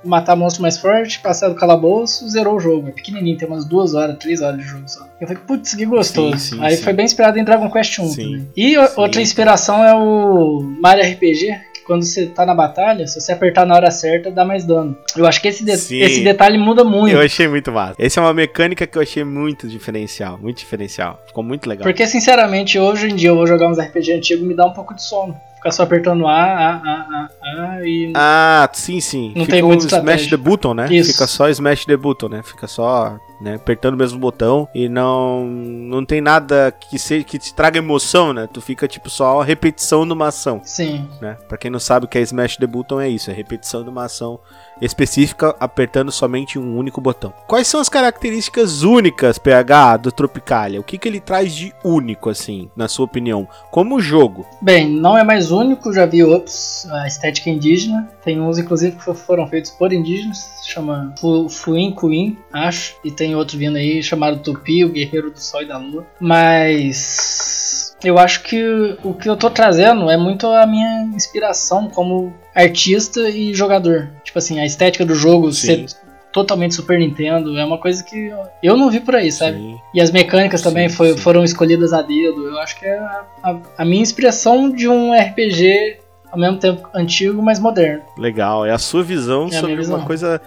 matar 0.04 0.36
monstro 0.36 0.62
mais 0.62 0.78
forte, 0.78 1.18
passar 1.20 1.48
do 1.48 1.56
calabouço, 1.56 2.28
zerou 2.28 2.54
o 2.54 2.60
jogo. 2.60 2.88
É 2.88 2.92
pequenininho, 2.92 3.36
tem 3.36 3.48
umas 3.48 3.64
duas 3.64 3.92
horas, 3.92 4.16
três 4.18 4.40
horas 4.40 4.58
de 4.60 4.64
jogo 4.64 4.84
só. 4.86 5.04
Eu 5.20 5.26
falei, 5.26 5.42
putz, 5.44 5.74
que 5.74 5.84
gostoso. 5.84 6.38
Sim, 6.38 6.56
sim, 6.56 6.62
Aí 6.64 6.76
sim. 6.76 6.84
foi 6.84 6.92
bem 6.92 7.04
inspirado 7.04 7.36
em 7.36 7.42
Dragon 7.44 7.68
Quest 7.68 7.98
1 7.98 8.08
Sim. 8.10 8.48
E 8.56 8.76
outra 8.96 9.20
inspiração 9.20 9.84
é 9.84 9.92
o 9.92 10.60
Mario 10.80 11.02
RPG, 11.04 11.46
que 11.74 11.80
quando 11.84 12.04
você 12.04 12.26
tá 12.26 12.46
na 12.46 12.54
batalha, 12.54 13.04
se 13.08 13.20
você 13.20 13.32
apertar 13.32 13.66
na 13.66 13.74
hora 13.74 13.90
certa, 13.90 14.30
dá 14.30 14.44
mais 14.44 14.64
dano. 14.64 14.96
Eu 15.16 15.26
acho 15.26 15.42
que 15.42 15.48
esse, 15.48 15.64
de- 15.64 15.72
esse 15.72 16.22
detalhe 16.22 16.58
muda 16.58 16.84
muito. 16.84 17.12
eu 17.12 17.20
achei 17.20 17.48
muito 17.48 17.72
massa. 17.72 17.96
Essa 17.98 18.20
é 18.20 18.22
uma 18.22 18.32
mecânica 18.32 18.86
que 18.86 18.96
eu 18.96 19.02
achei 19.02 19.24
muito 19.24 19.66
diferencial, 19.66 20.38
muito 20.38 20.58
diferencial. 20.58 21.20
Ficou 21.26 21.42
muito 21.42 21.68
legal. 21.68 21.82
Porque, 21.82 22.06
sinceramente, 22.06 22.78
hoje 22.78 23.08
em 23.08 23.16
dia 23.16 23.30
eu 23.30 23.34
vou 23.34 23.48
jogar 23.48 23.68
uns 23.68 23.78
RPG 23.80 24.12
antigos 24.12 24.44
e 24.44 24.46
me 24.46 24.54
dá 24.54 24.64
um 24.64 24.72
pouco 24.72 24.94
de 24.94 25.02
sono. 25.02 25.36
Fica 25.62 25.70
só 25.70 25.84
apertando 25.84 26.26
A, 26.26 26.32
A, 26.32 26.74
A, 26.74 27.28
A, 27.40 27.76
A 27.76 27.86
e. 27.86 28.12
Ah, 28.14 28.68
sim, 28.72 29.00
sim. 29.00 29.32
Não 29.36 29.44
Fica 29.44 29.52
tem 29.56 29.62
muita 29.62 29.86
Smash 29.96 30.26
the 30.26 30.36
button, 30.36 30.74
né? 30.74 30.88
Isso. 30.90 31.12
Fica 31.12 31.26
só 31.26 31.48
Smash 31.48 31.86
the 31.86 31.96
button, 31.96 32.28
né? 32.28 32.42
Fica 32.42 32.66
só 32.66 33.16
né, 33.40 33.54
apertando 33.54 33.94
o 33.94 33.96
mesmo 33.96 34.18
botão 34.18 34.68
e 34.74 34.88
não 34.88 35.44
não 35.46 36.04
tem 36.04 36.20
nada 36.20 36.72
que 36.72 36.98
se, 36.98 37.22
que 37.22 37.38
te 37.38 37.54
traga 37.54 37.78
emoção, 37.78 38.32
né? 38.32 38.48
Tu 38.52 38.60
fica 38.60 38.88
tipo 38.88 39.08
só 39.08 39.40
a 39.40 39.44
repetição 39.44 40.06
de 40.06 40.12
uma 40.12 40.28
ação, 40.28 40.60
Sim. 40.64 41.08
né? 41.20 41.36
Pra 41.48 41.56
quem 41.56 41.70
não 41.70 41.80
sabe 41.80 42.06
o 42.06 42.08
que 42.08 42.18
é 42.18 42.22
Smash 42.22 42.56
the 42.56 42.66
button 42.66 43.00
é 43.00 43.08
isso, 43.08 43.30
é 43.30 43.34
repetição 43.34 43.84
de 43.84 43.88
uma 43.88 44.04
ação 44.04 44.40
específica 44.84 45.54
apertando 45.58 46.12
somente 46.12 46.58
um 46.58 46.76
único 46.76 47.00
botão. 47.00 47.32
Quais 47.46 47.66
são 47.68 47.80
as 47.80 47.88
características 47.88 48.82
únicas, 48.82 49.38
PH, 49.38 49.96
do 49.98 50.12
Tropicalia? 50.12 50.80
O 50.80 50.84
que 50.84 50.98
que 50.98 51.08
ele 51.08 51.20
traz 51.20 51.54
de 51.54 51.72
único 51.84 52.28
assim, 52.28 52.68
na 52.76 52.88
sua 52.88 53.04
opinião, 53.04 53.48
como 53.70 54.00
jogo? 54.00 54.46
Bem, 54.60 54.88
não 54.88 55.16
é 55.16 55.24
mais 55.24 55.50
único, 55.50 55.92
já 55.92 56.04
vi 56.06 56.22
outros, 56.24 56.86
a 56.90 57.06
estética 57.06 57.48
indígena. 57.48 58.08
Tem 58.24 58.40
uns, 58.40 58.58
inclusive, 58.58 58.96
que 58.96 59.14
foram 59.14 59.46
feitos 59.46 59.70
por 59.70 59.92
indígenas, 59.92 60.38
se 60.38 60.70
chama 60.70 61.14
Fu- 61.20 61.48
Fuin 61.48 61.94
Queen, 61.94 62.38
acho. 62.52 62.96
E 63.04 63.10
tem 63.10 63.34
outro 63.34 63.56
vindo 63.56 63.76
aí 63.76 64.02
chamado 64.02 64.38
Tupi, 64.40 64.84
o 64.84 64.90
Guerreiro 64.90 65.30
do 65.30 65.40
Sol 65.40 65.62
e 65.62 65.68
da 65.68 65.78
Lua. 65.78 66.06
Mas 66.20 67.96
eu 68.02 68.18
acho 68.18 68.42
que 68.42 68.96
o 69.04 69.14
que 69.14 69.28
eu 69.28 69.36
tô 69.36 69.48
trazendo 69.50 70.10
é 70.10 70.16
muito 70.16 70.46
a 70.48 70.66
minha 70.66 71.04
inspiração 71.14 71.88
como 71.88 72.32
artista 72.54 73.28
e 73.28 73.54
jogador. 73.54 74.10
Tipo 74.24 74.38
assim, 74.38 74.60
a 74.60 74.66
estética 74.66 75.04
do 75.04 75.14
jogo 75.14 75.52
Sim. 75.52 75.86
ser 75.86 75.86
totalmente 76.32 76.74
Super 76.74 76.98
Nintendo 76.98 77.58
é 77.58 77.64
uma 77.64 77.78
coisa 77.78 78.02
que 78.02 78.30
eu 78.62 78.76
não 78.76 78.90
vi 78.90 79.00
por 79.00 79.14
aí, 79.14 79.30
sabe? 79.30 79.58
Sim. 79.58 79.78
E 79.94 80.00
as 80.00 80.10
mecânicas 80.10 80.62
também 80.62 80.88
Sim, 80.88 80.96
foi- 80.96 81.12
sim. 81.12 81.18
foram 81.18 81.44
escolhidas 81.44 81.92
a 81.92 82.00
dedo. 82.02 82.48
Eu 82.48 82.58
acho 82.58 82.78
que 82.78 82.86
é 82.86 82.98
a, 82.98 83.24
a- 83.42 83.60
a 83.78 83.84
minha 83.84 84.00
inspiração 84.02 84.70
de 84.70 84.88
um 84.88 85.12
RPG 85.12 85.98
ao 86.30 86.38
mesmo 86.38 86.58
tempo 86.58 86.88
antigo, 86.94 87.42
mas 87.42 87.58
moderno. 87.60 88.02
Legal, 88.16 88.64
é 88.64 88.70
a 88.70 88.78
sua 88.78 89.02
visão 89.02 89.48
É 89.48 89.50
sobre 89.60 89.76
visão. 89.76 89.96
uma 89.98 90.06
coisa 90.06 90.40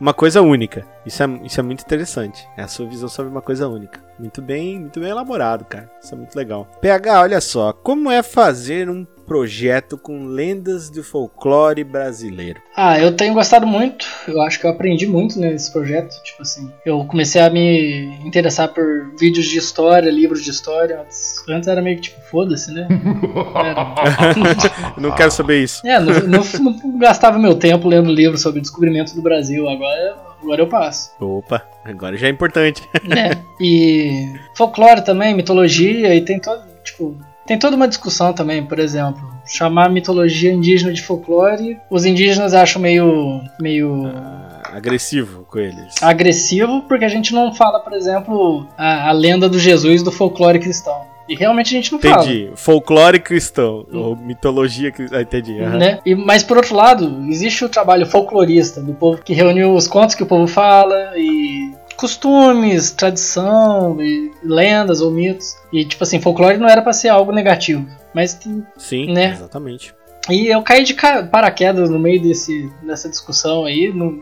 uma 0.00 0.12
coisa 0.14 0.42
única. 0.42 0.84
Isso 1.06 1.22
é, 1.22 1.26
isso 1.44 1.60
é 1.60 1.62
muito 1.62 1.82
interessante. 1.82 2.44
É 2.56 2.62
a 2.62 2.68
sua 2.68 2.86
visão 2.86 3.08
sobre 3.08 3.30
uma 3.30 3.42
coisa 3.42 3.68
única. 3.68 4.00
Muito 4.18 4.40
bem, 4.42 4.78
muito 4.80 4.98
bem 5.00 5.10
elaborado, 5.10 5.64
cara. 5.64 5.88
Isso 6.02 6.12
é 6.14 6.18
muito 6.18 6.34
legal. 6.36 6.66
PH, 6.80 7.20
olha 7.20 7.40
só, 7.40 7.72
como 7.72 8.10
é 8.10 8.20
fazer 8.22 8.88
um 8.90 9.04
projeto 9.32 9.96
com 9.96 10.26
lendas 10.26 10.90
do 10.90 11.02
folclore 11.02 11.82
brasileiro? 11.82 12.60
Ah, 12.76 12.98
eu 13.00 13.16
tenho 13.16 13.32
gostado 13.32 13.66
muito. 13.66 14.04
Eu 14.28 14.42
acho 14.42 14.60
que 14.60 14.66
eu 14.66 14.70
aprendi 14.70 15.06
muito 15.06 15.38
nesse 15.40 15.72
projeto. 15.72 16.14
Tipo 16.22 16.42
assim, 16.42 16.70
eu 16.84 17.02
comecei 17.06 17.40
a 17.40 17.48
me 17.48 18.14
interessar 18.26 18.68
por 18.68 18.84
vídeos 19.18 19.46
de 19.46 19.56
história, 19.56 20.10
livros 20.10 20.44
de 20.44 20.50
história. 20.50 21.00
Antes, 21.00 21.42
antes 21.48 21.66
era 21.66 21.80
meio 21.80 21.96
que 21.96 22.02
tipo, 22.02 22.20
foda-se, 22.30 22.72
né? 22.74 22.86
Era- 23.56 24.94
não 24.98 25.12
quero 25.12 25.30
saber 25.30 25.62
isso. 25.62 25.80
É, 25.86 25.98
não, 25.98 26.12
não- 26.28 26.44
não 26.84 26.98
gastava 26.98 27.38
meu 27.38 27.54
tempo 27.54 27.88
lendo 27.88 28.12
livros 28.12 28.42
sobre 28.42 28.58
o 28.58 28.62
descobrimento 28.62 29.14
do 29.14 29.22
Brasil. 29.22 29.66
Agora, 29.66 30.16
agora 30.42 30.60
eu 30.60 30.66
passo. 30.66 31.10
Opa, 31.18 31.62
agora 31.86 32.18
já 32.18 32.26
é 32.26 32.30
importante. 32.30 32.82
né? 33.02 33.30
E 33.58 34.26
folclore 34.54 35.02
também, 35.02 35.34
mitologia, 35.34 36.14
e 36.14 36.20
tem 36.20 36.38
todo, 36.38 36.62
tipo, 36.84 37.16
tem 37.46 37.58
toda 37.58 37.76
uma 37.76 37.88
discussão 37.88 38.32
também, 38.32 38.64
por 38.64 38.78
exemplo, 38.78 39.20
chamar 39.46 39.90
mitologia 39.90 40.52
indígena 40.52 40.92
de 40.92 41.02
folclore, 41.02 41.78
os 41.90 42.04
indígenas 42.04 42.54
acham 42.54 42.80
meio 42.80 43.40
meio 43.60 44.06
Ah, 44.14 44.60
agressivo 44.76 45.44
com 45.50 45.58
eles. 45.58 45.94
agressivo 46.02 46.82
porque 46.88 47.04
a 47.04 47.08
gente 47.08 47.32
não 47.34 47.52
fala, 47.52 47.80
por 47.80 47.92
exemplo, 47.92 48.66
a, 48.78 49.08
a 49.08 49.12
lenda 49.12 49.48
do 49.48 49.58
Jesus 49.58 50.02
do 50.02 50.12
folclore 50.12 50.58
cristão. 50.58 51.10
E 51.28 51.36
realmente 51.36 51.68
a 51.68 51.76
gente 51.78 51.92
não 51.92 52.00
fala. 52.00 52.24
Entendi. 52.24 52.50
Folclore 52.56 53.20
cristão. 53.20 53.86
Ou 53.92 54.16
mitologia 54.16 54.90
cristã. 54.90 55.16
Ah, 55.18 55.22
entendi. 55.22 55.60
aham. 55.60 55.78
Né? 55.78 55.98
E, 56.04 56.14
mas 56.16 56.42
por 56.42 56.56
outro 56.56 56.74
lado, 56.74 57.24
existe 57.28 57.64
o 57.64 57.68
trabalho 57.68 58.04
folclorista 58.04 58.82
do 58.82 58.92
povo 58.92 59.22
que 59.22 59.32
reuniu 59.32 59.72
os 59.74 59.86
contos 59.86 60.16
que 60.16 60.22
o 60.24 60.26
povo 60.26 60.48
fala 60.48 61.12
e 61.16 61.72
costumes, 62.02 62.90
tradição, 62.90 63.96
lendas 64.42 65.00
ou 65.00 65.10
mitos. 65.12 65.56
E 65.72 65.84
tipo 65.84 66.02
assim, 66.02 66.20
folclore 66.20 66.58
não 66.58 66.68
era 66.68 66.82
pra 66.82 66.92
ser 66.92 67.08
algo 67.08 67.30
negativo. 67.32 67.86
Mas 68.12 68.38
Sim, 68.76 69.12
Né? 69.12 69.30
exatamente. 69.32 69.94
e 70.28 70.48
eu 70.48 70.60
caí 70.62 70.84
de 70.84 70.94
paraquedas 71.30 71.88
no 71.88 71.98
meio 71.98 72.20
desse, 72.20 72.70
dessa 72.82 73.08
discussão 73.08 73.64
aí. 73.64 73.90
no- 73.94 74.20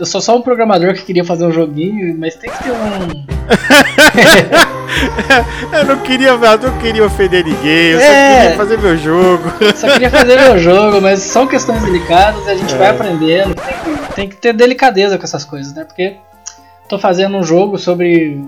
eu 0.00 0.06
sou 0.06 0.22
só 0.22 0.34
um 0.34 0.40
programador 0.40 0.94
que 0.94 1.02
queria 1.04 1.22
fazer 1.22 1.44
um 1.44 1.52
joguinho, 1.52 2.16
mas 2.18 2.34
tem 2.36 2.50
que 2.50 2.64
ter 2.64 2.70
um. 2.70 3.26
Eu 5.72 5.84
não 5.84 5.98
queria, 6.02 6.28
eu 6.30 6.38
não 6.38 6.78
queria 6.78 7.04
ofender 7.04 7.44
ninguém, 7.44 7.90
eu 7.90 8.00
É. 8.00 8.02
só 8.30 8.40
queria 8.40 8.56
fazer 8.56 8.78
meu 8.78 8.96
jogo. 8.96 9.42
Só 9.74 9.92
queria 9.92 10.08
fazer 10.10 10.40
meu 10.40 10.58
jogo, 10.58 11.00
mas 11.02 11.18
são 11.20 11.46
questões 11.46 11.82
delicadas 11.82 12.46
e 12.46 12.50
a 12.50 12.54
gente 12.54 12.74
vai 12.76 12.88
aprendendo. 12.88 13.54
Tem 13.54 13.74
que, 13.74 14.14
tem 14.14 14.28
que 14.30 14.36
ter 14.36 14.54
delicadeza 14.54 15.18
com 15.18 15.24
essas 15.24 15.44
coisas, 15.44 15.74
né? 15.74 15.84
Porque 15.84 16.16
tô 16.88 16.98
fazendo 16.98 17.36
um 17.36 17.42
jogo 17.42 17.78
sobre 17.78 18.42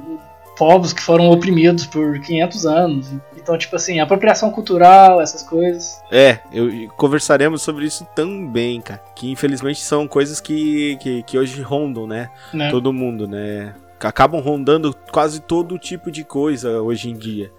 povos 0.58 0.92
que 0.92 1.00
foram 1.00 1.30
oprimidos 1.30 1.86
por 1.86 2.18
500 2.20 2.66
anos. 2.66 3.06
Então, 3.36 3.56
tipo 3.56 3.76
assim, 3.76 4.00
apropriação 4.00 4.50
cultural, 4.50 5.20
essas 5.20 5.42
coisas. 5.42 6.02
É, 6.10 6.40
eu, 6.52 6.88
conversaremos 6.96 7.62
sobre 7.62 7.86
isso 7.86 8.06
também, 8.14 8.80
cara. 8.80 9.00
Que 9.14 9.30
infelizmente 9.30 9.80
são 9.80 10.08
coisas 10.08 10.40
que, 10.40 10.98
que, 11.00 11.22
que 11.22 11.38
hoje 11.38 11.62
rondam, 11.62 12.06
né? 12.06 12.28
Né? 12.52 12.70
Todo 12.70 12.92
mundo, 12.92 13.28
né? 13.28 13.74
Acabam 14.00 14.40
rondando 14.40 14.94
quase 15.10 15.40
todo 15.40 15.78
tipo 15.78 16.10
de 16.10 16.24
coisa 16.24 16.82
hoje 16.82 17.08
em 17.08 17.16
dia. 17.16 17.50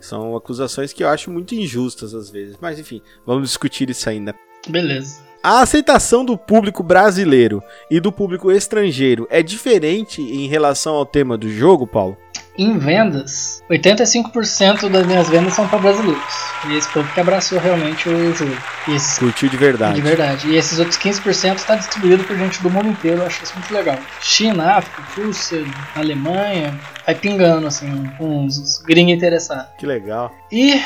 São 0.00 0.36
acusações 0.36 0.92
que 0.92 1.02
eu 1.02 1.08
acho 1.08 1.30
muito 1.30 1.54
injustas 1.54 2.14
às 2.14 2.30
vezes. 2.30 2.56
Mas 2.60 2.78
enfim, 2.78 3.00
vamos 3.24 3.48
discutir 3.48 3.88
isso 3.88 4.08
ainda. 4.08 4.34
Beleza. 4.68 5.27
A 5.42 5.60
aceitação 5.60 6.24
do 6.24 6.36
público 6.36 6.82
brasileiro 6.82 7.62
e 7.88 8.00
do 8.00 8.10
público 8.10 8.50
estrangeiro 8.50 9.26
é 9.30 9.40
diferente 9.40 10.20
em 10.20 10.48
relação 10.48 10.96
ao 10.96 11.06
tema 11.06 11.38
do 11.38 11.48
jogo, 11.48 11.86
Paulo? 11.86 12.16
Em 12.56 12.76
vendas, 12.76 13.62
85% 13.70 14.88
das 14.88 15.06
minhas 15.06 15.28
vendas 15.28 15.54
são 15.54 15.68
para 15.68 15.78
brasileiros. 15.78 16.24
E 16.68 16.74
esse 16.76 16.92
povo 16.92 17.08
que 17.14 17.20
abraçou 17.20 17.60
realmente 17.60 18.08
o 18.08 18.34
jogo. 18.34 18.56
Esses 18.88 19.16
Curtiu 19.16 19.48
de 19.48 19.56
verdade. 19.56 19.94
De 19.94 20.00
verdade. 20.00 20.48
E 20.48 20.56
esses 20.56 20.80
outros 20.80 20.98
15% 20.98 21.54
está 21.54 21.76
distribuído 21.76 22.24
por 22.24 22.36
gente 22.36 22.60
do 22.60 22.68
mundo 22.68 22.88
inteiro, 22.88 23.20
eu 23.20 23.26
acho 23.26 23.44
isso 23.44 23.54
muito 23.54 23.72
legal. 23.72 23.96
China, 24.20 24.78
África, 24.78 25.02
Rússia, 25.16 25.64
Alemanha, 25.94 26.76
vai 27.06 27.14
pingando, 27.14 27.68
assim, 27.68 28.10
uns 28.18 28.78
gringos 28.78 29.14
interessados. 29.14 29.68
Que 29.78 29.86
legal. 29.86 30.34
E 30.50 30.82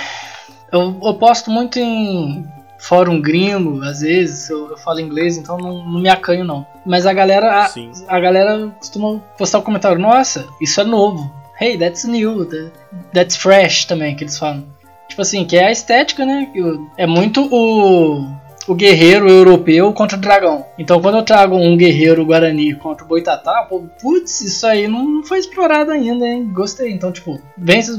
eu, 0.70 1.00
eu 1.02 1.14
posto 1.14 1.50
muito 1.50 1.78
em 1.78 2.46
fórum 2.82 3.20
gringo, 3.20 3.82
às 3.82 4.00
vezes, 4.00 4.50
eu, 4.50 4.70
eu 4.70 4.76
falo 4.76 5.00
inglês, 5.00 5.36
então 5.36 5.56
não, 5.56 5.84
não 5.84 6.00
me 6.00 6.08
acanho 6.08 6.44
não. 6.44 6.66
Mas 6.84 7.06
a 7.06 7.12
galera, 7.12 7.64
a, 7.64 7.68
a 8.08 8.20
galera 8.20 8.68
costuma 8.78 9.18
postar 9.38 9.58
o 9.58 9.62
comentário, 9.62 9.98
nossa, 9.98 10.46
isso 10.60 10.80
é 10.80 10.84
novo. 10.84 11.32
Hey, 11.60 11.78
that's 11.78 12.04
new, 12.04 12.44
that- 12.46 12.72
that's 13.12 13.36
fresh 13.36 13.84
também, 13.84 14.16
que 14.16 14.24
eles 14.24 14.36
falam. 14.38 14.64
Tipo 15.08 15.22
assim, 15.22 15.44
que 15.44 15.56
é 15.56 15.66
a 15.66 15.70
estética, 15.72 16.24
né? 16.24 16.50
É 16.96 17.06
muito 17.06 17.46
o, 17.54 18.26
o 18.66 18.74
guerreiro 18.74 19.28
europeu 19.28 19.92
contra 19.92 20.16
o 20.16 20.20
dragão. 20.20 20.66
Então 20.78 21.00
quando 21.00 21.18
eu 21.18 21.24
trago 21.24 21.56
um 21.56 21.76
guerreiro 21.76 22.24
guarani 22.24 22.74
contra 22.74 23.04
o 23.04 23.08
boitatá, 23.08 23.66
pô, 23.68 23.84
putz, 24.00 24.40
isso 24.40 24.66
aí 24.66 24.86
não 24.88 25.22
foi 25.24 25.38
explorado 25.38 25.90
ainda, 25.90 26.26
hein? 26.26 26.48
Gostei. 26.52 26.92
Então, 26.92 27.12
tipo, 27.12 27.40
vem 27.56 27.80
esses, 27.80 27.98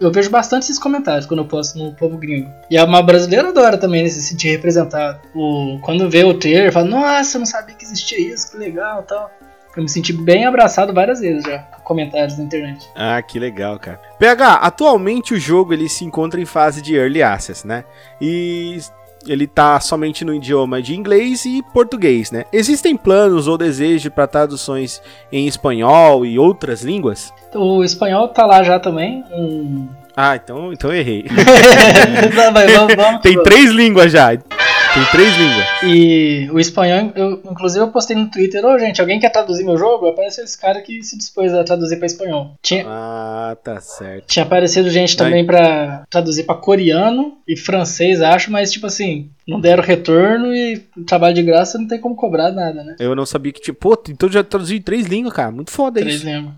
eu 0.00 0.12
vejo 0.12 0.30
bastante 0.30 0.64
esses 0.64 0.78
comentários 0.78 1.26
quando 1.26 1.40
eu 1.40 1.46
posto 1.46 1.78
no 1.78 1.94
povo 1.94 2.16
gringo. 2.16 2.50
E 2.70 2.76
a 2.76 2.84
uma 2.84 3.02
brasileira 3.02 3.48
adora 3.48 3.78
também 3.78 4.02
né, 4.02 4.08
se 4.08 4.22
sentir 4.22 4.48
representado. 4.48 5.20
O, 5.34 5.78
quando 5.82 6.08
vê 6.08 6.24
o 6.24 6.34
trailer, 6.34 6.72
fala, 6.72 6.86
nossa, 6.86 7.36
eu 7.36 7.40
não 7.40 7.46
sabia 7.46 7.74
que 7.74 7.84
existia 7.84 8.20
isso, 8.20 8.50
que 8.50 8.58
legal 8.58 9.02
tal. 9.02 9.30
Eu 9.76 9.82
me 9.82 9.88
senti 9.88 10.12
bem 10.12 10.44
abraçado 10.44 10.92
várias 10.92 11.20
vezes 11.20 11.44
já, 11.44 11.58
com 11.58 11.82
comentários 11.82 12.36
na 12.36 12.42
internet. 12.42 12.84
Ah, 12.96 13.22
que 13.22 13.38
legal, 13.38 13.78
cara. 13.78 14.00
PH, 14.18 14.54
atualmente 14.54 15.34
o 15.34 15.38
jogo 15.38 15.72
ele 15.72 15.88
se 15.88 16.04
encontra 16.04 16.40
em 16.40 16.44
fase 16.44 16.82
de 16.82 16.96
early 16.96 17.22
access, 17.22 17.64
né? 17.64 17.84
E 18.20 18.80
ele 19.32 19.46
tá 19.46 19.78
somente 19.80 20.24
no 20.24 20.34
idioma 20.34 20.80
de 20.82 20.94
inglês 20.96 21.44
e 21.44 21.62
português, 21.72 22.30
né? 22.30 22.44
Existem 22.52 22.96
planos 22.96 23.46
ou 23.46 23.56
desejos 23.58 24.12
para 24.12 24.26
traduções 24.26 25.02
em 25.32 25.46
espanhol 25.46 26.24
e 26.24 26.38
outras 26.38 26.82
línguas? 26.82 27.32
O 27.54 27.82
espanhol 27.84 28.28
tá 28.28 28.44
lá 28.46 28.62
já 28.62 28.78
também. 28.78 29.24
Ah, 30.16 30.34
então, 30.36 30.72
então 30.72 30.92
eu 30.92 31.00
errei. 31.00 31.26
Vamos- 32.74 32.94
vamos 32.96 33.22
Tem 33.22 33.40
três 33.42 33.70
línguas 33.70 34.10
já. 34.12 34.30
Tem 34.94 35.04
três 35.12 35.36
línguas. 35.36 35.66
E 35.84 36.48
o 36.50 36.58
espanhol, 36.58 37.12
eu, 37.14 37.40
inclusive 37.50 37.84
eu 37.84 37.88
postei 37.90 38.16
no 38.16 38.30
Twitter, 38.30 38.64
ô 38.64 38.78
gente, 38.78 39.00
alguém 39.00 39.20
quer 39.20 39.30
traduzir 39.30 39.64
meu 39.64 39.76
jogo? 39.76 40.06
Apareceu 40.08 40.44
esse 40.44 40.58
cara 40.58 40.80
que 40.80 41.02
se 41.02 41.16
dispôs 41.16 41.52
a 41.52 41.62
traduzir 41.62 41.96
pra 41.98 42.06
espanhol. 42.06 42.54
Tinha, 42.62 42.84
Ah, 42.86 43.56
tá 43.62 43.80
certo. 43.80 44.26
tinha 44.26 44.44
aparecido 44.44 44.90
gente 44.90 45.16
também 45.16 45.44
pra 45.44 46.04
traduzir 46.10 46.44
pra 46.44 46.54
coreano 46.54 47.38
e 47.46 47.56
francês, 47.56 48.20
acho, 48.22 48.50
mas 48.50 48.72
tipo 48.72 48.86
assim, 48.86 49.30
não 49.46 49.60
deram 49.60 49.82
retorno 49.82 50.54
e 50.54 50.78
trabalho 51.06 51.34
de 51.34 51.42
graça 51.42 51.78
não 51.78 51.86
tem 51.86 52.00
como 52.00 52.16
cobrar 52.16 52.50
nada, 52.50 52.82
né? 52.82 52.96
Eu 52.98 53.14
não 53.14 53.26
sabia 53.26 53.52
que 53.52 53.60
tinha. 53.60 53.74
Pô, 53.74 53.96
então 54.08 54.28
já 54.30 54.42
traduzi 54.42 54.76
em 54.76 54.82
três 54.82 55.06
línguas, 55.06 55.34
cara. 55.34 55.50
Muito 55.50 55.70
foda 55.70 56.00
Três 56.00 56.16
isso. 56.16 56.26
lembro. 56.26 56.52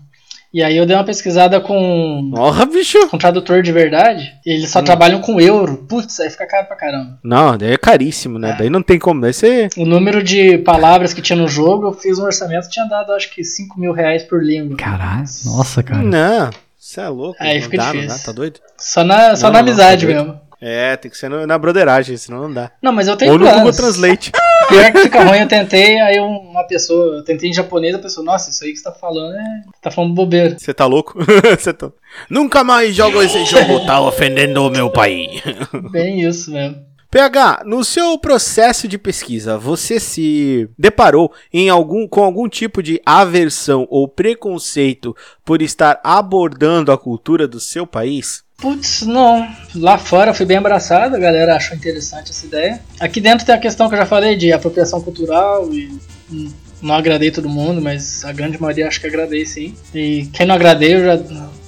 E 0.53 0.61
aí 0.61 0.75
eu 0.75 0.85
dei 0.85 0.95
uma 0.97 1.03
pesquisada 1.05 1.61
com 1.61 2.29
Porra, 2.35 2.65
bicho. 2.65 3.07
com 3.07 3.17
tradutor 3.17 3.63
de 3.63 3.71
verdade. 3.71 4.33
E 4.45 4.53
eles 4.53 4.69
só 4.69 4.79
Hum. 4.79 4.83
trabalham 4.83 5.21
com 5.21 5.39
euro. 5.39 5.85
Putz, 5.87 6.19
aí 6.19 6.29
fica 6.29 6.45
caro 6.45 6.67
pra 6.67 6.75
caramba. 6.75 7.17
Não, 7.23 7.57
daí 7.57 7.71
é 7.71 7.77
caríssimo, 7.77 8.37
né? 8.37 8.51
É. 8.51 8.57
Daí 8.57 8.69
não 8.69 8.81
tem 8.83 8.99
como. 8.99 9.21
Daí 9.21 9.33
você. 9.33 9.69
O 9.77 9.85
número 9.85 10.21
de 10.21 10.57
palavras 10.57 11.13
que 11.13 11.21
tinha 11.21 11.37
no 11.37 11.47
jogo, 11.47 11.87
eu 11.87 11.93
fiz 11.93 12.19
um 12.19 12.23
orçamento 12.25 12.69
tinha 12.69 12.85
dado 12.85 13.13
acho 13.13 13.33
que 13.33 13.43
5 13.45 13.79
mil 13.79 13.93
reais 13.93 14.23
por 14.23 14.43
língua. 14.43 14.75
Caralho, 14.75 15.23
nossa, 15.45 15.81
cara. 15.81 16.03
Não, 16.03 16.49
você 16.77 16.99
é 16.99 17.07
louco. 17.07 17.37
Aí 17.39 17.55
não 17.59 17.63
fica 17.69 17.77
dá, 17.77 17.83
não 17.85 17.91
difícil. 18.01 18.17
dá, 18.17 18.23
tá 18.25 18.31
doido? 18.33 18.59
Só 18.77 19.03
na, 19.05 19.35
só 19.37 19.47
Não, 19.47 19.53
na 19.53 19.61
não, 19.61 19.67
amizade 19.69 20.05
tá 20.05 20.11
doido. 20.13 20.25
mesmo. 20.27 20.40
É, 20.61 20.95
tem 20.95 21.09
que 21.09 21.17
ser 21.17 21.27
no- 21.27 21.47
na 21.47 21.57
broderagem, 21.57 22.15
senão 22.17 22.43
não 22.43 22.53
dá. 22.53 22.71
Não, 22.81 22.91
mas 22.91 23.07
eu 23.07 23.17
tenho 23.17 23.31
Ou 23.31 23.39
no 23.39 23.49
Google. 23.49 23.71
Translate. 23.71 24.31
Pior 24.69 24.91
que 24.91 24.99
fica 24.99 25.23
ruim, 25.23 25.39
eu 25.39 25.47
tentei, 25.47 25.99
aí 25.99 26.19
uma 26.19 26.63
pessoa, 26.65 27.17
eu 27.17 27.23
tentei 27.23 27.49
em 27.49 27.53
japonês, 27.53 27.95
a 27.95 27.99
pessoa, 27.99 28.23
nossa, 28.23 28.51
isso 28.51 28.63
aí 28.63 28.71
que 28.71 28.77
você 28.77 28.83
tá 28.83 28.91
falando 28.91 29.35
é. 29.35 29.61
tá 29.81 29.89
falando 29.91 30.13
bobeira. 30.13 30.55
Você 30.57 30.73
tá 30.73 30.85
louco? 30.85 31.17
Você 31.59 31.73
tá... 31.73 31.91
Nunca 32.29 32.63
mais 32.63 32.95
jogo 32.95 33.21
esse 33.21 33.43
jogo, 33.45 33.85
tá 33.85 33.99
ofendendo 33.99 34.63
o 34.63 34.69
meu 34.69 34.89
país. 34.89 35.41
Bem 35.91 36.21
isso 36.21 36.51
mesmo. 36.51 36.91
PH, 37.09 37.63
no 37.65 37.83
seu 37.83 38.17
processo 38.17 38.87
de 38.87 38.97
pesquisa, 38.97 39.57
você 39.57 39.99
se 39.99 40.69
deparou 40.79 41.33
em 41.51 41.67
algum, 41.69 42.07
com 42.07 42.23
algum 42.23 42.47
tipo 42.47 42.81
de 42.81 43.01
aversão 43.05 43.85
ou 43.89 44.07
preconceito 44.07 45.13
por 45.43 45.61
estar 45.61 45.99
abordando 46.05 46.89
a 46.89 46.97
cultura 46.97 47.45
do 47.45 47.59
seu 47.59 47.85
país? 47.85 48.45
Putz, 48.61 49.01
não. 49.01 49.47
Lá 49.73 49.97
fora 49.97 50.29
eu 50.29 50.35
fui 50.35 50.45
bem 50.45 50.57
abraçado, 50.57 51.15
a 51.15 51.19
galera 51.19 51.55
achou 51.55 51.75
interessante 51.75 52.29
essa 52.29 52.45
ideia. 52.45 52.79
Aqui 52.99 53.19
dentro 53.19 53.45
tem 53.45 53.55
a 53.55 53.59
questão 53.59 53.89
que 53.89 53.95
eu 53.95 53.99
já 53.99 54.05
falei 54.05 54.37
de 54.37 54.53
apropriação 54.53 55.01
cultural 55.01 55.73
e 55.73 55.99
hum, 56.31 56.51
não 56.79 56.93
agradei 56.93 57.31
todo 57.31 57.49
mundo, 57.49 57.81
mas 57.81 58.23
a 58.23 58.31
grande 58.31 58.61
maioria 58.61 58.87
acho 58.87 59.01
que 59.01 59.07
agradei 59.07 59.45
sim. 59.47 59.75
E 59.93 60.29
quem 60.31 60.45
não 60.45 60.53
agradei 60.53 60.93
eu 60.93 61.03
já, 61.03 61.19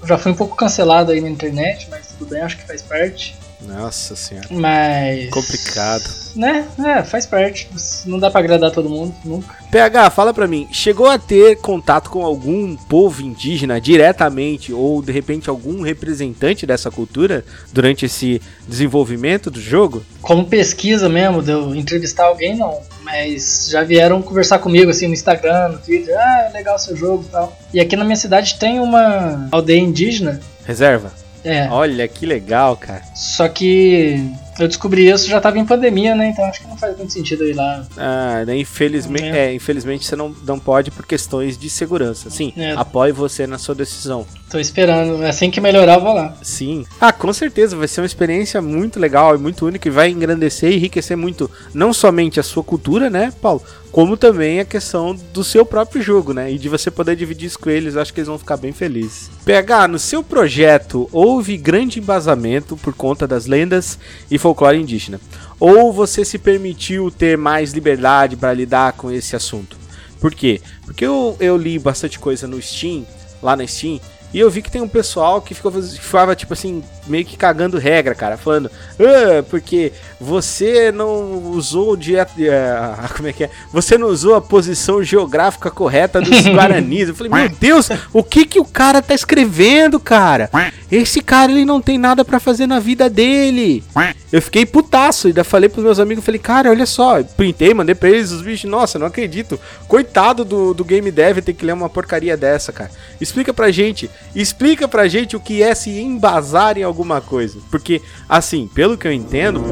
já 0.06 0.18
fui 0.20 0.32
um 0.32 0.36
pouco 0.36 0.56
cancelado 0.56 1.12
aí 1.12 1.20
na 1.20 1.30
internet, 1.30 1.88
mas 1.90 2.08
tudo 2.08 2.30
bem, 2.30 2.42
acho 2.42 2.58
que 2.58 2.68
faz 2.68 2.84
parte. 2.84 3.36
Nossa 3.68 4.16
senhora. 4.16 4.48
Mas. 4.52 5.30
Complicado. 5.30 6.04
Né? 6.36 6.68
É, 6.84 7.04
faz 7.04 7.26
parte. 7.26 7.70
Não 8.06 8.20
dá 8.20 8.30
pra 8.30 8.40
agradar 8.40 8.72
todo 8.72 8.90
mundo, 8.90 9.14
nunca. 9.24 9.56
PH, 9.72 10.10
fala 10.10 10.34
pra 10.34 10.48
mim, 10.48 10.68
chegou 10.72 11.08
a 11.08 11.18
ter 11.18 11.58
contato 11.58 12.10
com 12.10 12.24
algum 12.24 12.76
povo 12.76 13.22
indígena 13.22 13.82
diretamente 13.82 14.72
ou 14.72 15.02
de 15.02 15.12
repente 15.12 15.50
algum 15.50 15.82
representante 15.82 16.66
dessa 16.66 16.92
cultura 16.92 17.44
durante 17.72 18.06
esse 18.06 18.42
desenvolvimento 18.68 19.50
do 19.50 19.60
jogo? 19.60 20.04
Como 20.22 20.46
pesquisa 20.46 21.10
mesmo, 21.10 21.42
de 21.42 21.52
eu 21.52 21.76
entrevistar 21.76 22.26
alguém, 22.26 22.56
não. 22.56 22.80
Mas 23.02 23.68
já 23.70 23.84
vieram 23.84 24.22
conversar 24.22 24.60
comigo 24.60 24.92
assim 24.92 25.08
no 25.08 25.14
Instagram, 25.14 25.70
no 25.70 25.80
Twitter. 25.80 26.16
Ah, 26.18 26.50
é 26.50 26.54
legal 26.54 26.78
seu 26.80 26.96
jogo 26.96 27.26
e 27.28 27.32
tal. 27.32 27.58
E 27.74 27.80
aqui 27.80 27.96
na 27.96 28.06
minha 28.06 28.16
cidade 28.16 28.56
tem 28.60 28.80
uma 28.80 29.48
aldeia 29.52 29.80
indígena. 29.80 30.40
Reserva? 30.66 31.23
É. 31.44 31.68
Olha 31.70 32.08
que 32.08 32.26
legal, 32.26 32.78
cara. 32.78 33.02
Só 33.14 33.48
que 33.48 34.32
eu 34.60 34.68
descobri 34.68 35.10
isso 35.10 35.28
já 35.28 35.40
tava 35.42 35.58
em 35.60 35.66
pandemia, 35.66 36.16
né? 36.16 36.30
Então 36.30 36.46
acho 36.46 36.62
que 36.62 36.68
não 36.68 36.78
faz 36.78 36.98
muito 36.98 37.12
sentido 37.14 37.46
ir 37.46 37.54
lá. 37.54 37.86
Ah, 37.98 38.44
né, 38.46 38.58
infelizmente, 38.58 39.24
É. 39.26 39.48
é, 39.48 39.54
infelizmente 39.54 40.06
você 40.06 40.16
não, 40.16 40.36
não 40.46 40.60
pode 40.60 40.92
por 40.92 41.06
questões 41.06 41.58
de 41.58 41.70
segurança. 41.70 42.30
Sim, 42.30 42.54
É. 42.56 42.74
apoie 42.74 43.12
você 43.12 43.46
na 43.48 43.58
sua 43.58 43.76
decisão. 43.76 44.26
Tô 44.50 44.60
esperando. 44.60 45.24
Assim 45.26 45.50
que 45.50 45.60
melhorar, 45.60 45.96
eu 45.96 46.02
vou 46.02 46.14
lá. 46.14 46.36
Sim. 46.42 46.86
Ah, 47.02 47.12
com 47.12 47.32
certeza, 47.34 47.76
vai 47.76 47.88
ser 47.88 48.02
uma 48.02 48.06
experiência 48.08 48.62
muito 48.62 49.00
legal 49.00 49.36
e 49.36 49.38
muito 49.40 49.66
única 49.66 49.88
e 49.88 49.92
vai 49.92 50.10
engrandecer 50.10 50.72
e 50.72 50.76
enriquecer 50.76 51.18
muito, 51.18 51.50
não 51.74 51.92
somente 51.94 52.40
a 52.40 52.44
sua 52.44 52.64
cultura, 52.64 53.10
né, 53.10 53.34
Paulo? 53.42 53.62
Como 53.92 54.18
também 54.18 54.60
a 54.60 54.66
questão 54.66 55.16
do 55.32 55.44
seu 55.44 55.64
próprio 55.64 56.02
jogo, 56.02 56.34
né? 56.34 56.52
E 56.52 56.58
de 56.58 56.68
você 56.68 56.90
poder 56.90 57.16
dividir 57.16 57.46
isso 57.46 57.60
com 57.60 57.70
eles, 57.70 57.96
acho 57.96 58.12
que 58.12 58.20
eles 58.20 58.28
vão 58.28 58.40
ficar 58.40 58.58
bem 58.58 58.72
felizes. 58.74 59.30
PH, 59.46 59.88
no 59.88 60.00
seu 60.00 60.24
projeto 60.24 61.08
houve 61.12 61.56
grande 61.58 62.00
embasamento 62.00 62.76
por 62.78 62.94
conta 62.96 63.28
das 63.28 63.46
lendas 63.46 64.00
e 64.32 64.38
folclore 64.44 64.78
indígena? 64.78 65.22
Ou 65.58 65.94
você 65.94 66.26
se 66.26 66.38
permitiu 66.38 67.10
ter 67.10 67.38
mais 67.38 67.72
liberdade 67.72 68.36
para 68.36 68.54
lidar 68.54 68.92
com 68.94 69.10
esse 69.10 69.38
assunto? 69.38 69.78
Por 70.20 70.36
quê? 70.36 70.60
Porque 70.86 71.06
eu, 71.06 71.38
eu 71.40 71.56
li 71.56 71.80
bastante 71.80 72.20
coisa 72.20 72.46
no 72.46 72.62
Steam, 72.62 73.06
lá 73.42 73.56
na 73.56 73.66
Steam, 73.66 74.02
e 74.34 74.40
eu 74.40 74.50
vi 74.50 74.62
que 74.62 74.72
tem 74.72 74.82
um 74.82 74.88
pessoal 74.88 75.42
que 75.42 75.54
ficou, 75.54 75.72
ficava, 75.72 76.36
tipo 76.36 76.54
assim, 76.54 76.84
meio 77.06 77.24
que 77.24 77.38
cagando 77.38 77.78
regra, 77.78 78.16
cara. 78.16 78.38
Falando, 78.38 78.72
ah, 79.00 79.44
porque 79.50 79.92
você 80.20 80.92
não 80.92 81.52
usou 81.52 81.96
direto. 81.96 82.32
ah, 82.52 83.10
como 83.16 83.28
é 83.28 83.34
que 83.34 83.44
é? 83.44 83.50
Você 83.72 83.98
não 83.98 84.08
usou 84.08 84.36
a 84.36 84.42
posição 84.42 85.04
geográfica 85.04 85.70
correta 85.70 86.20
dos 86.20 86.46
Guaranis. 86.48 87.10
Eu 87.10 87.16
falei, 87.16 87.32
meu 87.32 87.50
Deus, 87.50 87.90
o 88.12 88.24
que 88.24 88.46
que 88.46 88.60
o 88.60 88.66
cara 88.66 89.02
tá 89.02 89.14
escrevendo, 89.14 90.00
cara? 90.00 90.50
Esse 90.92 91.22
cara, 91.22 91.52
ele 91.52 91.66
não 91.66 91.82
tem 91.82 91.98
nada 91.98 92.26
pra 92.26 92.40
fazer 92.40 92.68
na 92.68 92.80
vida 92.80 93.10
dele. 93.10 93.84
Eu 94.32 94.42
fiquei 94.42 94.66
putaço, 94.66 95.28
ainda 95.28 95.44
falei 95.44 95.70
pros 95.70 95.84
meus 95.84 96.00
amigos, 96.00 96.26
falei, 96.26 96.40
cara, 96.40 96.70
olha 96.72 96.88
só, 96.88 97.22
printei, 97.24 97.72
mandei 97.74 97.94
pra 97.94 98.10
eles 98.10 98.32
os 98.32 98.42
bichos, 98.42 98.70
nossa, 98.70 98.98
não 98.98 99.06
acredito. 99.06 99.60
Coitado 99.88 100.44
do, 100.44 100.74
do 100.74 100.84
game 100.84 101.12
dev 101.12 101.38
ter 101.40 101.54
que 101.54 101.66
ler 101.66 101.74
uma 101.74 101.90
porcaria 101.90 102.36
dessa, 102.36 102.72
cara. 102.72 102.90
Explica 103.22 103.54
pra 103.54 103.70
gente, 103.72 104.10
explica 104.36 104.88
pra 104.88 105.08
gente 105.08 105.36
o 105.36 105.40
que 105.40 105.62
é 105.62 105.74
se 105.76 105.90
embasar 105.90 106.78
em 106.78 106.84
alguma 106.84 107.22
coisa. 107.22 107.60
Porque, 107.70 108.02
assim, 108.28 108.68
pelo 108.68 108.98
que 108.98 109.08
eu 109.08 109.12
entendo, 109.12 109.64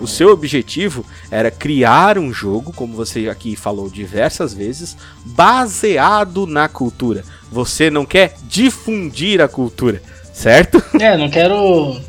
o 0.00 0.06
seu 0.06 0.30
objetivo 0.30 1.04
era 1.30 1.50
criar 1.50 2.18
um 2.18 2.32
jogo, 2.32 2.72
como 2.72 2.94
você 2.94 3.28
aqui 3.28 3.56
falou 3.56 3.88
diversas 3.88 4.52
vezes, 4.52 4.96
baseado 5.24 6.46
na 6.46 6.68
cultura. 6.68 7.24
Você 7.50 7.90
não 7.90 8.04
quer 8.04 8.34
difundir 8.42 9.40
a 9.40 9.48
cultura, 9.48 10.02
certo? 10.32 10.82
É, 11.00 11.16
não 11.16 11.30
quero 11.30 12.00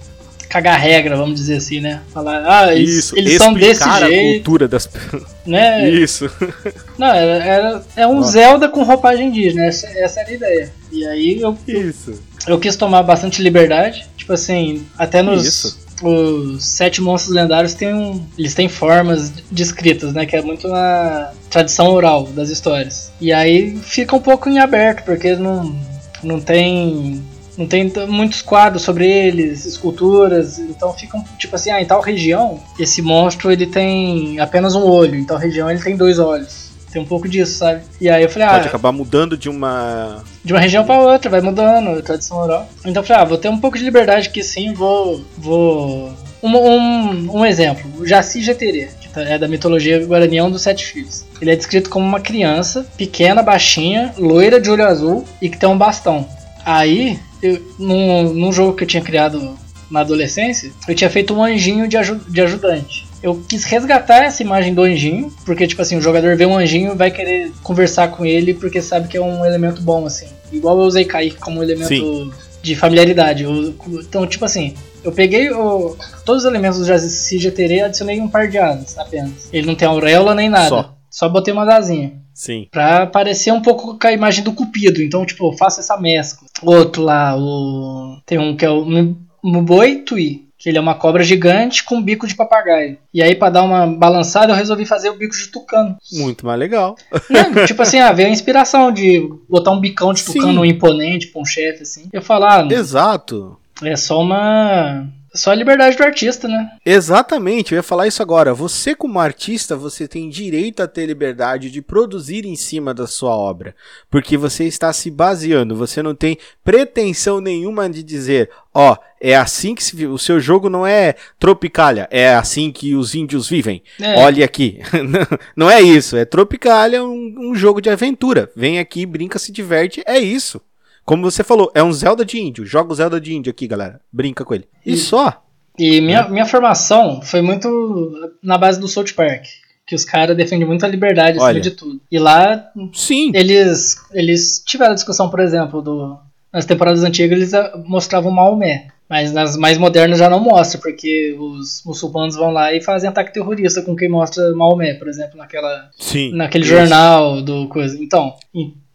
cagar 0.47 0.79
regra, 0.79 1.15
vamos 1.17 1.35
dizer 1.39 1.57
assim, 1.57 1.79
né? 1.81 2.01
Falar, 2.13 2.43
ah, 2.47 2.75
eles, 2.75 2.89
Isso, 2.95 3.17
eles 3.17 3.37
são 3.37 3.53
desse 3.53 3.83
a 3.83 3.99
jeito, 4.07 4.35
cultura 4.43 4.67
das 4.67 4.89
né? 5.45 5.89
Isso. 5.89 6.29
Não, 6.97 7.07
era, 7.13 7.43
era- 7.43 7.83
é 7.95 8.07
um 8.07 8.19
Ó. 8.19 8.21
Zelda 8.23 8.67
com 8.69 8.83
roupagem 8.83 9.27
indígena, 9.29 9.65
essa, 9.65 9.87
essa 9.87 10.19
era 10.21 10.29
a 10.29 10.33
ideia. 10.33 10.73
E 10.91 11.05
aí 11.05 11.41
eu, 11.41 11.57
Isso. 11.67 12.21
eu 12.47 12.59
quis 12.59 12.75
tomar 12.75 13.03
bastante 13.03 13.41
liberdade, 13.41 14.05
tipo 14.15 14.31
assim, 14.33 14.85
até 14.97 15.21
nos 15.21 15.45
Isso. 15.45 15.79
os 16.03 16.63
sete 16.63 17.01
monstros 17.01 17.35
lendários 17.35 17.73
tem 17.73 17.93
um, 17.93 18.25
eles 18.37 18.53
têm 18.53 18.69
formas 18.69 19.31
descritas, 19.51 20.13
né, 20.13 20.25
que 20.25 20.35
é 20.35 20.41
muito 20.41 20.67
na 20.67 21.31
tradição 21.49 21.87
oral 21.91 22.23
das 22.27 22.49
histórias. 22.49 23.11
E 23.19 23.31
aí 23.33 23.77
fica 23.83 24.15
um 24.15 24.21
pouco 24.21 24.49
em 24.49 24.59
aberto, 24.59 25.03
porque 25.03 25.35
não 25.35 25.75
não 26.23 26.39
tem 26.39 27.21
não 27.57 27.67
tem 27.67 27.91
muitos 28.07 28.41
quadros 28.41 28.81
sobre 28.83 29.07
eles, 29.09 29.65
esculturas, 29.65 30.59
então 30.59 30.93
ficam 30.93 31.23
tipo 31.37 31.55
assim, 31.55 31.71
ah, 31.71 31.81
em 31.81 31.85
tal 31.85 32.01
região 32.01 32.59
esse 32.79 33.01
monstro 33.01 33.51
ele 33.51 33.65
tem 33.65 34.39
apenas 34.39 34.75
um 34.75 34.83
olho, 34.83 35.15
em 35.15 35.23
tal 35.25 35.37
região 35.37 35.69
ele 35.69 35.81
tem 35.81 35.95
dois 35.95 36.19
olhos. 36.19 36.65
Tem 36.91 37.01
um 37.01 37.05
pouco 37.05 37.27
disso, 37.27 37.57
sabe? 37.57 37.81
E 37.99 38.09
aí 38.09 38.23
eu 38.23 38.29
falei, 38.29 38.47
ah, 38.47 38.51
Pode 38.51 38.67
acabar 38.69 38.91
mudando 38.93 39.37
de 39.37 39.49
uma. 39.49 40.23
de 40.45 40.53
uma 40.53 40.61
região 40.61 40.85
pra 40.85 40.97
outra, 40.97 41.29
vai 41.29 41.41
mudando, 41.41 42.01
tradição 42.01 42.37
oral. 42.37 42.69
Então 42.85 43.03
eu 43.03 43.05
falei, 43.05 43.21
ah, 43.21 43.25
vou 43.25 43.37
ter 43.37 43.49
um 43.49 43.59
pouco 43.59 43.77
de 43.77 43.83
liberdade 43.83 44.29
aqui 44.29 44.41
sim, 44.41 44.71
vou. 44.73 45.21
vou. 45.37 46.13
Um, 46.41 46.55
um, 46.55 47.39
um 47.39 47.45
exemplo, 47.45 47.91
o 47.99 48.07
Jaci 48.07 48.41
Jeterê, 48.41 48.87
que 49.01 49.09
tá- 49.09 49.23
é 49.23 49.37
da 49.37 49.45
mitologia 49.45 50.05
Guarani, 50.05 50.37
é 50.37 50.43
um 50.43 50.49
dos 50.51 50.61
sete 50.61 50.85
filhos. 50.85 51.25
Ele 51.41 51.51
é 51.51 51.55
descrito 51.57 51.89
como 51.89 52.05
uma 52.05 52.21
criança, 52.21 52.85
pequena, 52.95 53.41
baixinha, 53.43 54.13
loira 54.17 54.61
de 54.61 54.69
olho 54.69 54.85
azul 54.85 55.25
e 55.41 55.49
que 55.49 55.57
tem 55.57 55.67
um 55.67 55.77
bastão. 55.77 56.25
Aí, 56.63 57.19
eu, 57.41 57.61
num, 57.79 58.33
num 58.33 58.51
jogo 58.53 58.73
que 58.75 58.83
eu 58.83 58.87
tinha 58.87 59.01
criado 59.03 59.55
na 59.89 59.99
adolescência, 60.01 60.71
eu 60.87 60.95
tinha 60.95 61.09
feito 61.09 61.33
um 61.33 61.43
anjinho 61.43 61.87
de, 61.87 61.95
aju- 61.97 62.19
de 62.27 62.41
ajudante. 62.41 63.05
Eu 63.21 63.41
quis 63.47 63.63
resgatar 63.63 64.23
essa 64.23 64.41
imagem 64.43 64.73
do 64.73 64.81
anjinho, 64.83 65.31
porque, 65.45 65.65
tipo 65.67 65.81
assim, 65.81 65.95
o 65.97 66.01
jogador 66.01 66.35
vê 66.35 66.45
um 66.45 66.57
anjinho 66.57 66.93
e 66.93 66.95
vai 66.95 67.09
querer 67.11 67.51
conversar 67.63 68.09
com 68.09 68.25
ele 68.25 68.53
porque 68.53 68.81
sabe 68.81 69.07
que 69.07 69.17
é 69.17 69.21
um 69.21 69.45
elemento 69.45 69.81
bom, 69.81 70.05
assim. 70.05 70.27
Igual 70.51 70.79
eu 70.79 70.85
usei 70.85 71.05
Kaique 71.05 71.37
como 71.37 71.61
elemento 71.63 71.87
Sim. 71.87 72.31
de 72.61 72.75
familiaridade. 72.75 73.43
Eu- 73.43 73.73
então, 73.99 74.25
tipo 74.27 74.45
assim, 74.45 74.73
eu 75.03 75.11
peguei 75.11 75.49
o- 75.51 75.95
todos 76.23 76.43
os 76.43 76.49
elementos 76.49 76.79
do 76.79 76.85
Jaci 76.85 77.37
Jeterê 77.39 77.77
e 77.77 77.81
adicionei 77.81 78.19
um 78.21 78.27
par 78.27 78.47
de 78.47 78.57
asas 78.57 78.97
apenas. 78.97 79.49
Ele 79.51 79.65
não 79.67 79.75
tem 79.75 79.87
auréola 79.87 80.33
nem 80.35 80.49
nada. 80.49 80.69
Só. 80.69 80.95
Só 81.09 81.29
botei 81.29 81.53
uma 81.53 81.63
asinha. 81.73 82.13
Sim. 82.35 82.67
Pra 82.69 83.07
parecer 83.07 83.51
um 83.51 83.61
pouco 83.61 83.97
com 83.97 84.07
a 84.07 84.11
imagem 84.11 84.43
do 84.43 84.51
Cupido. 84.53 85.01
Então, 85.01 85.25
tipo, 85.25 85.47
eu 85.47 85.57
faço 85.57 85.79
essa 85.79 85.95
mescla. 85.97 86.45
Outro 86.61 87.01
lá, 87.01 87.35
o. 87.37 88.17
Tem 88.25 88.37
um 88.37 88.55
que 88.57 88.65
é 88.65 88.69
o 88.69 88.83
Mu- 88.85 89.17
Muboi 89.41 89.99
Tui. 89.99 90.43
Que 90.57 90.69
ele 90.69 90.77
é 90.77 90.81
uma 90.81 90.95
cobra 90.95 91.23
gigante 91.23 91.83
com 91.83 92.01
bico 92.01 92.25
de 92.25 92.33
papagaio. 92.35 92.97
E 93.13 93.21
aí, 93.21 93.35
pra 93.35 93.49
dar 93.49 93.61
uma 93.63 93.85
balançada, 93.85 94.51
eu 94.51 94.55
resolvi 94.55 94.85
fazer 94.85 95.09
o 95.09 95.15
bico 95.15 95.35
de 95.35 95.47
tucano. 95.47 95.95
Muito 96.13 96.45
mais 96.45 96.57
legal. 96.59 96.95
Né? 97.29 97.65
tipo 97.67 97.81
assim, 97.81 97.99
ah, 97.99 98.11
veio 98.11 98.29
a 98.29 98.31
inspiração 98.31 98.91
de 98.91 99.29
botar 99.49 99.71
um 99.71 99.79
bicão 99.79 100.11
de 100.13 100.21
Sim. 100.21 100.33
tucano 100.33 100.65
imponente 100.65 101.27
pra 101.27 101.41
um 101.41 101.45
chefe, 101.45 101.83
assim. 101.83 102.09
Eu 102.11 102.21
falar, 102.21 102.63
ah, 102.65 102.73
Exato. 102.73 103.59
é 103.83 103.95
só 103.95 104.19
uma. 104.21 105.07
Só 105.35 105.51
a 105.51 105.55
liberdade 105.55 105.97
do 105.97 106.03
artista, 106.03 106.47
né? 106.47 106.71
Exatamente, 106.85 107.73
eu 107.73 107.77
ia 107.77 107.83
falar 107.83 108.07
isso 108.07 108.21
agora. 108.21 108.53
Você, 108.53 108.95
como 108.95 109.19
artista, 109.19 109.75
você 109.75 110.07
tem 110.07 110.29
direito 110.29 110.81
a 110.81 110.87
ter 110.87 111.05
liberdade 111.05 111.69
de 111.69 111.81
produzir 111.81 112.45
em 112.45 112.55
cima 112.55 112.93
da 112.93 113.05
sua 113.05 113.35
obra. 113.35 113.75
Porque 114.09 114.37
você 114.37 114.63
está 114.63 114.91
se 114.93 115.11
baseando, 115.11 115.75
você 115.75 116.01
não 116.01 116.15
tem 116.15 116.37
pretensão 116.63 117.41
nenhuma 117.41 117.89
de 117.89 118.01
dizer, 118.01 118.49
ó, 118.73 118.93
oh, 118.93 118.97
é 119.19 119.35
assim 119.35 119.75
que 119.75 119.83
se, 119.83 120.05
o 120.05 120.17
seu 120.17 120.39
jogo 120.39 120.69
não 120.69 120.85
é 120.85 121.15
Tropicália, 121.39 122.07
é 122.11 122.33
assim 122.33 122.71
que 122.71 122.95
os 122.95 123.13
índios 123.13 123.49
vivem. 123.49 123.83
É. 123.99 124.17
Olhe 124.19 124.43
aqui. 124.43 124.79
não 125.55 125.69
é 125.69 125.81
isso, 125.81 126.15
é 126.15 126.25
Tropicália, 126.25 127.03
um, 127.03 127.35
um 127.37 127.55
jogo 127.55 127.81
de 127.81 127.89
aventura. 127.89 128.49
Vem 128.55 128.79
aqui, 128.79 129.05
brinca, 129.05 129.37
se 129.37 129.51
diverte, 129.51 130.01
é 130.05 130.17
isso. 130.17 130.61
Como 131.05 131.29
você 131.29 131.43
falou, 131.43 131.71
é 131.75 131.83
um 131.83 131.93
Zelda 131.93 132.25
de 132.25 132.39
índio. 132.39 132.65
Joga 132.65 132.91
o 132.91 132.95
Zelda 132.95 133.21
de 133.21 133.33
índio 133.33 133.51
aqui, 133.51 133.67
galera. 133.67 134.01
Brinca 134.11 134.43
com 134.43 134.55
ele. 134.55 134.67
E, 134.83 134.93
e 134.93 134.97
só. 134.97 135.43
E 135.77 136.01
minha, 136.01 136.21
é. 136.21 136.29
minha 136.29 136.45
formação 136.45 137.21
foi 137.21 137.41
muito 137.41 138.31
na 138.41 138.57
base 138.57 138.79
do 138.79 138.87
South 138.87 139.13
Park. 139.15 139.43
Que 139.85 139.93
os 139.93 140.03
caras 140.03 140.35
defendem 140.35 140.65
muito 140.65 140.83
a 140.83 140.89
liberdade 140.89 141.37
acima 141.37 141.61
de 141.61 141.71
tudo. 141.71 142.01
E 142.11 142.17
lá. 142.17 142.71
Sim. 142.91 143.31
Eles, 143.35 143.97
eles 144.11 144.63
tiveram 144.65 144.95
discussão, 144.95 145.29
por 145.29 145.39
exemplo, 145.39 145.79
do, 145.79 146.17
nas 146.51 146.65
temporadas 146.65 147.03
antigas 147.03 147.37
eles 147.37 147.53
ah, 147.53 147.71
mostravam 147.85 148.31
Maomé. 148.31 148.87
Mas 149.07 149.31
nas 149.31 149.55
mais 149.55 149.77
modernas 149.77 150.17
já 150.17 150.27
não 150.27 150.39
mostra, 150.39 150.79
porque 150.79 151.35
os 151.39 151.83
muçulmanos 151.85 152.35
vão 152.35 152.49
lá 152.49 152.73
e 152.73 152.81
fazem 152.81 153.07
ataque 153.07 153.31
terrorista 153.31 153.83
com 153.83 153.95
quem 153.95 154.09
mostra 154.09 154.55
Maomé, 154.55 154.95
por 154.95 155.07
exemplo, 155.07 155.37
naquela, 155.37 155.91
Sim, 155.99 156.31
naquele 156.33 156.63
isso. 156.63 156.73
jornal 156.73 157.39
do 157.43 157.67
coisa. 157.67 158.01
Então, 158.01 158.33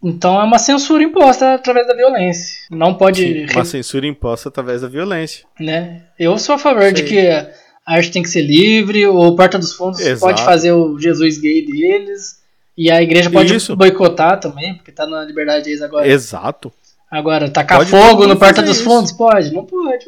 então 0.03 0.41
é 0.41 0.45
uma 0.45 0.59
censura 0.59 1.03
imposta 1.03 1.55
através 1.55 1.87
da 1.87 1.95
violência. 1.95 2.57
Não 2.71 2.95
pode. 2.95 3.23
Sim, 3.23 3.47
uma 3.55 3.65
censura 3.65 4.07
imposta 4.07 4.49
através 4.49 4.81
da 4.83 4.89
violência. 4.89 5.45
Né? 5.59 6.05
Eu 6.19 6.39
sou 6.39 6.55
a 6.55 6.59
favor 6.59 6.83
Sei. 6.83 6.93
de 6.93 7.03
que 7.05 7.29
a 7.29 7.51
arte 7.87 8.11
tem 8.11 8.23
que 8.23 8.29
ser 8.29 8.43
livre, 8.43 9.07
o 9.07 9.35
Porta 9.37 9.59
dos 9.59 9.73
Fundos 9.73 10.01
Exato. 10.01 10.21
pode 10.21 10.45
fazer 10.45 10.73
o 10.73 10.99
Jesus 10.99 11.39
gay 11.39 11.67
deles. 11.67 12.41
E 12.77 12.91
a 12.91 13.03
igreja 13.03 13.29
pode 13.29 13.55
Isso. 13.55 13.77
boicotar 13.77 14.41
também, 14.41 14.75
porque 14.75 14.91
tá 14.91 15.07
na 15.07 15.23
liberdade 15.23 15.65
deles 15.65 15.83
agora. 15.83 16.09
Exato. 16.09 16.73
Agora, 17.11 17.51
tacar 17.51 17.79
pode 17.79 17.91
fogo 17.91 18.25
no 18.25 18.37
Porta 18.37 18.63
dos 18.63 18.77
isso. 18.77 18.85
Fundos? 18.85 19.11
Pode? 19.11 19.53
Não 19.53 19.65
pode. 19.65 20.07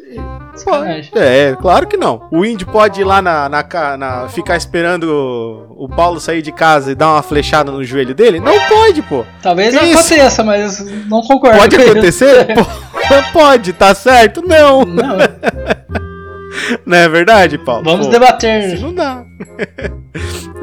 pode. 0.63 1.11
É, 1.15 1.53
claro 1.59 1.85
que 1.85 1.97
não. 1.97 2.29
O 2.31 2.45
índio 2.45 2.65
pode 2.67 3.01
ir 3.01 3.03
lá 3.03 3.21
na, 3.21 3.49
na, 3.49 3.97
na, 3.97 4.29
ficar 4.29 4.55
esperando 4.55 5.03
o, 5.03 5.83
o 5.83 5.89
Paulo 5.89 6.21
sair 6.21 6.41
de 6.41 6.53
casa 6.53 6.93
e 6.93 6.95
dar 6.95 7.09
uma 7.09 7.21
flechada 7.21 7.73
no 7.73 7.83
joelho 7.83 8.15
dele? 8.15 8.39
Não 8.39 8.57
pode, 8.69 9.01
pô. 9.01 9.25
Talvez 9.41 9.73
isso. 9.73 9.83
aconteça, 9.83 10.43
mas 10.45 10.79
não 11.09 11.21
concordo. 11.21 11.57
Pode 11.57 11.75
acontecer? 11.75 12.47
pode, 13.33 13.73
tá 13.73 13.93
certo? 13.93 14.41
Não. 14.41 14.85
Não. 14.85 15.17
Não 16.85 16.97
é 16.97 17.09
verdade, 17.09 17.57
Paulo? 17.57 17.83
Vamos 17.83 18.07
pô, 18.07 18.11
debater. 18.11 18.79
Não 18.79 18.93
dá. 18.93 19.25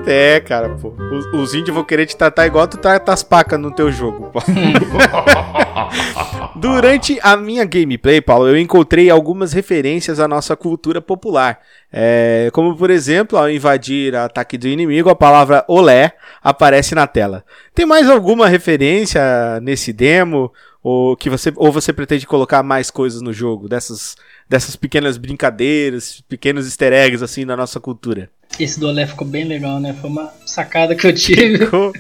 É, 0.06 0.40
cara, 0.40 0.70
pô. 0.70 0.94
Os, 1.12 1.26
os, 1.34 1.54
índios 1.54 1.74
vão 1.74 1.84
querer 1.84 2.06
te 2.06 2.16
tratar 2.16 2.46
igual 2.46 2.66
tu 2.66 2.78
trata 2.78 3.12
as 3.12 3.22
pacas 3.22 3.60
no 3.60 3.70
teu 3.70 3.92
jogo, 3.92 4.30
pô. 4.30 4.40
Durante 6.56 7.18
a 7.22 7.36
minha 7.36 7.66
gameplay, 7.66 8.20
Paulo, 8.20 8.48
eu 8.48 8.58
encontrei 8.58 9.10
algumas 9.10 9.52
referências 9.52 10.18
à 10.18 10.26
nossa 10.26 10.56
cultura 10.56 11.02
popular. 11.02 11.60
É, 11.92 12.48
como, 12.52 12.74
por 12.76 12.88
exemplo, 12.88 13.38
ao 13.38 13.50
invadir 13.50 14.14
o 14.14 14.18
ataque 14.18 14.56
do 14.56 14.68
inimigo, 14.68 15.10
a 15.10 15.14
palavra 15.14 15.64
olé 15.68 16.12
aparece 16.42 16.94
na 16.94 17.06
tela. 17.06 17.44
Tem 17.74 17.84
mais 17.84 18.08
alguma 18.08 18.48
referência 18.48 19.20
nesse 19.60 19.92
demo? 19.92 20.50
Ou, 20.82 21.14
que 21.14 21.28
você, 21.28 21.52
ou 21.56 21.70
você 21.70 21.92
pretende 21.92 22.26
colocar 22.26 22.62
mais 22.62 22.90
coisas 22.90 23.20
no 23.20 23.32
jogo? 23.32 23.68
Dessas 23.68 24.16
dessas 24.50 24.74
pequenas 24.74 25.16
brincadeiras, 25.16 26.20
pequenos 26.28 26.66
easter 26.66 26.92
eggs 26.92 27.22
assim 27.22 27.44
na 27.44 27.56
nossa 27.56 27.78
cultura. 27.78 28.28
Esse 28.58 28.80
do 28.80 28.88
Olé 28.88 29.06
ficou 29.06 29.26
bem 29.26 29.44
legal, 29.44 29.78
né? 29.78 29.94
Foi 30.00 30.10
uma 30.10 30.28
sacada 30.44 30.96
que 30.96 31.06
eu 31.06 31.14
tive. 31.14 31.58
Ficou, 31.58 31.92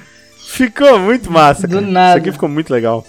ficou 0.48 0.98
muito 0.98 1.30
massa. 1.30 1.68
Do 1.68 1.76
cara. 1.76 1.86
nada. 1.86 2.18
Isso 2.18 2.18
aqui 2.18 2.32
ficou 2.32 2.48
muito 2.48 2.72
legal. 2.72 3.06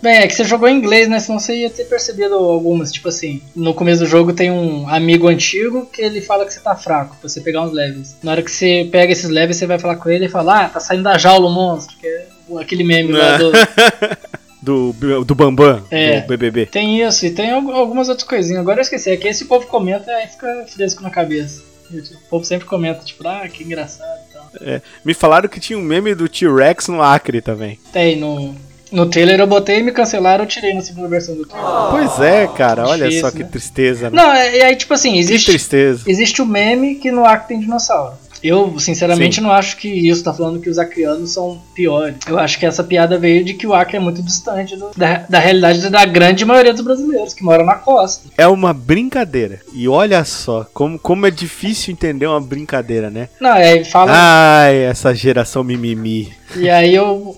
Bem, 0.00 0.18
é 0.18 0.26
que 0.28 0.34
você 0.34 0.44
jogou 0.44 0.68
em 0.68 0.78
inglês, 0.78 1.08
né? 1.08 1.18
Senão 1.18 1.40
você 1.40 1.56
ia 1.56 1.70
ter 1.70 1.84
percebido 1.86 2.34
algumas. 2.34 2.92
Tipo 2.92 3.08
assim, 3.08 3.42
no 3.56 3.74
começo 3.74 4.04
do 4.04 4.06
jogo 4.06 4.32
tem 4.32 4.52
um 4.52 4.88
amigo 4.88 5.26
antigo 5.26 5.86
que 5.86 6.00
ele 6.00 6.20
fala 6.20 6.46
que 6.46 6.52
você 6.52 6.60
tá 6.60 6.76
fraco, 6.76 7.16
pra 7.16 7.28
você 7.28 7.40
pegar 7.40 7.62
uns 7.62 7.72
levels. 7.72 8.14
Na 8.22 8.30
hora 8.30 8.42
que 8.42 8.50
você 8.50 8.88
pega 8.92 9.12
esses 9.12 9.28
levels, 9.28 9.56
você 9.56 9.66
vai 9.66 9.78
falar 9.78 9.96
com 9.96 10.08
ele 10.08 10.26
e 10.26 10.30
fala, 10.30 10.66
ah, 10.66 10.68
tá 10.68 10.78
saindo 10.78 11.02
da 11.02 11.18
jaula 11.18 11.48
o 11.48 11.52
monstro, 11.52 11.96
que 11.96 12.06
é 12.06 12.26
aquele 12.60 12.84
meme 12.84 13.10
lá 13.10 13.38
do. 13.38 13.50
do, 14.64 15.24
do 15.24 15.34
Bambam, 15.34 15.82
é, 15.90 16.22
do 16.22 16.28
BBB. 16.28 16.66
Tem 16.66 17.02
isso, 17.02 17.26
e 17.26 17.30
tem 17.30 17.50
algumas 17.50 18.08
outras 18.08 18.26
coisinhas. 18.26 18.60
Agora 18.60 18.78
eu 18.78 18.82
esqueci, 18.82 19.10
é 19.10 19.16
que 19.16 19.28
esse 19.28 19.44
povo 19.44 19.66
comenta 19.66 20.10
e 20.22 20.26
fica 20.28 20.66
fresco 20.68 21.02
na 21.02 21.10
cabeça. 21.10 21.62
O 21.92 22.28
povo 22.30 22.44
sempre 22.44 22.66
comenta, 22.66 23.04
tipo, 23.04 23.26
ah, 23.28 23.46
que 23.46 23.62
engraçado 23.62 24.18
e 24.30 24.32
tal. 24.32 24.50
É, 24.60 24.80
me 25.04 25.12
falaram 25.14 25.48
que 25.48 25.60
tinha 25.60 25.78
um 25.78 25.82
meme 25.82 26.14
do 26.14 26.28
T-Rex 26.28 26.88
no 26.88 27.02
Acre 27.02 27.40
também. 27.40 27.78
Tem, 27.92 28.16
no, 28.18 28.54
no 28.90 29.06
trailer 29.06 29.38
eu 29.38 29.46
botei 29.46 29.80
e 29.80 29.82
me 29.82 29.92
cancelaram, 29.92 30.44
eu 30.44 30.48
tirei 30.48 30.72
na 30.72 30.80
segunda 30.80 31.08
versão 31.08 31.34
do 31.34 31.44
trailer. 31.44 31.90
Pois 31.90 32.20
é, 32.20 32.46
cara, 32.46 32.86
olha 32.86 33.04
Difícil, 33.04 33.20
só 33.20 33.30
que 33.30 33.42
né? 33.42 33.48
tristeza. 33.50 34.10
Né? 34.10 34.16
Não, 34.16 34.32
é, 34.32 34.56
e 34.56 34.62
aí, 34.62 34.76
tipo 34.76 34.94
assim, 34.94 35.18
existe. 35.18 35.46
Que 35.46 35.52
tristeza. 35.52 36.04
Existe 36.06 36.40
o 36.40 36.46
meme 36.46 36.94
que 36.94 37.12
no 37.12 37.24
Acre 37.24 37.48
tem 37.48 37.60
dinossauro. 37.60 38.14
Eu, 38.44 38.78
sinceramente, 38.78 39.36
Sim. 39.36 39.40
não 39.40 39.50
acho 39.50 39.78
que 39.78 39.88
isso 39.88 40.22
tá 40.22 40.34
falando 40.34 40.60
que 40.60 40.68
os 40.68 40.78
acrianos 40.78 41.32
são 41.32 41.62
piores. 41.74 42.16
Eu 42.28 42.38
acho 42.38 42.58
que 42.58 42.66
essa 42.66 42.84
piada 42.84 43.16
veio 43.16 43.42
de 43.42 43.54
que 43.54 43.66
o 43.66 43.72
Acre 43.72 43.96
é 43.96 44.00
muito 44.00 44.22
distante 44.22 44.76
do, 44.76 44.90
da, 44.94 45.24
da 45.26 45.38
realidade 45.38 45.88
da 45.88 46.04
grande 46.04 46.44
maioria 46.44 46.74
dos 46.74 46.84
brasileiros 46.84 47.32
que 47.32 47.42
moram 47.42 47.64
na 47.64 47.76
costa. 47.76 48.28
É 48.36 48.46
uma 48.46 48.74
brincadeira. 48.74 49.60
E 49.72 49.88
olha 49.88 50.22
só, 50.26 50.66
como, 50.74 50.98
como 50.98 51.24
é 51.26 51.30
difícil 51.30 51.92
entender 51.92 52.26
uma 52.26 52.40
brincadeira, 52.40 53.08
né? 53.08 53.30
Não, 53.40 53.52
aí 53.52 53.82
fala. 53.82 54.12
Ai, 54.12 54.76
essa 54.76 55.14
geração 55.14 55.64
mimimi. 55.64 56.30
E 56.54 56.68
aí 56.68 56.94
eu, 56.94 57.34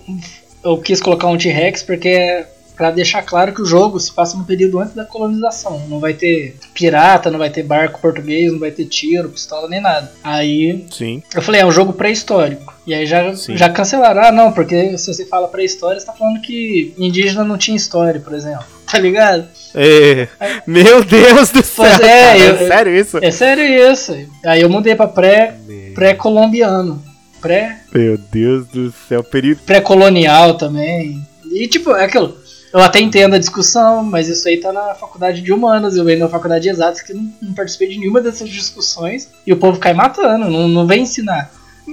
eu 0.61 0.77
quis 0.77 0.99
colocar 0.99 1.27
um 1.27 1.37
T-Rex 1.37 1.83
porque 1.83 2.45
para 2.77 2.91
deixar 2.91 3.23
claro 3.23 3.51
que 3.51 3.61
o 3.61 3.65
jogo 3.65 3.99
se 3.99 4.11
passa 4.11 4.37
no 4.37 4.45
período 4.45 4.79
antes 4.79 4.93
da 4.93 5.03
colonização. 5.03 5.81
Não 5.89 5.99
vai 5.99 6.13
ter 6.13 6.55
pirata, 6.73 7.31
não 7.31 7.39
vai 7.39 7.49
ter 7.49 7.63
barco 7.63 7.99
português, 7.99 8.51
não 8.51 8.59
vai 8.59 8.69
ter 8.69 8.85
tiro, 8.85 9.29
pistola 9.29 9.67
nem 9.67 9.81
nada. 9.81 10.11
Aí 10.23 10.85
Sim. 10.91 11.23
eu 11.33 11.41
falei, 11.41 11.61
é 11.61 11.65
um 11.65 11.71
jogo 11.71 11.91
pré-histórico. 11.91 12.75
E 12.85 12.93
aí 12.93 13.05
já, 13.05 13.33
já 13.33 13.69
cancelaram. 13.69 14.21
Ah, 14.23 14.31
não, 14.31 14.51
porque 14.51 14.97
se 14.97 15.13
você 15.13 15.25
fala 15.25 15.47
pré-história, 15.47 15.99
você 15.99 16.05
tá 16.05 16.13
falando 16.13 16.39
que 16.39 16.93
indígena 16.97 17.43
não 17.43 17.57
tinha 17.57 17.75
história, 17.75 18.19
por 18.19 18.33
exemplo. 18.33 18.65
Tá 18.87 18.99
ligado? 18.99 19.45
É. 19.75 20.29
Aí, 20.39 20.61
meu 20.65 21.03
Deus 21.03 21.49
do 21.49 21.61
céu! 21.61 21.83
Pois 21.85 21.99
é, 21.99 22.37
eu, 22.37 22.55
é 22.55 22.67
sério 22.69 22.95
isso? 22.95 23.17
É 23.21 23.31
sério 23.31 23.91
isso. 23.91 24.15
Aí 24.45 24.61
eu 24.61 24.69
mudei 24.69 24.95
pra 24.95 25.09
pré, 25.09 25.55
pré-colombiano. 25.93 27.03
Pré. 27.41 27.81
Meu 27.93 28.17
Deus 28.17 28.65
do 28.67 28.93
céu, 29.09 29.21
período. 29.25 29.59
Pré-colonial 29.65 30.53
também. 30.53 31.21
E 31.51 31.67
tipo, 31.67 31.91
é 31.91 32.05
aquilo. 32.05 32.37
Eu 32.73 32.81
até 32.81 32.99
entendo 32.99 33.35
a 33.35 33.39
discussão, 33.39 34.03
mas 34.03 34.27
isso 34.27 34.47
aí 34.47 34.57
tá 34.57 34.73
na 34.73 34.93
faculdade 34.93 35.41
de 35.41 35.53
humanas, 35.53 35.95
eu 35.95 36.03
venho 36.03 36.19
na 36.19 36.29
faculdade 36.29 36.63
de 36.63 36.69
exatas 36.69 37.01
que 37.01 37.13
não, 37.13 37.33
não, 37.41 37.53
participei 37.53 37.87
de 37.87 37.97
nenhuma 37.97 38.21
dessas 38.21 38.49
discussões 38.49 39.29
e 39.45 39.53
o 39.53 39.57
povo 39.57 39.79
cai 39.79 39.93
matando, 39.93 40.49
não, 40.49 40.67
não 40.67 40.85
vem 40.85 41.03
ensinar. 41.03 41.51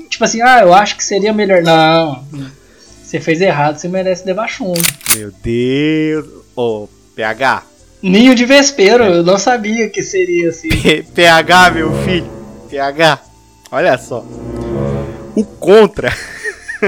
Tipo 0.08 0.24
assim, 0.24 0.42
ah, 0.42 0.60
eu 0.62 0.74
acho 0.74 0.96
que 0.96 1.04
seria 1.04 1.32
melhor. 1.32 1.62
Não, 1.62 2.24
você 3.02 3.20
fez 3.20 3.40
errado, 3.40 3.76
você 3.76 3.86
merece 3.86 4.24
chumbo. 4.48 4.80
Meu 5.14 5.32
Deus. 5.42 6.26
Ô, 6.56 6.84
oh, 6.84 6.88
PH. 7.14 7.62
Ninho 8.02 8.34
de 8.34 8.44
vespeiro, 8.44 9.04
eu 9.04 9.22
não 9.22 9.38
sabia 9.38 9.88
que 9.88 10.02
seria 10.02 10.48
assim. 10.48 10.68
PH, 11.14 11.70
meu 11.70 11.92
filho. 12.02 12.30
PH. 12.68 13.20
Olha 13.70 13.96
só. 13.96 14.24
O 15.34 15.44
contra. 15.44 16.12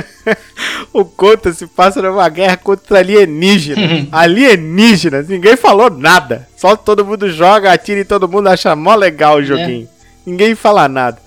o 0.93 1.05
Conta 1.05 1.53
se 1.53 1.67
passa 1.67 2.03
numa 2.03 2.29
guerra 2.29 2.57
contra 2.57 2.99
alienígenas. 2.99 4.09
alienígenas, 4.13 5.29
ninguém 5.29 5.57
falou 5.57 5.91
nada. 5.91 6.49
Só 6.57 6.77
todo 6.77 7.05
mundo 7.05 7.31
joga, 7.31 7.73
atira 7.73 8.01
e 8.01 8.05
todo 8.05 8.29
mundo 8.29 8.49
acha 8.49 8.75
mó 8.75 8.95
legal 8.95 9.37
o 9.37 9.41
é. 9.41 9.45
joguinho. 9.45 9.89
É. 9.93 10.07
Ninguém 10.27 10.55
fala 10.55 10.89
nada. 10.89 11.19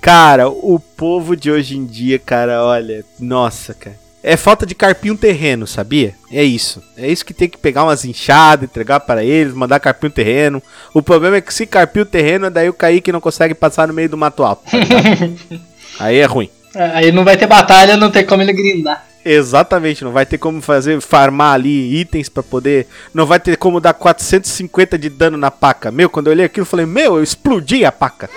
Cara, 0.00 0.48
o 0.48 0.80
povo 0.80 1.36
de 1.36 1.50
hoje 1.50 1.76
em 1.76 1.86
dia, 1.86 2.18
cara, 2.18 2.64
olha, 2.64 3.04
nossa, 3.20 3.72
cara. 3.72 4.02
É 4.22 4.36
falta 4.36 4.64
de 4.64 4.74
carpir 4.74 5.12
um 5.12 5.16
terreno, 5.16 5.66
sabia? 5.66 6.14
É 6.30 6.44
isso. 6.44 6.80
É 6.96 7.08
isso 7.08 7.24
que 7.24 7.34
tem 7.34 7.48
que 7.48 7.58
pegar 7.58 7.82
umas 7.82 8.04
enxadas, 8.04 8.68
entregar 8.68 9.00
para 9.00 9.24
eles, 9.24 9.52
mandar 9.52 9.80
carpir 9.80 10.08
um 10.08 10.12
terreno. 10.12 10.62
O 10.94 11.02
problema 11.02 11.36
é 11.36 11.40
que 11.40 11.52
se 11.52 11.66
carpir 11.66 12.02
o 12.02 12.06
terreno, 12.06 12.48
daí 12.48 12.68
o 12.68 12.74
Kaique 12.74 13.10
não 13.10 13.20
consegue 13.20 13.52
passar 13.52 13.88
no 13.88 13.94
meio 13.94 14.08
do 14.08 14.16
mato 14.16 14.44
alto. 14.44 14.62
Tá 14.70 15.58
Aí 15.98 16.18
é 16.18 16.24
ruim. 16.24 16.48
Aí 16.74 17.12
não 17.12 17.24
vai 17.24 17.36
ter 17.36 17.46
batalha, 17.46 17.96
não 17.96 18.10
tem 18.10 18.24
como 18.24 18.42
ele 18.42 18.52
grindar. 18.52 19.04
Exatamente, 19.24 20.02
não 20.02 20.10
vai 20.10 20.26
ter 20.26 20.36
como 20.36 20.60
fazer 20.60 21.00
farmar 21.00 21.54
ali 21.54 22.00
itens 22.00 22.28
para 22.28 22.42
poder, 22.42 22.88
não 23.14 23.24
vai 23.24 23.38
ter 23.38 23.56
como 23.56 23.80
dar 23.80 23.94
450 23.94 24.98
de 24.98 25.08
dano 25.08 25.36
na 25.36 25.50
paca. 25.50 25.92
Meu, 25.92 26.10
quando 26.10 26.26
eu 26.26 26.32
olhei 26.32 26.44
aquilo, 26.44 26.62
eu 26.62 26.68
falei: 26.68 26.86
"Meu, 26.86 27.16
eu 27.16 27.22
explodi 27.22 27.84
a 27.84 27.92
paca". 27.92 28.28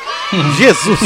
Jesus. 0.57 0.99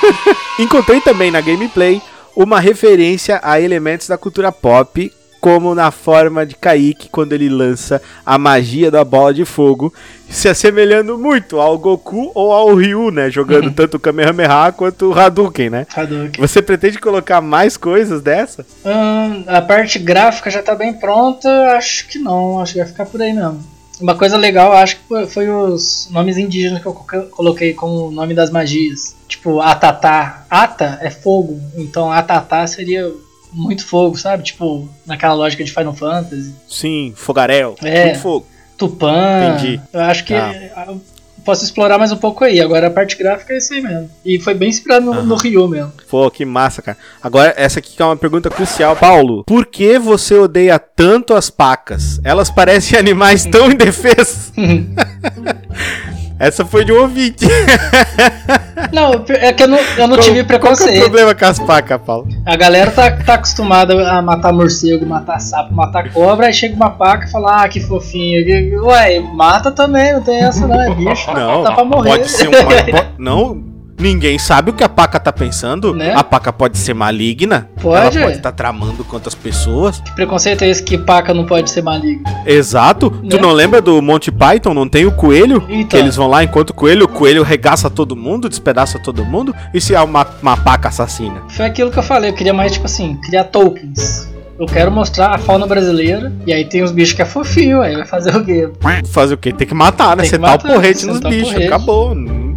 Encontrei 0.58 1.02
também 1.02 1.30
na 1.30 1.42
gameplay 1.42 2.00
uma 2.34 2.60
referência 2.60 3.38
a 3.42 3.60
elementos 3.60 4.08
da 4.08 4.16
cultura 4.16 4.50
pop 4.50 5.12
como 5.46 5.76
na 5.76 5.92
forma 5.92 6.44
de 6.44 6.56
Kaique 6.56 7.08
quando 7.08 7.32
ele 7.32 7.48
lança 7.48 8.02
a 8.24 8.36
magia 8.36 8.90
da 8.90 9.04
bola 9.04 9.32
de 9.32 9.44
fogo, 9.44 9.94
se 10.28 10.48
assemelhando 10.48 11.16
muito 11.16 11.60
ao 11.60 11.78
Goku 11.78 12.32
ou 12.34 12.50
ao 12.50 12.74
Ryu, 12.74 13.12
né? 13.12 13.30
Jogando 13.30 13.70
tanto 13.70 13.96
o 13.96 14.00
Kamehameha 14.00 14.72
quanto 14.72 15.08
o 15.08 15.16
Hadouken, 15.16 15.70
né? 15.70 15.86
Hadouken. 15.94 16.32
Você 16.40 16.60
pretende 16.60 16.98
colocar 16.98 17.40
mais 17.40 17.76
coisas 17.76 18.20
dessa? 18.20 18.66
Hum, 18.84 19.44
a 19.46 19.62
parte 19.62 20.00
gráfica 20.00 20.50
já 20.50 20.60
tá 20.60 20.74
bem 20.74 20.94
pronta, 20.94 21.48
acho 21.76 22.08
que 22.08 22.18
não, 22.18 22.58
acho 22.58 22.72
que 22.72 22.80
vai 22.80 22.88
ficar 22.88 23.06
por 23.06 23.22
aí 23.22 23.32
mesmo. 23.32 23.64
Uma 24.00 24.16
coisa 24.16 24.36
legal, 24.36 24.72
acho 24.72 24.96
que 24.96 25.26
foi 25.28 25.48
os 25.48 26.08
nomes 26.10 26.36
indígenas 26.36 26.82
que 26.82 26.88
eu 26.88 26.92
coloquei 27.30 27.72
como 27.72 28.10
nome 28.10 28.34
das 28.34 28.50
magias. 28.50 29.14
Tipo, 29.28 29.60
Atatá. 29.60 30.44
Ata 30.50 30.98
é 31.00 31.08
fogo, 31.08 31.60
então 31.76 32.10
Atatá 32.10 32.66
seria 32.66 33.08
muito 33.56 33.86
fogo, 33.86 34.16
sabe? 34.16 34.42
Tipo, 34.42 34.88
naquela 35.06 35.34
lógica 35.34 35.64
de 35.64 35.72
Final 35.72 35.94
Fantasy. 35.94 36.54
Sim, 36.68 37.12
fogaréu. 37.16 37.74
É. 37.82 38.06
Muito 38.06 38.20
fogo. 38.20 38.46
Tupã. 38.76 39.54
Entendi. 39.54 39.80
Eu 39.92 40.00
acho 40.00 40.24
que 40.24 40.34
eu 40.34 41.00
posso 41.42 41.64
explorar 41.64 41.96
mais 41.96 42.12
um 42.12 42.16
pouco 42.16 42.44
aí. 42.44 42.60
Agora 42.60 42.88
a 42.88 42.90
parte 42.90 43.16
gráfica 43.16 43.54
é 43.54 43.58
isso 43.58 43.72
aí 43.72 43.80
mesmo. 43.80 44.10
E 44.24 44.38
foi 44.38 44.52
bem 44.52 44.68
inspirado 44.68 45.06
no, 45.06 45.22
no 45.22 45.36
Ryu 45.36 45.66
mesmo. 45.66 45.92
Pô, 46.10 46.30
que 46.30 46.44
massa, 46.44 46.82
cara. 46.82 46.98
Agora, 47.22 47.54
essa 47.56 47.78
aqui 47.78 47.96
que 47.96 48.02
é 48.02 48.04
uma 48.04 48.16
pergunta 48.16 48.50
crucial. 48.50 48.94
Paulo, 48.96 49.44
por 49.44 49.64
que 49.64 49.98
você 49.98 50.34
odeia 50.34 50.78
tanto 50.78 51.32
as 51.32 51.48
pacas? 51.48 52.20
Elas 52.22 52.50
parecem 52.50 52.98
animais 53.00 53.46
tão 53.46 53.70
indefesos. 53.70 54.52
essa 56.38 56.64
foi 56.64 56.84
de 56.84 56.92
um 56.92 57.00
ouvinte. 57.02 57.44
Não, 58.92 59.24
é 59.28 59.52
que 59.52 59.62
eu 59.62 59.68
não, 59.68 59.78
eu 59.98 60.06
não 60.06 60.18
tive 60.18 60.18
Qual 60.18 60.30
que 60.34 60.38
é 60.38 60.42
o 60.42 60.46
preconceito. 60.46 61.00
problema 61.00 61.34
com 61.34 61.44
as 61.44 61.58
pacas, 61.58 62.00
Paulo? 62.04 62.28
A 62.44 62.56
galera 62.56 62.90
tá, 62.90 63.10
tá 63.10 63.34
acostumada 63.34 64.08
a 64.10 64.22
matar 64.22 64.52
morcego, 64.52 65.04
matar 65.06 65.40
sapo, 65.40 65.74
matar 65.74 66.10
cobra, 66.12 66.46
aí 66.46 66.52
chega 66.52 66.74
uma 66.76 66.90
paca 66.90 67.26
e 67.26 67.30
fala, 67.30 67.62
ah, 67.62 67.68
que 67.68 67.80
fofinho. 67.80 68.84
Ué, 68.84 69.18
mata 69.20 69.70
também, 69.72 70.12
não 70.12 70.22
tem 70.22 70.42
essa 70.42 70.66
não, 70.68 70.80
é 70.80 70.94
bicho. 70.94 71.32
Não, 71.32 71.64
tá 71.64 71.72
pra 71.72 71.84
morrer. 71.84 72.10
pode 72.10 72.30
ser 72.30 72.48
uma... 72.48 72.58
po- 72.62 73.06
Não, 73.18 73.62
ninguém 73.98 74.38
sabe 74.38 74.70
o 74.70 74.72
que 74.74 74.84
a 74.84 74.88
paca 74.88 75.18
tá 75.18 75.32
pensando. 75.32 75.94
Né? 75.94 76.12
A 76.14 76.22
paca 76.24 76.52
pode 76.52 76.78
ser 76.78 76.94
maligna. 76.94 77.68
Pode. 77.80 78.16
Ela 78.18 78.26
pode 78.26 78.36
estar 78.38 78.52
tramando 78.52 79.04
contra 79.04 79.28
as 79.28 79.34
pessoas. 79.34 80.00
Que 80.00 80.14
preconceito 80.14 80.62
é 80.62 80.68
esse 80.68 80.82
que 80.82 80.96
paca 80.98 81.32
não 81.34 81.44
pode 81.46 81.70
ser 81.70 81.82
maligno? 81.82 82.22
Exato. 82.44 83.10
Tu 83.10 83.36
Né? 83.36 83.42
não 83.42 83.52
lembra 83.52 83.80
do 83.80 84.00
Monty 84.02 84.30
Python? 84.30 84.74
Não 84.74 84.88
tem 84.88 85.06
o 85.06 85.12
coelho? 85.12 85.62
Então. 85.68 85.86
Que 85.88 85.96
eles 85.96 86.16
vão 86.16 86.26
lá 86.28 86.42
enquanto 86.44 86.70
o 86.70 86.74
coelho, 86.74 87.04
o 87.04 87.08
coelho 87.08 87.42
regaça 87.42 87.88
todo 87.90 88.14
mundo, 88.16 88.48
despedaça 88.48 88.98
todo 88.98 89.24
mundo. 89.24 89.54
E 89.72 89.80
se 89.80 89.94
é 89.94 90.00
uma, 90.00 90.26
uma 90.42 90.56
paca 90.56 90.88
assassina? 90.88 91.42
Foi 91.48 91.64
aquilo 91.64 91.90
que 91.90 91.98
eu 91.98 92.02
falei, 92.02 92.30
eu 92.30 92.34
queria 92.34 92.54
mais, 92.54 92.72
tipo 92.72 92.86
assim, 92.86 93.16
criar 93.24 93.44
tokens. 93.44 94.28
Eu 94.58 94.64
quero 94.66 94.90
mostrar 94.90 95.34
a 95.34 95.38
fauna 95.38 95.66
brasileira, 95.66 96.32
e 96.46 96.52
aí 96.52 96.64
tem 96.64 96.82
os 96.82 96.90
bichos 96.90 97.12
que 97.14 97.20
é 97.20 97.26
fofinho, 97.26 97.82
aí 97.82 97.94
vai 97.94 98.06
fazer 98.06 98.34
o 98.34 98.42
quê? 98.42 98.70
Fazer 99.04 99.34
o 99.34 99.36
quê? 99.36 99.52
Tem 99.52 99.66
que 99.66 99.74
matar, 99.74 100.16
né? 100.16 100.22
Tem 100.22 100.30
que 100.30 100.36
Sentar 100.36 100.54
o 100.56 100.58
porrete 100.58 101.04
nos 101.04 101.18
o 101.18 101.28
bichos. 101.28 101.54
Acabou. 101.66 102.14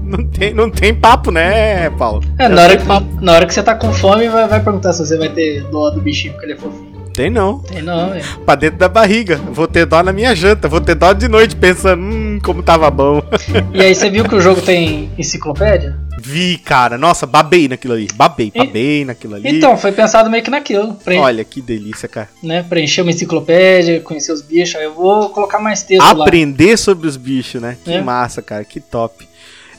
Não 0.10 0.26
tem, 0.26 0.53
não 0.53 0.70
tem 0.72 0.93
papo, 0.93 1.30
né, 1.30 1.89
Paulo? 1.91 2.24
É, 2.39 2.47
na 2.49 2.64
hora, 2.64 2.78
que, 2.78 2.86
na 3.22 3.32
hora 3.34 3.45
que 3.45 3.53
você 3.53 3.62
tá 3.62 3.76
com 3.76 3.93
fome, 3.93 4.28
vai, 4.28 4.47
vai 4.47 4.60
perguntar 4.60 4.91
se 4.93 5.05
você 5.05 5.18
vai 5.18 5.30
ter 5.30 5.62
dó 5.70 5.91
do 5.91 6.01
bichinho 6.01 6.34
porque 6.34 6.47
ele 6.47 6.53
é 6.53 6.57
fofinho. 6.57 6.89
Tem 7.14 7.30
não. 7.30 7.60
Tem 7.60 7.82
não, 7.82 8.12
velho. 8.12 8.24
Pra 8.45 8.55
dentro 8.55 8.80
da 8.80 8.88
barriga. 8.88 9.36
Vou 9.51 9.68
ter 9.68 9.86
dó 9.86 10.01
na 10.01 10.14
minha 10.14 10.34
janta. 10.34 10.70
Vou 10.70 10.80
ter 10.80 10.95
dó 10.95 11.12
de 11.12 11.28
noite 11.28 11.53
pensando, 11.55 12.01
hum, 12.01 12.39
como 12.41 12.64
tava 12.64 12.89
bom. 12.89 13.22
E 13.74 13.82
aí 13.82 13.93
você 13.93 14.10
viu 14.10 14.24
que 14.24 14.36
o 14.36 14.39
jogo 14.41 14.62
tem 14.62 15.10
enciclopédia? 15.18 15.97
Vi, 16.22 16.57
cara. 16.57 16.97
Nossa, 16.97 17.26
babei 17.26 17.68
naquilo 17.68 17.93
ali. 17.93 18.07
Babei, 18.14 18.51
babei 18.55 19.03
naquilo 19.05 19.36
ali. 19.36 19.49
Então, 19.49 19.76
foi 19.78 19.91
pensado 19.91 20.30
meio 20.30 20.43
que 20.43 20.49
naquilo. 20.49 20.93
Pra, 21.03 21.16
Olha 21.16 21.43
que 21.43 21.62
delícia, 21.62 22.07
cara. 22.07 22.30
né, 22.43 22.64
preencher 22.64 23.01
uma 23.01 23.12
enciclopédia, 23.12 23.99
conhecer 24.01 24.32
os 24.32 24.41
bichos. 24.41 24.76
Aí 24.76 24.86
eu 24.86 24.93
vou 24.93 25.30
colocar 25.30 25.60
mais 25.60 25.84
texto 25.84 26.01
lá. 26.16 26.24
Aprender 26.26 26.78
sobre 26.78 27.07
os 27.07 27.18
bichos, 27.18 27.62
né? 27.62 27.76
Que 27.84 27.93
É. 27.93 28.01
massa, 28.01 28.41
cara. 28.41 28.64
Que 28.64 28.80
top. 28.80 29.28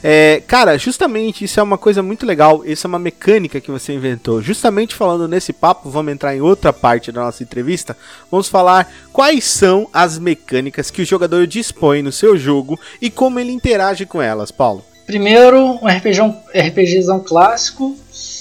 É, 0.03 0.41
cara, 0.47 0.77
justamente 0.77 1.43
isso 1.45 1.59
é 1.59 1.63
uma 1.63 1.77
coisa 1.77 2.01
muito 2.01 2.25
legal. 2.25 2.63
Isso 2.65 2.87
é 2.87 2.89
uma 2.89 2.97
mecânica 2.99 3.61
que 3.61 3.69
você 3.69 3.93
inventou. 3.93 4.41
Justamente 4.41 4.95
falando 4.95 5.27
nesse 5.27 5.53
papo, 5.53 5.89
vamos 5.89 6.11
entrar 6.11 6.35
em 6.35 6.41
outra 6.41 6.73
parte 6.73 7.11
da 7.11 7.21
nossa 7.21 7.43
entrevista. 7.43 7.95
Vamos 8.29 8.47
falar 8.47 8.91
quais 9.13 9.43
são 9.43 9.87
as 9.93 10.17
mecânicas 10.17 10.89
que 10.89 11.01
o 11.01 11.05
jogador 11.05 11.45
dispõe 11.45 12.01
no 12.01 12.11
seu 12.11 12.35
jogo 12.37 12.79
e 13.01 13.09
como 13.09 13.39
ele 13.39 13.51
interage 13.51 14.05
com 14.05 14.21
elas, 14.21 14.51
Paulo. 14.51 14.83
Primeiro, 15.05 15.59
um 15.59 15.87
RPGzão, 15.87 16.41
RPGzão 16.55 17.19
clássico, 17.19 17.95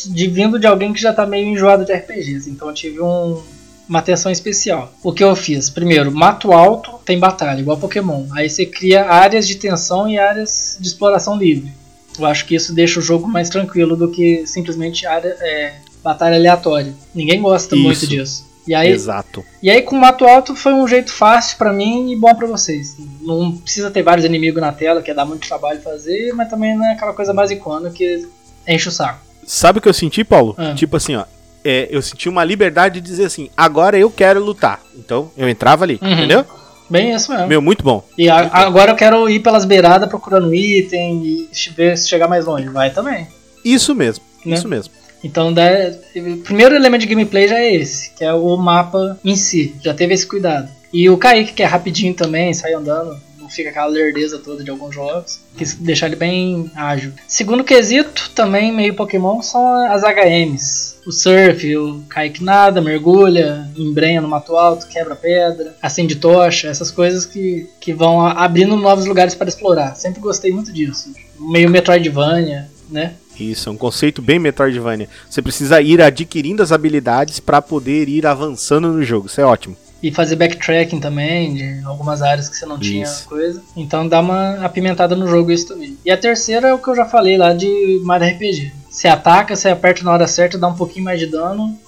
de 0.07 0.29
vindo 0.29 0.59
de 0.59 0.67
alguém 0.67 0.93
que 0.93 1.01
já 1.01 1.13
tá 1.13 1.27
meio 1.27 1.49
enjoado 1.49 1.85
de 1.85 1.93
RPGs. 1.93 2.49
Então 2.49 2.69
eu 2.69 2.75
tive 2.75 3.01
um- 3.01 3.43
uma 3.91 3.99
atenção 3.99 4.31
especial. 4.31 4.93
O 5.03 5.13
que 5.13 5.23
eu 5.23 5.35
fiz? 5.35 5.69
Primeiro, 5.69 6.13
mato 6.13 6.53
alto 6.53 6.93
tem 7.05 7.19
batalha, 7.19 7.59
igual 7.59 7.77
Pokémon. 7.77 8.25
Aí 8.31 8.49
você 8.49 8.65
cria 8.65 9.11
áreas 9.11 9.49
de 9.49 9.57
tensão 9.57 10.09
e 10.09 10.17
áreas 10.17 10.79
de 10.79 10.87
exploração 10.87 11.37
livre. 11.37 11.73
Eu 12.17 12.25
acho 12.25 12.47
que 12.47 12.55
isso 12.55 12.73
deixa 12.73 13.01
o 13.01 13.03
jogo 13.03 13.27
mais 13.27 13.49
tranquilo 13.51 13.97
do 13.97 14.09
que 14.09 14.47
simplesmente 14.47 15.07
área, 15.07 15.37
é, 15.41 15.75
batalha 16.05 16.37
aleatória. 16.37 16.95
Ninguém 17.13 17.43
gosta 17.43 17.75
Isso. 17.75 17.85
muito 17.85 18.07
disso. 18.07 18.49
E 18.65 18.75
aí, 18.75 18.91
Exato. 18.91 19.45
e 19.61 19.69
aí 19.69 19.83
com 19.83 19.97
o 19.97 20.01
mato 20.01 20.25
alto 20.25 20.55
foi 20.55 20.73
um 20.73 20.87
jeito 20.87 21.13
fácil 21.13 21.59
pra 21.59 21.73
mim 21.73 22.13
e 22.13 22.17
bom 22.17 22.33
pra 22.33 22.47
vocês. 22.47 22.95
Não 23.21 23.57
precisa 23.57 23.91
ter 23.91 24.03
vários 24.03 24.25
inimigos 24.25 24.61
na 24.61 24.71
tela, 24.71 25.03
que 25.03 25.13
dá 25.13 25.25
muito 25.25 25.49
trabalho 25.49 25.81
fazer, 25.81 26.33
mas 26.35 26.49
também 26.49 26.77
não 26.77 26.85
é 26.85 26.93
aquela 26.93 27.13
coisa 27.13 27.33
basicona 27.33 27.91
que 27.91 28.29
enche 28.69 28.89
o 28.89 28.93
saco. 28.93 29.19
Sabe 29.45 29.81
o 29.81 29.83
que 29.83 29.89
eu 29.89 29.95
senti, 29.95 30.23
Paulo? 30.23 30.55
Ah. 30.57 30.75
Tipo 30.75 30.97
assim, 30.97 31.17
ó. 31.17 31.25
É, 31.65 31.89
eu 31.91 32.01
senti 32.03 32.29
uma 32.29 32.45
liberdade 32.45 33.01
de 33.01 33.07
dizer 33.07 33.25
assim, 33.27 33.51
agora 33.57 33.99
eu 33.99 34.11
quero 34.11 34.43
lutar. 34.43 34.81
Então, 34.97 35.31
eu 35.37 35.49
entrava 35.49 35.85
ali, 35.85 35.99
Uhum. 36.03 36.13
entendeu? 36.13 36.45
Bem 36.89 37.15
isso 37.15 37.31
mesmo. 37.33 37.47
Meu, 37.47 37.63
muito 37.63 37.85
bom. 37.85 38.05
E 38.19 38.29
a- 38.29 38.51
agora 38.53 38.91
eu 38.93 38.97
quero 38.97 39.29
ir 39.31 39.41
pelas 39.41 39.65
beiradas 39.65 40.09
procurando 40.09 40.53
item 40.53 41.23
e 41.25 41.49
ver 41.77 41.97
se 41.97 42.09
chegar 42.09 42.27
mais 42.27 42.45
longe. 42.47 42.69
Vai 42.69 42.91
também. 42.91 43.29
Isso 43.65 43.95
mesmo, 43.95 44.25
Né? 44.45 44.57
isso 44.57 44.67
mesmo. 44.67 44.93
Então, 45.23 45.53
o 45.53 46.37
primeiro 46.43 46.75
elemento 46.75 47.03
de 47.03 47.07
gameplay 47.07 47.47
já 47.47 47.59
é 47.59 47.75
esse, 47.75 48.11
que 48.15 48.25
é 48.25 48.33
o 48.33 48.57
mapa 48.57 49.19
em 49.25 49.37
si. 49.37 49.77
Já 49.83 49.93
teve 49.95 50.15
esse 50.15 50.27
cuidado. 50.27 50.69
E 50.93 51.09
o 51.11 51.17
Kaique, 51.19 51.53
que 51.53 51.63
é 51.63 51.67
rapidinho 51.67 52.15
também, 52.15 52.53
sai 52.55 52.73
andando, 52.73 53.17
fica 53.51 53.71
aquela 53.71 53.87
lerdeza 53.87 54.39
toda 54.39 54.63
de 54.63 54.71
alguns 54.71 54.95
jogos, 54.95 55.41
quis 55.57 55.75
deixar 55.75 56.07
ele 56.07 56.17
bem 56.17 56.71
ágil. 56.75 57.13
Segundo 57.27 57.65
quesito, 57.65 58.31
também 58.35 58.73
meio 58.73 58.95
Pokémon, 58.95 59.43
são 59.43 59.87
as 59.91 60.03
HMs. 60.03 60.97
O 61.07 61.13
surf, 61.13 61.77
o 61.77 62.03
Kaique 62.09 62.45
nada, 62.45 62.81
mergulha, 62.81 63.69
embrenha 63.77 64.21
no 64.21 64.29
mato 64.29 64.57
alto, 64.57 64.87
quebra 64.87 65.17
pedra, 65.17 65.75
acende 65.83 66.17
tocha, 66.17 66.69
essas 66.69 66.91
coisas 66.91 67.25
que, 67.25 67.69
que 67.81 67.93
vão 67.93 68.25
abrindo 68.27 68.77
novos 68.77 69.07
lugares 69.07 69.35
para 69.35 69.49
explorar. 69.49 69.95
Sempre 69.97 70.21
gostei 70.21 70.53
muito 70.53 70.73
disso. 70.73 71.13
Meio 71.39 71.71
Metroidvania, 71.71 72.69
né? 72.91 73.15
Isso, 73.39 73.69
é 73.69 73.73
um 73.73 73.77
conceito 73.77 74.21
bem 74.21 74.39
Metroidvania. 74.39 75.09
Você 75.29 75.41
precisa 75.41 75.81
ir 75.81 76.03
adquirindo 76.03 76.63
as 76.63 76.73
habilidades 76.73 77.41
pra 77.41 77.63
poder 77.63 78.09
ir 78.09 78.27
avançando 78.27 78.89
no 78.89 79.03
jogo. 79.03 79.27
Isso 79.27 79.41
é 79.41 79.45
ótimo. 79.45 79.77
E 80.03 80.11
fazer 80.11 80.37
backtracking 80.37 80.99
também, 80.99 81.53
de 81.55 81.85
algumas 81.85 82.23
áreas 82.23 82.49
que 82.49 82.57
você 82.57 82.65
não 82.65 82.79
tinha 82.79 83.05
Isso. 83.05 83.29
coisa. 83.29 83.63
Então 83.77 84.09
dá 84.09 84.21
uma 84.21 84.65
apimentada 84.65 85.15
no 85.15 85.27
jogo 85.29 85.53
isso 85.53 85.69
também. 85.69 85.99
E 86.05 86.11
a 86.11 86.17
terceira 86.17 86.69
é 86.69 86.73
o 86.75 86.79
que 86.79 86.89
eu 86.89 86.97
já 86.97 87.05
falei 87.05 87.37
lá 87.37 87.53
de 87.53 88.01
Mario 88.03 88.29
RPG. 88.35 88.73
Você 88.89 89.07
ataca, 89.09 89.55
você 89.55 89.69
aperta 89.69 90.03
na 90.03 90.13
hora 90.13 90.27
certa, 90.27 90.57
dá 90.57 90.69
um 90.69 90.75
pouquinho 90.75 91.05
mais 91.05 91.21
de 91.21 91.27
dano. 91.27 91.79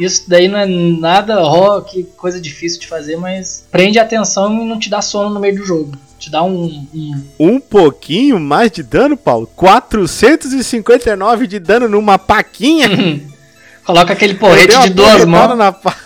Isso 0.00 0.24
daí 0.28 0.48
não 0.48 0.58
é 0.58 0.64
nada, 0.66 1.42
ó, 1.42 1.80
que 1.80 2.04
coisa 2.16 2.40
difícil 2.40 2.80
de 2.80 2.86
fazer, 2.86 3.16
mas 3.16 3.66
prende 3.70 3.98
a 3.98 4.02
atenção 4.02 4.62
e 4.62 4.64
não 4.64 4.78
te 4.78 4.88
dá 4.88 5.02
sono 5.02 5.28
no 5.34 5.40
meio 5.40 5.56
do 5.56 5.64
jogo. 5.66 5.92
Te 6.18 6.30
dá 6.30 6.42
um. 6.42 6.86
um- 6.94 7.24
Um 7.38 7.60
pouquinho 7.60 8.40
mais 8.40 8.70
de 8.72 8.82
dano, 8.82 9.16
Paulo? 9.16 9.46
459 9.54 11.46
de 11.46 11.58
dano 11.58 11.88
numa 11.88 12.18
paquinha? 12.18 12.88
Coloca 13.84 14.12
aquele 14.12 14.34
porrete 14.34 14.78
de 14.82 14.90
duas 14.90 15.24
mãos. 15.24 15.56
Na 15.56 15.72
pa... 15.72 15.96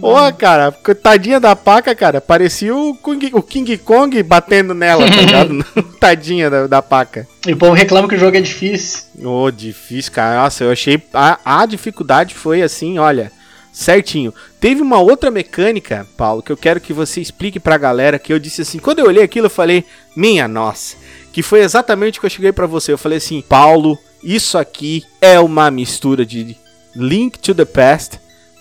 Ô, 0.00 0.32
cara, 0.32 0.72
tadinha 1.02 1.40
da 1.40 1.54
paca, 1.54 1.94
cara. 1.94 2.20
Parecia 2.20 2.74
o 2.74 2.94
King, 2.94 3.30
o 3.32 3.42
King 3.42 3.78
Kong 3.78 4.22
batendo 4.22 4.74
nela, 4.74 5.06
tá 5.06 5.16
ligado? 5.16 5.64
Tadinha 5.98 6.50
da, 6.50 6.66
da 6.66 6.82
paca. 6.82 7.26
E 7.46 7.52
o 7.52 7.56
povo 7.56 7.72
reclama 7.72 8.08
que 8.08 8.14
o 8.14 8.18
jogo 8.18 8.36
é 8.36 8.40
difícil. 8.40 9.02
Ô, 9.22 9.50
difícil, 9.50 10.12
cara. 10.12 10.42
Nossa, 10.42 10.64
eu 10.64 10.72
achei. 10.72 11.02
A, 11.12 11.62
a 11.62 11.66
dificuldade 11.66 12.34
foi 12.34 12.62
assim, 12.62 12.98
olha, 12.98 13.32
certinho. 13.72 14.32
Teve 14.60 14.82
uma 14.82 14.98
outra 14.98 15.30
mecânica, 15.30 16.06
Paulo, 16.16 16.42
que 16.42 16.50
eu 16.50 16.56
quero 16.56 16.80
que 16.80 16.92
você 16.92 17.20
explique 17.20 17.60
pra 17.60 17.78
galera. 17.78 18.18
Que 18.18 18.32
eu 18.32 18.38
disse 18.38 18.62
assim, 18.62 18.78
quando 18.78 19.00
eu 19.00 19.06
olhei 19.06 19.22
aquilo, 19.22 19.46
eu 19.46 19.50
falei, 19.50 19.84
minha 20.16 20.48
nossa. 20.48 20.96
Que 21.32 21.42
foi 21.42 21.60
exatamente 21.60 22.18
o 22.18 22.20
que 22.20 22.26
eu 22.26 22.30
cheguei 22.30 22.52
pra 22.52 22.66
você. 22.66 22.92
Eu 22.92 22.98
falei 22.98 23.18
assim, 23.18 23.42
Paulo, 23.42 23.98
isso 24.22 24.58
aqui 24.58 25.04
é 25.20 25.38
uma 25.38 25.70
mistura 25.70 26.26
de 26.26 26.56
Link 26.94 27.38
to 27.38 27.54
the 27.54 27.64
Past 27.64 28.18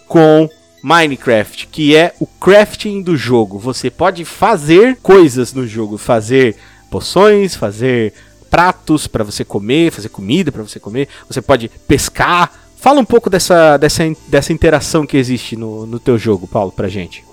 com 0.07 0.49
Minecraft, 0.82 1.67
que 1.67 1.95
é 1.95 2.13
o 2.19 2.25
crafting 2.25 3.01
do 3.01 3.17
jogo. 3.17 3.57
Você 3.59 3.89
pode 3.89 4.23
fazer 4.25 4.97
coisas 5.01 5.53
no 5.53 5.67
jogo, 5.67 5.97
fazer 5.97 6.55
poções, 6.89 7.55
fazer 7.55 8.13
pratos 8.49 9.07
para 9.07 9.23
você 9.23 9.43
comer, 9.43 9.91
fazer 9.91 10.09
comida 10.09 10.51
para 10.51 10.63
você 10.63 10.80
comer. 10.80 11.07
Você 11.28 11.41
pode 11.41 11.69
pescar 11.88 12.67
Fala 12.78 13.01
um 13.01 13.05
pouco 13.05 13.30
dessa, 13.30 13.75
dessa, 13.75 14.03
dessa 14.28 14.53
interação 14.53 15.05
que 15.05 15.17
existe 15.17 15.55
no, 15.55 15.86
no 15.86 15.99
teu 15.99 16.17
jogo, 16.17 16.47
Paulo, 16.47 16.71
pra 16.71 16.88
gente. 16.88 17.25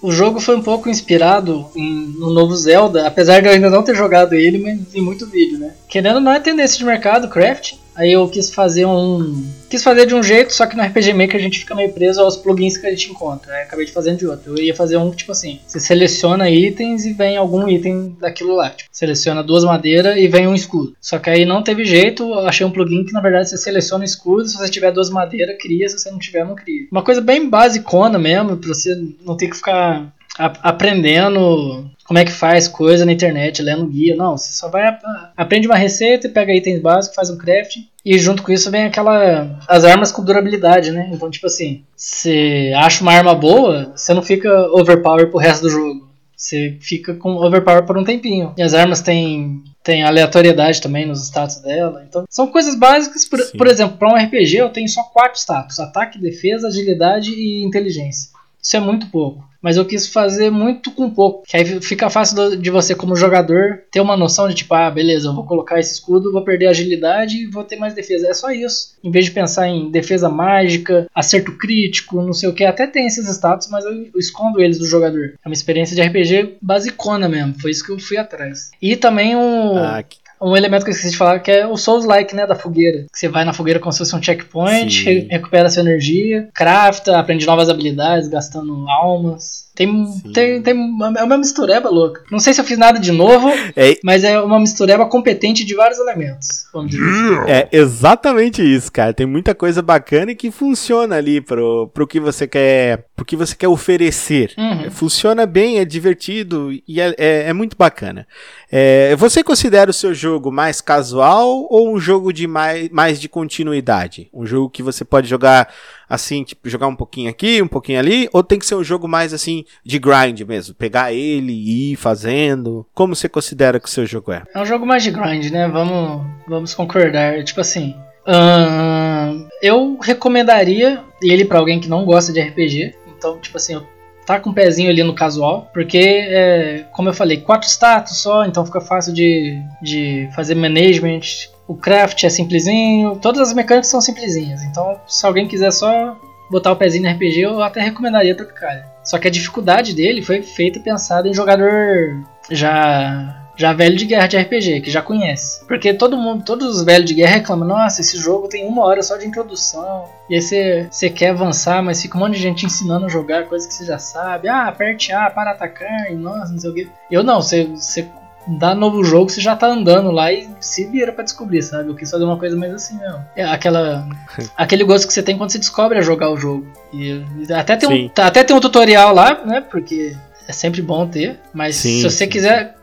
O 0.00 0.10
jogo 0.10 0.40
foi 0.40 0.56
um 0.56 0.62
pouco 0.62 0.88
inspirado 0.88 1.66
em, 1.76 2.14
no 2.18 2.30
novo 2.30 2.56
Zelda, 2.56 3.06
apesar 3.06 3.40
de 3.40 3.48
eu 3.48 3.52
ainda 3.52 3.68
não 3.68 3.82
ter 3.82 3.94
jogado 3.94 4.34
ele, 4.34 4.58
mas 4.58 4.88
tem 4.88 5.02
muito 5.02 5.26
vídeo, 5.26 5.58
né? 5.58 5.74
Querendo 5.88 6.20
não 6.20 6.32
é 6.32 6.40
tendência 6.40 6.78
de 6.78 6.84
mercado, 6.84 7.28
craft, 7.28 7.74
Aí 7.98 8.12
eu 8.12 8.28
quis 8.28 8.54
fazer 8.54 8.86
um. 8.86 9.44
Quis 9.68 9.82
fazer 9.82 10.06
de 10.06 10.14
um 10.14 10.22
jeito, 10.22 10.54
só 10.54 10.66
que 10.66 10.76
no 10.76 10.84
RPG 10.84 11.12
Maker 11.14 11.34
a 11.34 11.42
gente 11.42 11.58
fica 11.58 11.74
meio 11.74 11.92
preso 11.92 12.22
aos 12.22 12.36
plugins 12.36 12.76
que 12.76 12.86
a 12.86 12.90
gente 12.90 13.10
encontra. 13.10 13.52
Aí 13.52 13.64
acabei 13.64 13.86
de 13.86 13.90
fazendo 13.90 14.18
de 14.18 14.26
outro. 14.26 14.56
Eu 14.56 14.62
ia 14.62 14.72
fazer 14.72 14.96
um 14.96 15.10
tipo 15.10 15.32
assim: 15.32 15.58
você 15.66 15.80
seleciona 15.80 16.48
itens 16.48 17.04
e 17.04 17.12
vem 17.12 17.36
algum 17.36 17.68
item 17.68 18.16
daquilo 18.20 18.54
lá. 18.54 18.70
Tipo, 18.70 18.88
seleciona 18.92 19.42
duas 19.42 19.64
madeiras 19.64 20.16
e 20.16 20.28
vem 20.28 20.46
um 20.46 20.54
escudo. 20.54 20.94
Só 21.00 21.18
que 21.18 21.28
aí 21.28 21.44
não 21.44 21.60
teve 21.60 21.84
jeito, 21.84 22.32
achei 22.34 22.64
um 22.64 22.70
plugin 22.70 23.04
que 23.04 23.12
na 23.12 23.20
verdade 23.20 23.50
você 23.50 23.56
seleciona 23.58 24.02
o 24.02 24.06
escudo. 24.06 24.46
Se 24.46 24.56
você 24.56 24.70
tiver 24.70 24.92
duas 24.92 25.10
madeiras, 25.10 25.56
cria. 25.60 25.88
Se 25.88 25.98
você 25.98 26.08
não 26.08 26.20
tiver, 26.20 26.44
não 26.44 26.54
cria. 26.54 26.86
Uma 26.92 27.02
coisa 27.02 27.20
bem 27.20 27.50
basicona 27.50 28.16
mesmo, 28.16 28.58
pra 28.58 28.68
você 28.68 28.94
não 29.26 29.36
ter 29.36 29.48
que 29.48 29.56
ficar 29.56 30.14
aprendendo 30.38 31.90
como 32.08 32.18
é 32.18 32.24
que 32.24 32.32
faz 32.32 32.66
coisa 32.66 33.04
na 33.04 33.12
internet, 33.12 33.60
lendo 33.60 33.86
guia. 33.86 34.16
Não, 34.16 34.34
você 34.34 34.50
só 34.50 34.70
vai 34.70 34.98
aprende 35.36 35.68
uma 35.68 35.76
receita, 35.76 36.26
pega 36.26 36.54
itens 36.54 36.80
básicos, 36.80 37.14
faz 37.14 37.28
um 37.28 37.36
craft 37.36 37.76
e 38.02 38.18
junto 38.18 38.42
com 38.42 38.50
isso 38.50 38.70
vem 38.70 38.84
aquela 38.84 39.58
as 39.68 39.84
armas 39.84 40.10
com 40.10 40.24
durabilidade, 40.24 40.90
né? 40.90 41.10
Então, 41.12 41.30
tipo 41.30 41.46
assim, 41.46 41.84
você 41.94 42.72
acha 42.74 43.02
uma 43.02 43.12
arma 43.12 43.34
boa, 43.34 43.92
você 43.94 44.14
não 44.14 44.22
fica 44.22 44.50
overpower 44.72 45.28
pro 45.28 45.38
resto 45.38 45.64
do 45.64 45.70
jogo. 45.70 46.08
Você 46.34 46.78
fica 46.80 47.14
com 47.14 47.34
overpower 47.34 47.84
por 47.84 47.98
um 47.98 48.04
tempinho. 48.04 48.54
E 48.56 48.62
as 48.62 48.72
armas 48.72 49.02
têm, 49.02 49.62
têm 49.82 50.04
aleatoriedade 50.04 50.80
também 50.80 51.04
nos 51.04 51.22
status 51.24 51.60
dela. 51.60 52.04
Então, 52.08 52.24
são 52.30 52.46
coisas 52.46 52.76
básicas. 52.76 53.28
Por, 53.28 53.40
por 53.58 53.66
exemplo, 53.66 53.98
para 53.98 54.08
um 54.08 54.16
RPG 54.16 54.56
eu 54.56 54.70
tenho 54.70 54.88
só 54.88 55.02
quatro 55.02 55.38
status: 55.38 55.78
ataque, 55.78 56.18
defesa, 56.18 56.68
agilidade 56.68 57.32
e 57.32 57.62
inteligência. 57.64 58.30
Isso 58.62 58.76
é 58.76 58.80
muito 58.80 59.08
pouco 59.08 59.47
mas 59.62 59.76
eu 59.76 59.84
quis 59.84 60.06
fazer 60.06 60.50
muito 60.50 60.90
com 60.90 61.10
pouco. 61.10 61.42
Que 61.46 61.56
aí 61.56 61.80
fica 61.80 62.08
fácil 62.10 62.56
de 62.56 62.70
você, 62.70 62.94
como 62.94 63.16
jogador, 63.16 63.82
ter 63.90 64.00
uma 64.00 64.16
noção 64.16 64.48
de 64.48 64.54
tipo, 64.54 64.74
ah, 64.74 64.90
beleza, 64.90 65.28
eu 65.28 65.34
vou 65.34 65.44
colocar 65.44 65.78
esse 65.78 65.94
escudo, 65.94 66.32
vou 66.32 66.44
perder 66.44 66.66
agilidade 66.66 67.36
e 67.36 67.46
vou 67.46 67.64
ter 67.64 67.76
mais 67.76 67.94
defesa. 67.94 68.28
É 68.28 68.34
só 68.34 68.50
isso. 68.50 68.96
Em 69.02 69.10
vez 69.10 69.24
de 69.26 69.30
pensar 69.30 69.68
em 69.68 69.90
defesa 69.90 70.28
mágica, 70.28 71.06
acerto 71.14 71.56
crítico, 71.56 72.22
não 72.22 72.32
sei 72.32 72.48
o 72.48 72.54
que, 72.54 72.64
até 72.64 72.86
tem 72.86 73.06
esses 73.06 73.28
status, 73.28 73.68
mas 73.68 73.84
eu, 73.84 74.10
escondo 74.16 74.60
eles 74.60 74.78
do 74.78 74.86
jogador. 74.86 75.34
É 75.44 75.48
uma 75.48 75.54
experiência 75.54 75.94
de 75.94 76.02
RPG 76.02 76.58
basicona 76.60 77.28
mesmo. 77.28 77.58
Foi 77.60 77.70
isso 77.70 77.84
que 77.84 77.92
eu 77.92 77.98
fui 77.98 78.16
atrás. 78.16 78.70
E 78.80 78.96
também 78.96 79.36
um. 79.36 79.76
Ah, 79.76 80.02
um 80.40 80.56
elemento 80.56 80.84
que 80.84 80.90
eu 80.90 80.92
esqueci 80.92 81.12
de 81.12 81.16
falar, 81.16 81.40
que 81.40 81.50
é 81.50 81.66
o 81.66 81.76
Souls-like, 81.76 82.34
né, 82.34 82.46
da 82.46 82.54
fogueira. 82.54 83.06
Que 83.12 83.18
você 83.18 83.28
vai 83.28 83.44
na 83.44 83.52
fogueira 83.52 83.80
como 83.80 83.92
se 83.92 83.98
fosse 83.98 84.14
um 84.14 84.22
checkpoint, 84.22 85.04
re 85.04 85.28
recupera 85.30 85.68
sua 85.68 85.82
energia, 85.82 86.48
crafta, 86.54 87.18
aprende 87.18 87.46
novas 87.46 87.68
habilidades, 87.68 88.28
gastando 88.28 88.88
almas. 88.88 89.67
Tem, 89.78 90.04
tem, 90.34 90.60
tem 90.60 90.74
uma, 90.74 91.14
é 91.16 91.22
uma 91.22 91.38
mistureba 91.38 91.88
louca. 91.88 92.24
Não 92.32 92.40
sei 92.40 92.52
se 92.52 92.60
eu 92.60 92.64
fiz 92.64 92.76
nada 92.76 92.98
de 92.98 93.12
novo, 93.12 93.48
é. 93.76 93.96
mas 94.02 94.24
é 94.24 94.40
uma 94.40 94.58
mistureba 94.58 95.06
competente 95.06 95.64
de 95.64 95.72
vários 95.72 96.00
elementos. 96.00 96.66
Vamos 96.72 96.90
dizer 96.90 97.04
assim. 97.04 97.48
É 97.48 97.68
exatamente 97.70 98.60
isso, 98.60 98.90
cara. 98.90 99.14
Tem 99.14 99.24
muita 99.24 99.54
coisa 99.54 99.80
bacana 99.80 100.32
e 100.32 100.34
que 100.34 100.50
funciona 100.50 101.14
ali 101.14 101.40
pro, 101.40 101.88
pro 101.94 102.08
que 102.08 102.18
você 102.18 102.48
quer, 102.48 103.04
pro 103.14 103.24
que 103.24 103.36
você 103.36 103.54
quer 103.54 103.68
oferecer. 103.68 104.52
Uhum. 104.58 104.90
Funciona 104.90 105.46
bem, 105.46 105.78
é 105.78 105.84
divertido 105.84 106.72
e 106.72 107.00
é, 107.00 107.14
é, 107.16 107.42
é 107.50 107.52
muito 107.52 107.76
bacana. 107.76 108.26
É, 108.72 109.14
você 109.14 109.44
considera 109.44 109.92
o 109.92 109.94
seu 109.94 110.12
jogo 110.12 110.50
mais 110.50 110.80
casual 110.80 111.68
ou 111.70 111.94
um 111.94 112.00
jogo 112.00 112.32
de 112.32 112.48
mais, 112.48 112.88
mais 112.88 113.20
de 113.20 113.28
continuidade? 113.28 114.28
Um 114.34 114.44
jogo 114.44 114.68
que 114.68 114.82
você 114.82 115.04
pode 115.04 115.28
jogar 115.28 115.72
assim, 116.08 116.44
tipo, 116.44 116.68
jogar 116.68 116.86
um 116.86 116.96
pouquinho 116.96 117.30
aqui, 117.30 117.60
um 117.60 117.68
pouquinho 117.68 117.98
ali, 117.98 118.28
ou 118.32 118.42
tem 118.42 118.58
que 118.58 118.66
ser 118.66 118.74
um 118.74 118.84
jogo 118.84 119.06
mais 119.06 119.32
assim 119.32 119.64
de 119.84 119.98
grind 119.98 120.40
mesmo, 120.42 120.74
pegar 120.74 121.12
ele 121.12 121.52
e 121.52 121.92
ir 121.92 121.96
fazendo? 121.96 122.86
Como 122.94 123.14
você 123.14 123.28
considera 123.28 123.78
que 123.78 123.88
o 123.88 123.90
seu 123.90 124.06
jogo 124.06 124.32
é? 124.32 124.42
É 124.54 124.60
um 124.60 124.66
jogo 124.66 124.86
mais 124.86 125.02
de 125.02 125.10
grind, 125.10 125.50
né? 125.50 125.68
Vamos, 125.68 126.26
vamos 126.46 126.74
concordar. 126.74 127.42
Tipo 127.44 127.60
assim, 127.60 127.94
uh, 128.26 129.48
eu 129.62 129.98
recomendaria 130.00 131.02
ele 131.22 131.44
para 131.44 131.58
alguém 131.58 131.80
que 131.80 131.88
não 131.88 132.04
gosta 132.04 132.32
de 132.32 132.40
RPG. 132.40 132.94
Então, 133.16 133.38
tipo 133.38 133.56
assim, 133.56 133.80
tá 134.28 134.38
com 134.38 134.50
um 134.50 134.54
pezinho 134.54 134.90
ali 134.90 135.02
no 135.02 135.14
casual, 135.14 135.70
porque, 135.72 135.98
é, 135.98 136.84
como 136.92 137.08
eu 137.08 137.14
falei, 137.14 137.38
quatro 137.38 137.66
status 137.66 138.18
só, 138.18 138.44
então 138.44 138.64
fica 138.64 138.80
fácil 138.80 139.12
de, 139.12 139.58
de 139.82 140.28
fazer 140.36 140.54
management 140.54 141.48
o 141.68 141.76
craft 141.76 142.24
é 142.24 142.30
simplesinho, 142.30 143.16
todas 143.16 143.48
as 143.48 143.54
mecânicas 143.54 143.88
são 143.88 144.00
simplesinhas. 144.00 144.62
Então, 144.62 144.98
se 145.06 145.24
alguém 145.24 145.46
quiser 145.46 145.70
só 145.70 146.16
botar 146.50 146.72
o 146.72 146.76
pezinho 146.76 147.04
no 147.04 147.10
RPG, 147.14 147.40
eu 147.40 147.62
até 147.62 147.80
recomendaria 147.80 148.34
Tropicália. 148.34 148.86
Só 149.04 149.18
que 149.18 149.28
a 149.28 149.30
dificuldade 149.30 149.94
dele 149.94 150.22
foi 150.22 150.40
feita 150.42 150.80
pensada 150.80 151.28
em 151.28 151.34
jogador 151.34 152.24
já 152.50 153.44
já 153.58 153.72
velho 153.72 153.96
de 153.96 154.04
guerra 154.04 154.28
de 154.28 154.38
RPG, 154.38 154.82
que 154.82 154.90
já 154.90 155.02
conhece. 155.02 155.66
Porque 155.66 155.92
todo 155.92 156.16
mundo, 156.16 156.44
todos 156.44 156.76
os 156.76 156.84
velhos 156.84 157.08
de 157.08 157.14
guerra 157.14 157.38
reclamam, 157.38 157.66
nossa, 157.66 158.00
esse 158.00 158.16
jogo 158.16 158.46
tem 158.46 158.64
uma 158.64 158.84
hora 158.84 159.02
só 159.02 159.16
de 159.16 159.26
introdução. 159.26 160.04
E 160.30 160.36
aí 160.36 160.40
você 160.40 161.10
quer 161.10 161.30
avançar, 161.30 161.82
mas 161.82 162.00
fica 162.00 162.16
um 162.16 162.20
monte 162.20 162.34
de 162.34 162.42
gente 162.42 162.64
ensinando 162.64 163.06
a 163.06 163.08
jogar 163.08 163.46
coisa 163.46 163.66
que 163.66 163.74
você 163.74 163.84
já 163.84 163.98
sabe. 163.98 164.48
Ah, 164.48 164.68
aperte 164.68 165.12
A 165.12 165.28
para 165.28 165.50
atacar, 165.50 166.12
e 166.12 166.14
nossa, 166.14 166.52
não 166.52 166.60
sei 166.60 166.70
o 166.70 166.74
quê. 166.74 166.88
Eu 167.10 167.24
não, 167.24 167.42
você 167.42 168.06
dá 168.48 168.74
novo 168.74 169.04
jogo, 169.04 169.28
você 169.28 169.40
já 169.40 169.54
tá 169.54 169.66
andando 169.66 170.10
lá 170.10 170.32
e 170.32 170.48
se 170.60 170.86
vira 170.86 171.12
para 171.12 171.24
descobrir, 171.24 171.62
sabe? 171.62 171.90
Eu 171.90 171.94
quis 171.94 172.10
fazer 172.10 172.24
uma 172.24 172.38
coisa 172.38 172.56
mais 172.56 172.72
assim 172.72 172.98
mesmo. 172.98 173.24
É 173.36 173.44
aquela, 173.44 174.08
aquele 174.56 174.84
gosto 174.84 175.06
que 175.06 175.12
você 175.12 175.22
tem 175.22 175.36
quando 175.36 175.50
você 175.50 175.58
descobre 175.58 175.98
a 175.98 176.02
jogar 176.02 176.30
o 176.30 176.36
jogo. 176.36 176.66
E 176.92 177.24
até 177.52 177.76
tem, 177.76 177.88
um, 177.88 178.10
até 178.22 178.42
tem 178.42 178.56
um 178.56 178.60
tutorial 178.60 179.14
lá, 179.14 179.44
né? 179.44 179.60
Porque 179.60 180.16
é 180.46 180.52
sempre 180.52 180.80
bom 180.80 181.06
ter. 181.06 181.38
Mas 181.52 181.76
sim, 181.76 181.98
se 181.98 182.02
você 182.04 182.26
quiser, 182.26 182.74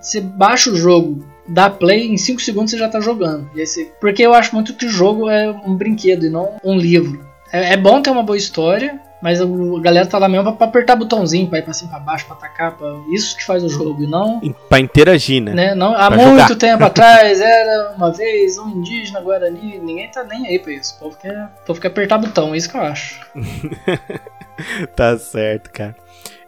você 0.00 0.20
baixa 0.20 0.70
o 0.70 0.76
jogo, 0.76 1.24
dá 1.48 1.68
play, 1.68 2.06
em 2.06 2.16
5 2.16 2.40
segundos 2.40 2.70
você 2.70 2.78
já 2.78 2.88
tá 2.88 3.00
jogando. 3.00 3.50
Você, 3.54 3.90
porque 4.00 4.22
eu 4.22 4.32
acho 4.32 4.54
muito 4.54 4.74
que 4.74 4.86
o 4.86 4.90
jogo 4.90 5.28
é 5.28 5.50
um 5.50 5.74
brinquedo 5.74 6.26
e 6.26 6.30
não 6.30 6.56
um 6.64 6.76
livro. 6.76 7.28
É, 7.52 7.72
é 7.72 7.76
bom 7.76 8.00
ter 8.00 8.10
uma 8.10 8.22
boa 8.22 8.38
história, 8.38 9.00
mas 9.22 9.40
a 9.40 9.46
galera 9.80 10.06
tá 10.06 10.18
lá 10.18 10.28
mesmo 10.28 10.52
pra 10.54 10.66
apertar 10.66 10.96
botãozinho, 10.96 11.48
pra 11.48 11.58
ir 11.58 11.62
pra 11.62 11.72
cima, 11.72 11.90
pra 11.90 12.00
baixo, 12.00 12.26
pra 12.26 12.36
atacar. 12.36 12.76
Pra... 12.76 12.86
Isso 13.12 13.36
que 13.36 13.44
faz 13.44 13.62
o 13.62 13.68
jogo, 13.68 14.02
e 14.02 14.06
não. 14.06 14.40
Pra 14.68 14.80
interagir, 14.80 15.42
né? 15.42 15.52
né? 15.52 15.74
Não, 15.74 15.94
há 15.94 16.08
pra 16.08 16.16
muito 16.16 16.42
jogar. 16.42 16.56
tempo 16.56 16.84
atrás 16.84 17.40
era 17.40 17.92
uma 17.96 18.12
vez 18.12 18.58
um 18.58 18.68
indígena 18.68 19.20
guarani. 19.20 19.78
Ninguém 19.78 20.10
tá 20.10 20.24
nem 20.24 20.46
aí 20.46 20.58
pra 20.58 20.72
isso. 20.72 20.96
O 20.96 20.98
povo 21.00 21.16
quer, 21.16 21.50
o 21.62 21.66
povo 21.66 21.80
quer 21.80 21.88
apertar 21.88 22.18
botão, 22.18 22.54
é 22.54 22.56
isso 22.56 22.70
que 22.70 22.76
eu 22.76 22.82
acho. 22.82 23.20
tá 24.96 25.16
certo, 25.18 25.70
cara. 25.70 25.96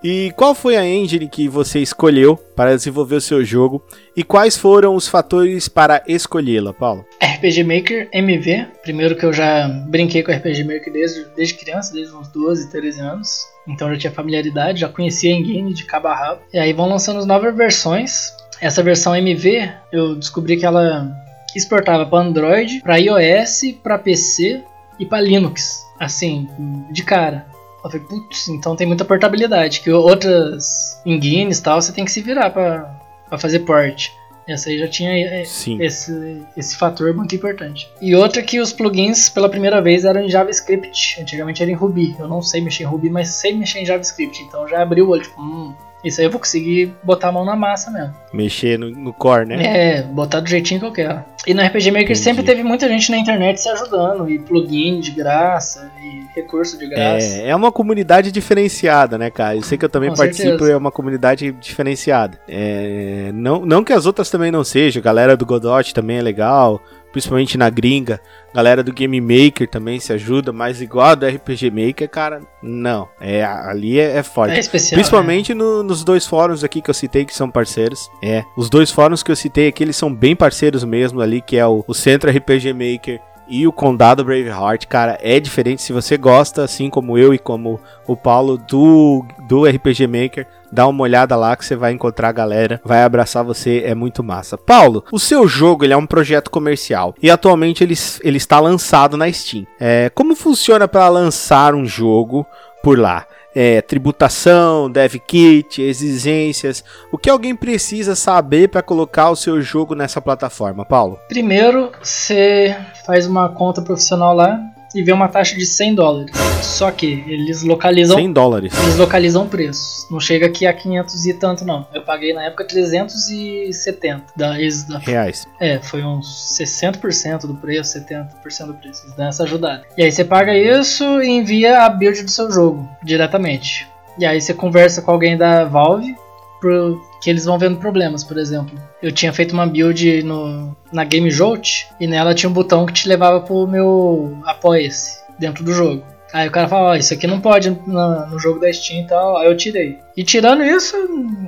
E 0.02 0.32
qual 0.36 0.52
foi 0.54 0.76
a 0.76 0.84
engine 0.84 1.28
que 1.28 1.48
você 1.48 1.78
escolheu 1.78 2.36
para 2.36 2.74
desenvolver 2.74 3.16
o 3.16 3.20
seu 3.20 3.44
jogo 3.44 3.80
e 4.16 4.24
quais 4.24 4.56
foram 4.56 4.96
os 4.96 5.06
fatores 5.06 5.68
para 5.68 6.02
escolhê-la, 6.08 6.72
Paulo? 6.72 7.04
RPG 7.22 7.62
Maker 7.62 8.08
MV, 8.12 8.66
primeiro 8.82 9.14
que 9.14 9.24
eu 9.24 9.32
já 9.32 9.68
brinquei 9.88 10.24
com 10.24 10.32
RPG 10.32 10.64
Maker 10.64 10.92
desde, 10.92 11.24
desde 11.36 11.54
criança, 11.54 11.92
desde 11.92 12.14
uns 12.14 12.28
12, 12.28 12.70
13 12.70 13.00
anos. 13.00 13.28
Então 13.68 13.88
já 13.90 13.96
tinha 13.96 14.12
familiaridade, 14.12 14.80
já 14.80 14.88
conhecia 14.88 15.32
a 15.32 15.38
engine 15.38 15.72
de 15.72 15.84
cabo 15.84 16.08
a 16.08 16.14
rabo. 16.14 16.40
E 16.52 16.58
aí 16.58 16.72
vão 16.72 16.88
lançando 16.88 17.20
as 17.20 17.26
novas 17.26 17.54
versões. 17.54 18.32
Essa 18.60 18.82
versão 18.82 19.14
MV, 19.14 19.70
eu 19.92 20.16
descobri 20.16 20.56
que 20.56 20.66
ela 20.66 21.10
exportava 21.54 22.06
para 22.06 22.24
Android, 22.24 22.80
para 22.80 22.96
iOS, 22.96 23.62
para 23.82 23.98
PC 23.98 24.62
e 24.98 25.06
para 25.06 25.20
Linux. 25.20 25.80
Assim, 25.98 26.48
de 26.90 27.04
cara. 27.04 27.46
Eu 27.84 27.90
falei, 27.90 28.06
putz, 28.06 28.48
então 28.48 28.76
tem 28.76 28.86
muita 28.86 29.04
portabilidade. 29.04 29.80
Que 29.80 29.90
outras 29.90 31.00
engines 31.04 31.58
e 31.58 31.62
tal, 31.62 31.80
você 31.80 31.92
tem 31.92 32.04
que 32.04 32.12
se 32.12 32.20
virar 32.20 32.50
pra, 32.50 32.94
pra 33.28 33.38
fazer 33.38 33.60
port. 33.60 34.10
Essa 34.46 34.70
aí 34.70 34.78
já 34.78 34.88
tinha 34.88 35.10
é, 35.10 35.42
esse, 35.42 36.42
esse 36.56 36.76
fator 36.76 37.14
muito 37.14 37.34
importante. 37.34 37.88
E 38.00 38.14
outra 38.14 38.42
que 38.42 38.60
os 38.60 38.72
plugins 38.72 39.28
pela 39.28 39.48
primeira 39.48 39.80
vez 39.80 40.04
eram 40.04 40.20
em 40.20 40.28
JavaScript. 40.28 41.20
Antigamente 41.20 41.62
era 41.62 41.70
em 41.70 41.74
Ruby. 41.74 42.16
Eu 42.18 42.26
não 42.26 42.42
sei 42.42 42.60
mexer 42.60 42.82
em 42.82 42.86
Ruby, 42.86 43.08
mas 43.08 43.28
sei 43.30 43.52
mexer 43.56 43.80
em 43.80 43.86
JavaScript. 43.86 44.42
Então 44.42 44.66
já 44.66 44.82
abriu 44.82 45.06
o 45.06 45.10
olho, 45.10 45.22
tipo, 45.22 45.40
hum, 45.40 45.74
isso 46.04 46.20
aí 46.20 46.26
eu 46.26 46.30
vou 46.30 46.40
conseguir 46.40 46.92
botar 47.02 47.28
a 47.28 47.32
mão 47.32 47.44
na 47.44 47.54
massa 47.54 47.90
mesmo. 47.90 48.14
Mexer 48.32 48.78
no, 48.78 48.90
no 48.90 49.12
core, 49.12 49.46
né? 49.46 49.98
É, 49.98 50.02
botar 50.02 50.40
do 50.40 50.48
jeitinho 50.48 50.80
que 50.80 50.86
eu 50.86 50.92
quero. 50.92 51.24
E 51.46 51.54
no 51.54 51.62
RPG 51.62 51.90
Maker 51.90 52.04
Entendi. 52.04 52.18
sempre 52.18 52.42
teve 52.42 52.62
muita 52.62 52.88
gente 52.88 53.10
na 53.10 53.18
internet 53.18 53.60
se 53.60 53.68
ajudando, 53.68 54.30
e 54.30 54.38
plugin 54.38 55.00
de 55.00 55.10
graça, 55.10 55.90
e 56.00 56.40
recurso 56.40 56.78
de 56.78 56.88
graça. 56.88 57.26
É, 57.26 57.48
é 57.48 57.56
uma 57.56 57.70
comunidade 57.72 58.30
diferenciada, 58.32 59.18
né, 59.18 59.30
cara? 59.30 59.56
Eu 59.56 59.62
sei 59.62 59.76
que 59.76 59.84
eu 59.84 59.88
também 59.88 60.10
Com 60.10 60.16
participo, 60.16 60.50
certeza. 60.50 60.72
é 60.72 60.76
uma 60.76 60.92
comunidade 60.92 61.52
diferenciada. 61.52 62.38
É, 62.48 63.30
não, 63.34 63.66
não 63.66 63.84
que 63.84 63.92
as 63.92 64.06
outras 64.06 64.30
também 64.30 64.50
não 64.50 64.64
sejam, 64.64 65.02
galera 65.02 65.36
do 65.36 65.46
Godot 65.46 65.92
também 65.92 66.18
é 66.18 66.22
legal, 66.22 66.80
principalmente 67.12 67.56
na 67.56 67.70
gringa. 67.70 68.20
Galera 68.54 68.82
do 68.82 68.92
Game 68.92 69.20
Maker 69.20 69.68
também 69.68 70.00
se 70.00 70.12
ajuda, 70.12 70.52
mas 70.52 70.82
igual 70.82 71.06
a 71.06 71.14
do 71.14 71.26
RPG 71.26 71.70
Maker, 71.70 72.08
cara, 72.08 72.42
não. 72.62 73.08
É, 73.20 73.44
ali 73.44 74.00
é, 74.00 74.16
é 74.16 74.22
forte. 74.22 74.54
É 74.54 74.58
especial, 74.58 74.98
principalmente 74.98 75.54
né? 75.54 75.62
no, 75.62 75.82
nos 75.82 76.02
dois 76.02 76.26
fóruns 76.26 76.64
aqui 76.64 76.80
que 76.82 76.90
eu 76.90 76.94
citei 76.94 77.24
que 77.24 77.34
são 77.34 77.50
parceiros. 77.50 78.10
É, 78.22 78.42
os 78.56 78.68
dois 78.68 78.90
fóruns 78.90 79.22
que 79.22 79.30
eu 79.30 79.36
citei 79.36 79.68
aqui, 79.68 79.84
eles 79.84 79.96
são 79.96 80.12
bem 80.12 80.34
parceiros 80.34 80.82
mesmo 80.84 81.20
ali, 81.20 81.40
que 81.40 81.56
é 81.56 81.66
o, 81.66 81.84
o 81.86 81.94
Centro 81.94 82.30
RPG 82.30 82.72
Maker 82.72 83.20
e 83.52 83.66
o 83.66 83.72
Condado 83.72 84.24
Braveheart, 84.24 84.86
cara, 84.86 85.18
é 85.20 85.38
diferente. 85.38 85.82
Se 85.82 85.92
você 85.92 86.16
gosta, 86.16 86.64
assim 86.64 86.88
como 86.88 87.18
eu 87.18 87.34
e 87.34 87.38
como 87.38 87.78
o 88.06 88.16
Paulo, 88.16 88.56
do, 88.56 89.22
do 89.46 89.66
RPG 89.66 90.06
Maker, 90.06 90.46
dá 90.72 90.86
uma 90.86 91.02
olhada 91.02 91.36
lá 91.36 91.54
que 91.54 91.62
você 91.62 91.76
vai 91.76 91.92
encontrar 91.92 92.30
a 92.30 92.32
galera, 92.32 92.80
vai 92.82 93.02
abraçar 93.02 93.44
você, 93.44 93.82
é 93.84 93.94
muito 93.94 94.24
massa. 94.24 94.56
Paulo, 94.56 95.04
o 95.12 95.18
seu 95.18 95.46
jogo 95.46 95.84
ele 95.84 95.92
é 95.92 95.96
um 95.96 96.06
projeto 96.06 96.50
comercial 96.50 97.14
e 97.22 97.30
atualmente 97.30 97.84
ele, 97.84 97.94
ele 98.24 98.38
está 98.38 98.58
lançado 98.58 99.18
na 99.18 99.30
Steam. 99.30 99.66
É, 99.78 100.10
como 100.14 100.34
funciona 100.34 100.88
para 100.88 101.06
lançar 101.10 101.74
um 101.74 101.84
jogo 101.84 102.46
por 102.82 102.98
lá? 102.98 103.26
É, 103.54 103.80
tributação, 103.82 104.90
dev 104.90 105.14
kit, 105.26 105.80
exigências, 105.80 106.84
o 107.10 107.18
que 107.18 107.30
alguém 107.30 107.54
precisa 107.54 108.14
saber 108.14 108.68
para 108.68 108.82
colocar 108.82 109.30
o 109.30 109.36
seu 109.36 109.60
jogo 109.60 109.94
nessa 109.94 110.20
plataforma, 110.20 110.84
Paulo? 110.84 111.18
Primeiro, 111.28 111.92
você 112.02 112.76
faz 113.06 113.26
uma 113.26 113.48
conta 113.48 113.82
profissional 113.82 114.34
lá 114.34 114.60
e 114.94 115.02
vê 115.02 115.12
uma 115.12 115.28
taxa 115.28 115.56
de 115.56 115.66
100 115.66 115.94
dólares. 115.94 116.36
Só 116.62 116.90
que 116.90 117.24
eles 117.26 117.62
localizam 117.62 118.16
100 118.16 118.32
dólares. 118.32 118.72
Eles 118.82 118.96
localizam 118.96 119.46
preços. 119.46 120.06
Não 120.10 120.20
chega 120.20 120.46
aqui 120.46 120.66
a 120.66 120.72
500 120.72 121.26
e 121.26 121.34
tanto 121.34 121.64
não. 121.64 121.86
Eu 121.92 122.02
paguei 122.02 122.32
na 122.32 122.44
época 122.44 122.64
370 122.64 124.24
da, 124.36 124.52
da 124.88 124.98
reais. 124.98 125.46
É, 125.60 125.78
foi 125.78 126.02
uns 126.02 126.56
60% 126.58 127.46
do 127.46 127.54
preço, 127.54 127.98
70% 127.98 128.66
do 128.66 128.74
preço. 128.74 129.04
Eles 129.04 129.16
dão 129.16 129.26
essa 129.26 129.42
ajudada. 129.44 129.82
E 129.96 130.02
aí 130.02 130.12
você 130.12 130.24
paga 130.24 130.56
isso 130.56 131.04
e 131.22 131.28
envia 131.28 131.82
a 131.82 131.88
build 131.88 132.22
do 132.22 132.30
seu 132.30 132.50
jogo 132.50 132.88
diretamente. 133.02 133.86
E 134.18 134.26
aí 134.26 134.40
você 134.40 134.52
conversa 134.52 135.00
com 135.00 135.10
alguém 135.10 135.36
da 135.36 135.64
Valve 135.64 136.14
pro, 136.60 137.00
que 137.22 137.30
eles 137.30 137.44
vão 137.44 137.56
vendo 137.56 137.78
problemas, 137.78 138.24
por 138.24 138.36
exemplo. 138.36 138.76
Eu 139.00 139.12
tinha 139.12 139.32
feito 139.32 139.52
uma 139.52 139.66
build 139.66 140.24
no, 140.24 140.76
na 140.92 141.04
Game 141.04 141.30
Jolt 141.30 141.86
e 142.00 142.06
nela 142.06 142.34
tinha 142.34 142.50
um 142.50 142.52
botão 142.52 142.84
que 142.84 142.92
te 142.92 143.08
levava 143.08 143.40
pro 143.40 143.66
meu 143.66 144.36
apoia-se 144.44 145.20
dentro 145.38 145.62
do 145.62 145.72
jogo. 145.72 146.02
Aí 146.32 146.48
o 146.48 146.50
cara 146.50 146.66
fala, 146.66 146.88
ó, 146.88 146.92
oh, 146.92 146.94
isso 146.96 147.14
aqui 147.14 147.26
não 147.26 147.40
pode 147.40 147.70
no, 147.70 148.26
no, 148.26 148.38
jogo 148.38 148.58
da 148.58 148.72
Steam 148.72 149.04
e 149.04 149.06
tal, 149.06 149.36
aí 149.36 149.46
eu 149.46 149.56
tirei. 149.56 149.98
E 150.16 150.24
tirando 150.24 150.64
isso, 150.64 150.96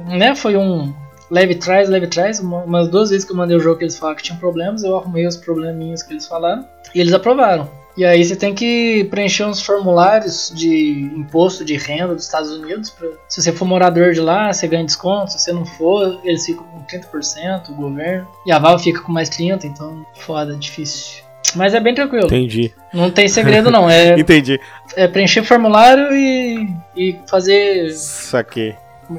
né, 0.07 0.37
foi 0.37 0.57
um 0.57 0.95
leve 1.31 1.57
trás, 1.57 1.89
leve 1.89 2.07
trás, 2.07 2.39
umas 2.39 2.89
duas 2.89 3.11
vezes 3.11 3.25
que 3.25 3.33
eu 3.33 3.37
mandei 3.37 3.57
o 3.57 3.61
jogo 3.61 3.79
que 3.79 3.85
eles 3.85 3.99
falaram 3.99 4.17
que 4.17 4.23
tinham 4.23 4.39
problemas, 4.39 4.85
eu 4.85 4.97
arrumei 4.97 5.27
os 5.27 5.37
probleminhas 5.37 6.03
que 6.03 6.13
eles 6.13 6.27
falaram 6.27 6.65
e 6.95 7.01
eles 7.01 7.15
aprovaram. 7.15 7.69
E 7.97 8.05
aí 8.05 8.25
você 8.25 8.35
tem 8.35 8.55
que 8.55 9.05
preencher 9.11 9.45
uns 9.45 9.63
formulários 9.63 10.53
de 10.55 11.11
imposto 11.15 11.65
de 11.65 11.77
renda 11.77 12.15
dos 12.15 12.25
Estados 12.25 12.51
Unidos. 12.51 12.91
Pra, 12.91 13.09
se 13.29 13.41
você 13.41 13.53
for 13.53 13.65
morador 13.67 14.13
de 14.13 14.21
lá, 14.21 14.53
você 14.53 14.67
ganha 14.67 14.85
desconto. 14.85 15.33
Se 15.33 15.39
você 15.39 15.53
não 15.53 15.65
for, 15.65 16.21
eles 16.25 16.45
ficam 16.45 16.65
com 16.65 16.83
30%, 16.85 17.71
o 17.71 17.75
governo. 17.75 18.27
E 18.45 18.53
a 18.53 18.59
Val 18.59 18.79
fica 18.79 19.01
com 19.01 19.13
mais 19.13 19.31
30%, 19.31 19.65
então 19.65 20.05
foda, 20.15 20.57
difícil. 20.57 21.23
Mas 21.55 21.73
é 21.73 21.81
bem 21.81 21.95
tranquilo. 21.95 22.27
Entendi. 22.27 22.73
Não 22.93 23.11
tem 23.11 23.29
segredo 23.29 23.71
não. 23.71 23.89
É, 23.89 24.19
Entendi. 24.19 24.59
É 24.97 25.07
preencher 25.07 25.45
formulário 25.45 26.13
e, 26.13 26.69
e 26.97 27.17
fazer. 27.29 27.91
Saquei. 27.91 28.75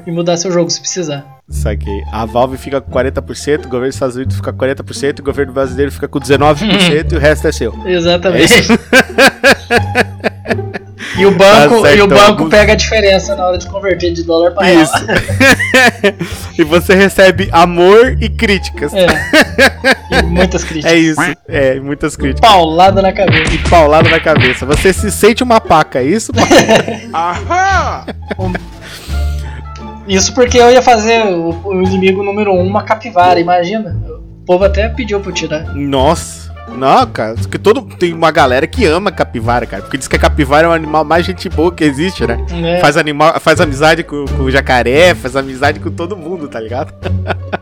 E 0.06 0.10
mudar 0.10 0.36
seu 0.36 0.50
jogo 0.50 0.68
se 0.68 0.80
precisar. 0.80 1.35
Saquei. 1.48 2.02
A 2.10 2.24
Valve 2.26 2.58
fica 2.58 2.80
com 2.80 2.90
40%, 2.90 3.66
o 3.66 3.68
governo 3.68 3.86
dos 3.86 3.94
Estados 3.94 4.16
Unidos 4.16 4.36
fica 4.36 4.52
com 4.52 4.58
40%, 4.58 5.20
o 5.20 5.22
governo 5.22 5.52
brasileiro 5.52 5.92
fica 5.92 6.08
com 6.08 6.18
19% 6.18 7.12
e 7.12 7.14
o 7.14 7.18
resto 7.20 7.46
é 7.46 7.52
seu. 7.52 7.72
Exatamente. 7.86 8.52
É 8.52 8.66
e 11.20 11.24
o 11.24 11.30
banco, 11.30 11.76
tá 11.76 11.82
certo, 11.82 11.98
e 11.98 12.02
o 12.02 12.06
banco 12.08 12.32
então, 12.32 12.48
pega 12.48 12.72
a 12.72 12.76
diferença 12.76 13.36
na 13.36 13.46
hora 13.46 13.58
de 13.58 13.66
converter 13.68 14.12
de 14.12 14.24
dólar 14.24 14.50
para 14.52 14.66
real. 14.66 14.82
Isso. 14.82 15.06
e 16.58 16.64
você 16.64 16.96
recebe 16.96 17.48
amor 17.52 18.16
e 18.20 18.28
críticas. 18.28 18.92
É. 18.92 19.06
E 20.10 20.22
muitas 20.24 20.64
críticas. 20.64 20.92
É 20.96 20.96
isso. 20.96 21.20
É, 21.46 21.78
muitas 21.78 22.16
críticas. 22.16 22.40
Paulada 22.40 23.00
na 23.00 23.12
cabeça. 23.12 23.54
E 23.54 23.58
paulada 23.58 24.08
na 24.08 24.18
cabeça. 24.18 24.66
Você 24.66 24.92
se 24.92 25.12
sente 25.12 25.44
uma 25.44 25.60
paca, 25.60 26.00
é 26.00 26.04
isso? 26.04 26.32
Aham! 27.14 28.04
Isso 30.06 30.34
porque 30.34 30.58
eu 30.58 30.70
ia 30.70 30.82
fazer 30.82 31.24
o, 31.26 31.50
o 31.64 31.82
inimigo 31.82 32.22
número 32.22 32.52
um 32.52 32.66
uma 32.66 32.82
capivara, 32.82 33.40
imagina. 33.40 33.96
O 34.08 34.44
povo 34.46 34.64
até 34.64 34.88
pediu 34.88 35.20
pra 35.20 35.30
eu 35.30 35.34
tirar. 35.34 35.74
Nossa. 35.74 36.46
Não, 36.68 37.06
cara, 37.06 37.34
porque 37.34 37.58
todo 37.58 37.82
tem 37.82 38.12
uma 38.12 38.30
galera 38.30 38.66
que 38.66 38.84
ama 38.84 39.12
capivara, 39.12 39.64
cara, 39.66 39.82
porque 39.82 39.96
diz 39.96 40.08
que 40.08 40.16
a 40.16 40.18
capivara 40.18 40.66
é 40.66 40.70
o 40.70 40.72
animal 40.72 41.04
mais 41.04 41.24
gente 41.24 41.48
boa 41.48 41.72
que 41.72 41.84
existe, 41.84 42.26
né? 42.26 42.44
É. 42.52 42.80
Faz 42.80 42.96
animal, 42.96 43.38
faz 43.40 43.60
amizade 43.60 44.02
com, 44.02 44.24
com 44.24 44.42
o 44.42 44.50
jacaré, 44.50 45.14
faz 45.14 45.36
amizade 45.36 45.78
com 45.80 45.90
todo 45.90 46.16
mundo, 46.16 46.48
tá 46.48 46.60
ligado? 46.60 46.92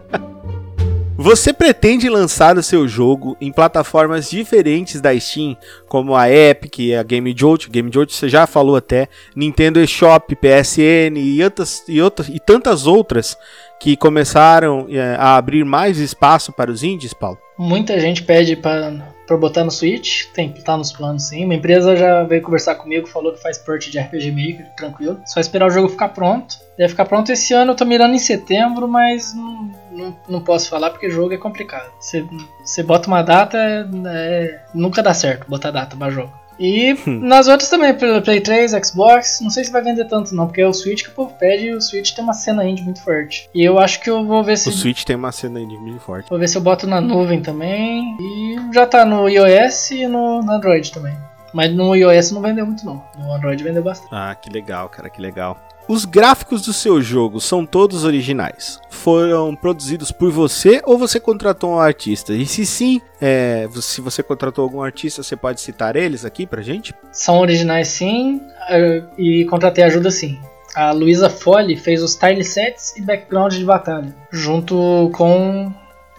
Você 1.25 1.55
pretende 1.55 2.07
lançar 2.11 2.59
o 2.59 2.63
seu 2.63 2.87
jogo 2.87 3.35
em 3.41 3.51
plataformas 3.51 4.29
diferentes 4.29 5.01
da 5.01 5.19
Steam, 5.19 5.57
como 5.89 6.15
a 6.15 6.31
Epic, 6.31 6.93
a 7.01 7.03
Game 7.03 7.35
Jolt, 7.35 7.71
Game 7.71 7.91
Jolt 7.91 8.13
você 8.13 8.29
já 8.29 8.47
falou 8.47 8.77
até, 8.77 9.09
Nintendo 9.35 9.81
eShop, 9.81 10.37
PSN 10.37 11.17
e, 11.17 11.43
outras, 11.43 11.83
e, 11.89 12.03
outras, 12.03 12.29
e 12.29 12.39
tantas 12.39 12.87
outras 12.87 13.39
que 13.81 13.97
começaram 13.97 14.87
é, 14.91 15.17
a 15.19 15.37
abrir 15.37 15.65
mais 15.65 15.97
espaço 15.97 16.53
para 16.53 16.71
os 16.71 16.83
indies, 16.83 17.15
Paulo? 17.15 17.39
Muita 17.57 17.99
gente 18.01 18.23
pede 18.23 18.57
para 18.57 19.15
para 19.27 19.37
botar 19.37 19.65
no 19.65 19.71
Switch, 19.71 20.27
tem 20.33 20.51
estar 20.51 20.77
nos 20.77 20.93
planos 20.93 21.25
sim. 21.25 21.45
Uma 21.45 21.55
empresa 21.55 21.97
já 21.97 22.23
veio 22.25 22.43
conversar 22.43 22.75
comigo, 22.75 23.07
falou 23.07 23.33
que 23.33 23.41
faz 23.41 23.59
port 23.59 23.89
de 23.89 23.99
RPG 23.99 24.31
Maker, 24.31 24.75
tranquilo. 24.77 25.21
Só 25.27 25.41
esperar 25.41 25.67
o 25.67 25.71
jogo 25.71 25.89
ficar 25.89 26.11
pronto. 26.11 26.57
Deve 26.77 26.91
ficar 26.91 27.05
pronto 27.05 27.31
esse 27.31 27.55
ano, 27.55 27.73
eu 27.73 27.77
tô 27.77 27.85
mirando 27.85 28.15
em 28.15 28.19
setembro, 28.19 28.89
mas 28.89 29.35
não, 29.35 29.71
não, 29.93 30.17
não 30.29 30.41
posso 30.41 30.69
falar 30.69 30.91
porque 30.91 31.09
jogo 31.09 31.33
é 31.33 31.39
complicado. 31.39 31.91
Você 32.01 32.83
bota 32.83 33.09
uma 33.09 33.23
data, 33.23 33.59
é, 33.59 34.61
nunca 34.75 35.03
dá 35.03 35.15
certo 35.15 35.49
botar 35.49 35.71
data 35.71 35.97
para 35.97 36.11
jogo. 36.11 36.33
E 36.59 36.95
hum. 37.07 37.21
nas 37.21 37.49
outras 37.49 37.69
também, 37.69 37.95
Play 37.95 38.41
3, 38.41 38.73
Xbox, 38.85 39.41
não 39.41 39.51
sei 39.51 39.65
se 39.65 39.73
vai 39.73 39.83
vender 39.83 40.07
tanto 40.07 40.35
não, 40.35 40.47
porque 40.47 40.61
é 40.61 40.67
o 40.67 40.73
Switch 40.73 41.03
que 41.03 41.09
o 41.11 41.13
povo 41.13 41.35
pede 41.39 41.67
e 41.67 41.75
o 41.75 41.81
Switch 41.81 42.13
tem 42.13 42.23
uma 42.23 42.33
cena 42.33 42.65
indie 42.65 42.83
muito 42.83 43.03
forte. 43.03 43.49
E 43.55 43.63
eu 43.65 43.79
acho 43.79 44.01
que 44.01 44.11
eu 44.11 44.25
vou 44.25 44.43
ver 44.43 44.57
se... 44.57 44.69
O 44.69 44.73
Switch 44.73 45.05
tem 45.05 45.17
uma 45.17 45.33
cena 45.33 45.61
indie 45.61 45.79
muito 45.79 46.01
forte. 46.01 46.29
Vou 46.29 46.39
ver 46.39 46.49
se 46.49 46.57
eu 46.57 46.63
boto 46.63 46.87
na 46.87 47.01
nuvem 47.01 47.41
também. 47.41 48.17
E 48.21 48.57
já 48.73 48.87
tá 48.87 49.05
no 49.05 49.29
iOS 49.29 49.91
e 49.91 50.07
no, 50.07 50.43
no 50.43 50.53
Android 50.53 50.91
também. 50.93 51.15
Mas 51.53 51.73
no 51.73 51.95
iOS 51.95 52.33
não 52.33 52.43
vendeu 52.43 52.67
muito 52.67 52.85
não, 52.85 53.03
no 53.17 53.33
Android 53.33 53.63
vendeu 53.63 53.83
bastante. 53.83 54.11
Ah, 54.13 54.35
que 54.35 54.51
legal, 54.51 54.89
cara, 54.89 55.09
que 55.09 55.21
legal. 55.21 55.57
Os 55.87 56.07
gráficos 56.07 56.63
do 56.63 56.73
seu 56.73 57.03
jogo 57.03 57.41
são 57.41 57.67
todos 57.67 58.05
originais? 58.05 58.81
Foram 58.89 59.55
produzidos 59.55 60.11
por 60.11 60.31
você 60.31 60.81
ou 60.85 60.97
você 60.97 61.21
contratou 61.21 61.73
um 61.73 61.79
artista? 61.79 62.33
E 62.33 62.47
se 62.47 62.65
sim, 62.65 63.03
é, 63.21 63.69
se 63.83 64.01
você 64.01 64.23
contratou 64.23 64.63
algum 64.65 64.83
artista, 64.83 65.23
você 65.23 65.37
pode 65.37 65.61
citar 65.61 65.95
eles 65.95 66.25
aqui 66.25 66.47
pra 66.47 66.63
gente? 66.63 66.95
São 67.13 67.39
originais 67.41 67.89
sim, 67.89 68.41
é, 68.71 69.03
e 69.19 69.45
contratei 69.45 69.85
ajuda 69.85 70.11
sim. 70.11 70.41
A 70.75 70.91
Luísa 70.91 71.29
Folli 71.29 71.77
fez 71.77 72.03
os 72.03 72.17
tile 72.17 72.43
sets 72.43 72.97
e 72.97 73.03
background 73.03 73.53
de 73.53 73.65
batalha, 73.65 74.15
junto 74.33 75.11
com 75.13 75.71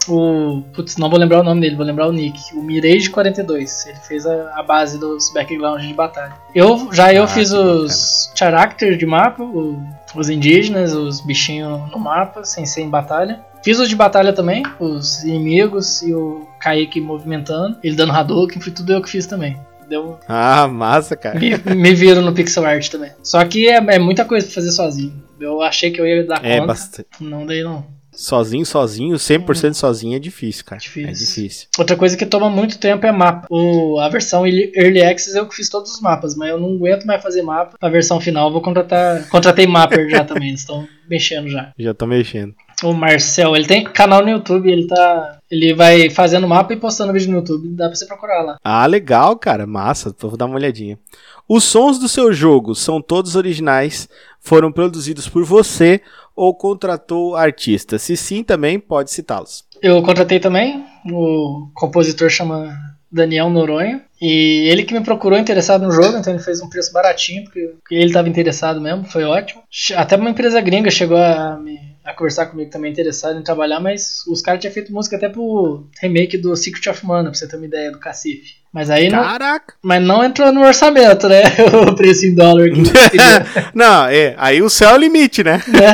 o. 0.08 0.64
Putz, 0.74 0.97
não 0.97 1.10
vou 1.10 1.20
lembrar 1.20 1.39
o 1.39 1.43
nome 1.43 1.62
dele, 1.62 1.76
vou 1.76 1.86
lembrar 1.86 2.08
o 2.08 2.12
Nick. 2.12 2.56
O 2.56 2.62
Mirage 2.62 3.10
42. 3.10 3.88
Ele 3.88 3.97
fez 3.99 4.26
a, 4.26 4.60
a 4.60 4.64
base 4.64 4.99
dos 4.99 5.32
backgrounds 5.34 5.88
de 5.88 5.93
batalha. 5.93 6.34
Eu 6.53 6.89
já 6.91 7.14
eu 7.14 7.24
ah, 7.24 7.28
fiz 7.28 7.51
os 7.51 8.32
characters 8.36 8.97
de 8.97 9.06
mapa, 9.06 9.43
o, 9.43 9.82
os 10.16 10.30
indígenas, 10.30 10.93
os 10.93 11.22
bichinhos 11.22 11.89
no 11.91 11.99
mapa, 11.99 12.43
sem 12.43 12.66
ser 12.66 12.82
em 12.82 12.89
batalha. 12.89 13.43
Fiz 13.64 13.80
os 13.80 13.89
de 13.89 13.95
batalha 13.95 14.32
também, 14.32 14.64
os 14.80 15.24
inimigos 15.24 16.03
e 16.03 16.14
o 16.14 16.47
Kaique 16.60 17.01
movimentando, 17.01 17.78
ele 17.84 17.95
dando 17.95 18.12
Hadouken, 18.12 18.62
foi 18.62 18.72
tudo 18.72 18.93
eu 18.93 19.01
que 19.01 19.10
fiz 19.10 19.26
também. 19.26 19.58
Deu... 19.89 20.20
Ah, 20.28 20.68
massa, 20.68 21.16
cara. 21.16 21.39
Me, 21.39 21.58
me 21.76 21.93
viram 21.93 22.22
no 22.22 22.34
pixel 22.34 22.66
art 22.66 22.89
também. 22.89 23.12
Só 23.24 23.43
que 23.45 23.68
é, 23.68 23.78
é, 23.78 23.99
muita 23.99 24.26
coisa 24.26 24.45
pra 24.45 24.56
fazer 24.56 24.72
sozinho. 24.72 25.14
Eu 25.39 25.62
achei 25.62 25.91
que 25.91 25.99
eu 25.99 26.08
ia 26.08 26.26
dar 26.26 26.43
é, 26.43 26.56
conta. 26.56 26.68
Bastante. 26.68 27.08
Não 27.20 27.45
dei, 27.45 27.64
não. 27.64 27.86
Sozinho, 28.16 28.66
sozinho, 28.66 29.16
100% 29.16 29.74
sozinho 29.74 30.16
é 30.16 30.20
difícil, 30.20 30.63
cara. 30.66 30.80
Difícil. 30.80 31.09
É 31.09 31.11
difícil. 31.11 31.68
Outra 31.78 31.95
coisa 31.95 32.16
que 32.16 32.26
toma 32.26 32.49
muito 32.49 32.78
tempo 32.78 33.05
é 33.05 33.11
mapa. 33.11 33.47
O, 33.49 33.99
a 33.99 34.09
versão 34.09 34.45
Early 34.47 35.03
Access 35.03 35.38
eu 35.38 35.47
que 35.47 35.55
fiz 35.55 35.70
todos 35.70 35.91
os 35.93 36.01
mapas, 36.01 36.36
mas 36.36 36.49
eu 36.49 36.59
não 36.59 36.76
aguento 36.76 37.05
mais 37.05 37.22
fazer 37.22 37.41
mapa. 37.41 37.78
A 37.80 37.89
versão 37.89 38.20
final 38.20 38.47
eu 38.47 38.53
vou 38.53 38.61
contratar. 38.61 39.28
Contratei 39.30 39.68
Mapper 39.68 40.09
já 40.09 40.24
também, 40.24 40.49
eles 40.49 40.61
estão 40.61 40.88
mexendo 41.09 41.49
já. 41.49 41.72
Já 41.78 41.91
estão 41.91 42.07
mexendo. 42.07 42.55
O 42.84 42.93
Marcel, 42.93 43.55
ele 43.55 43.66
tem 43.66 43.84
canal 43.84 44.22
no 44.22 44.30
YouTube, 44.30 44.70
ele 44.70 44.88
tá. 44.88 45.39
Ele 45.49 45.74
vai 45.74 46.09
fazendo 46.09 46.47
mapa 46.47 46.74
e 46.74 46.78
postando 46.78 47.13
vídeo 47.13 47.32
no 47.32 47.38
YouTube. 47.38 47.70
Dá 47.70 47.88
pra 47.88 47.95
você 47.95 48.05
procurar 48.05 48.41
lá. 48.41 48.57
Ah, 48.63 48.86
legal, 48.86 49.38
cara. 49.38 49.66
Massa. 49.66 50.13
Vou 50.20 50.36
dar 50.36 50.45
uma 50.45 50.55
olhadinha. 50.55 50.99
Os 51.47 51.63
sons 51.63 51.99
do 51.99 52.09
seu 52.09 52.34
jogo 52.34 52.74
são 52.74 52.99
todos 52.99 53.36
originais, 53.36 54.09
foram 54.39 54.72
produzidos 54.72 55.30
por 55.30 55.45
você 55.45 56.01
ou 56.36 56.54
contratou 56.54 57.36
artistas? 57.36 58.02
Se 58.02 58.18
sim, 58.18 58.44
também 58.44 58.80
pode 58.80 59.12
citá-los. 59.12 59.64
Eu 59.82 60.02
contratei 60.04 60.40
também, 60.40 60.84
o 61.12 61.70
compositor 61.74 62.30
chama 62.30 62.76
Daniel 63.12 63.50
Noronha, 63.50 64.04
e 64.22 64.68
ele 64.70 64.84
que 64.84 64.94
me 64.94 65.04
procurou 65.04 65.38
interessado 65.38 65.84
no 65.84 65.92
jogo, 65.92 66.18
então 66.18 66.34
ele 66.34 66.42
fez 66.42 66.62
um 66.62 66.70
preço 66.70 66.92
baratinho, 66.92 67.44
porque 67.44 67.76
ele 67.92 68.06
estava 68.06 68.28
interessado 68.28 68.82
mesmo, 68.82 69.06
foi 69.06 69.24
ótimo. 69.24 69.64
Até 69.96 70.16
uma 70.16 70.30
empresa 70.30 70.60
gringa 70.60 70.90
chegou 70.90 71.18
a, 71.18 71.58
me, 71.58 71.80
a 72.04 72.14
conversar 72.14 72.48
comigo 72.48 72.70
também, 72.70 72.92
interessado 72.92 73.40
em 73.40 73.44
trabalhar, 73.44 73.80
mas 73.80 74.26
os 74.28 74.42
caras 74.42 74.60
tinham 74.60 74.74
feito 74.74 74.94
música 74.94 75.16
até 75.16 75.30
pro 75.30 75.88
remake 76.02 76.38
do 76.38 76.56
Secret 76.56 76.90
of 76.90 77.06
Mana, 77.06 77.30
pra 77.30 77.38
você 77.38 77.48
ter 77.48 77.56
uma 77.56 77.66
ideia 77.66 77.92
do 77.92 78.00
Cacife. 78.00 78.56
Mas 78.76 78.89
aí 78.89 79.07
não, 79.09 79.23
Caraca! 79.23 79.73
mas 79.82 80.03
não 80.03 80.21
entrou 80.21 80.51
no 80.51 80.61
orçamento, 80.61 81.30
né? 81.30 81.43
O 81.89 81.95
preço 81.95 82.26
em 82.26 82.36
dólar 82.36 82.69
que 82.69 82.82
não, 83.73 84.05
é, 84.07 84.36
aí 84.38 84.61
o 84.61 84.69
céu 84.69 84.89
é 84.89 84.93
o 84.95 84.97
limite, 84.97 85.41
né? 85.45 85.63
né? 85.69 85.93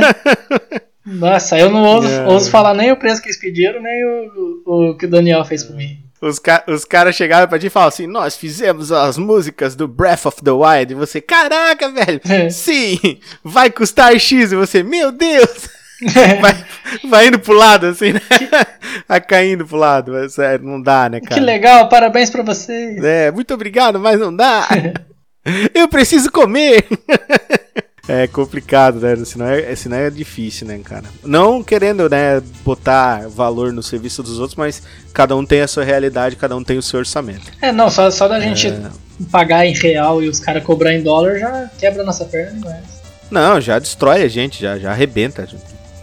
Nossa, 1.06 1.60
eu 1.60 1.70
não 1.70 1.84
ouso, 1.84 2.08
É. 2.08 2.26
ouso 2.28 2.50
falar 2.50 2.74
nem 2.74 2.92
o 2.92 2.98
preço 2.98 3.22
que 3.22 3.28
eles 3.28 3.40
pediram, 3.40 3.80
nem 3.82 4.04
o, 4.04 4.32
o, 4.66 4.90
o 4.92 4.98
que 4.98 5.06
o 5.06 5.10
Daniel 5.10 5.46
fez 5.46 5.64
por 5.64 5.76
mim. 5.76 6.00
Os, 6.20 6.38
ca 6.40 6.64
os 6.68 6.84
caras 6.84 7.16
chegaram 7.16 7.48
pra 7.48 7.58
ti 7.60 7.68
e 7.68 7.70
falaram 7.70 7.90
assim: 7.90 8.06
Nós 8.08 8.36
fizemos 8.36 8.92
as 8.92 9.18
músicas 9.18 9.76
do 9.76 9.88
Breath 9.88 10.26
of 10.28 10.42
the 10.44 10.52
Wild. 10.52 10.92
E 10.94 10.96
você, 10.96 11.20
caraca, 11.22 11.90
velho, 11.90 12.20
É. 12.30 12.50
sim, 12.50 13.00
vai 13.44 13.70
custar 13.72 14.20
X. 14.20 14.52
E 14.52 14.56
você, 14.56 14.84
meu 14.84 15.12
Deus, 15.12 15.68
vai, 16.42 16.66
vai 17.10 17.28
indo 17.28 17.40
pro 17.40 17.54
lado 17.54 17.88
assim, 17.88 18.14
né? 18.14 18.22
Vai 19.08 19.22
caindo 19.22 19.66
pro 19.66 19.78
lado. 19.78 20.12
Mas, 20.12 20.34
sério, 20.34 20.66
não 20.66 20.82
dá, 20.82 21.10
né, 21.10 21.20
cara? 21.20 21.36
Que 21.36 21.40
legal, 21.40 21.88
parabéns 21.90 22.30
pra 22.30 22.44
vocês. 22.44 23.04
É, 23.04 23.32
muito 23.32 23.54
obrigado, 23.54 24.00
mas 24.00 24.20
não 24.20 24.36
dá. 24.36 24.68
Eu 25.74 25.88
preciso 25.88 26.32
comer. 26.32 26.86
É 28.08 28.26
complicado, 28.28 29.00
né? 29.00 29.16
Senão 29.24 29.46
é, 29.48 29.76
senão 29.76 29.96
é 29.96 30.10
difícil, 30.10 30.68
né, 30.68 30.78
cara? 30.84 31.04
Não 31.24 31.64
querendo, 31.64 32.10
né, 32.10 32.42
botar 32.66 33.30
valor 33.30 33.72
no 33.72 33.84
serviço 33.84 34.24
dos 34.24 34.40
outros, 34.40 34.56
mas 34.58 34.82
cada 35.14 35.36
um 35.36 35.46
tem 35.46 35.62
a 35.62 35.68
sua 35.68 35.84
realidade, 35.84 36.36
cada 36.36 36.58
um 36.58 36.64
tem 36.64 36.78
o 36.78 36.82
seu 36.82 37.00
orçamento. 37.00 37.52
É, 37.62 37.72
não, 37.72 37.90
só, 37.92 38.10
só 38.10 38.28
da 38.28 38.40
gente 38.40 38.68
É. 38.68 38.82
pagar 39.32 39.66
em 39.68 39.74
real 39.74 40.22
e 40.22 40.28
os 40.28 40.40
caras 40.40 40.64
cobrar 40.64 40.94
em 40.94 41.04
dólar 41.04 41.38
já 41.38 41.70
quebra 41.78 42.02
a 42.02 42.06
nossa 42.06 42.26
perna 42.26 42.52
demais. 42.60 42.84
Não, 43.30 43.62
já 43.62 43.78
destrói 43.80 44.24
a 44.24 44.28
gente, 44.28 44.60
já, 44.60 44.78
já 44.80 44.92
arrebenta. 44.92 45.48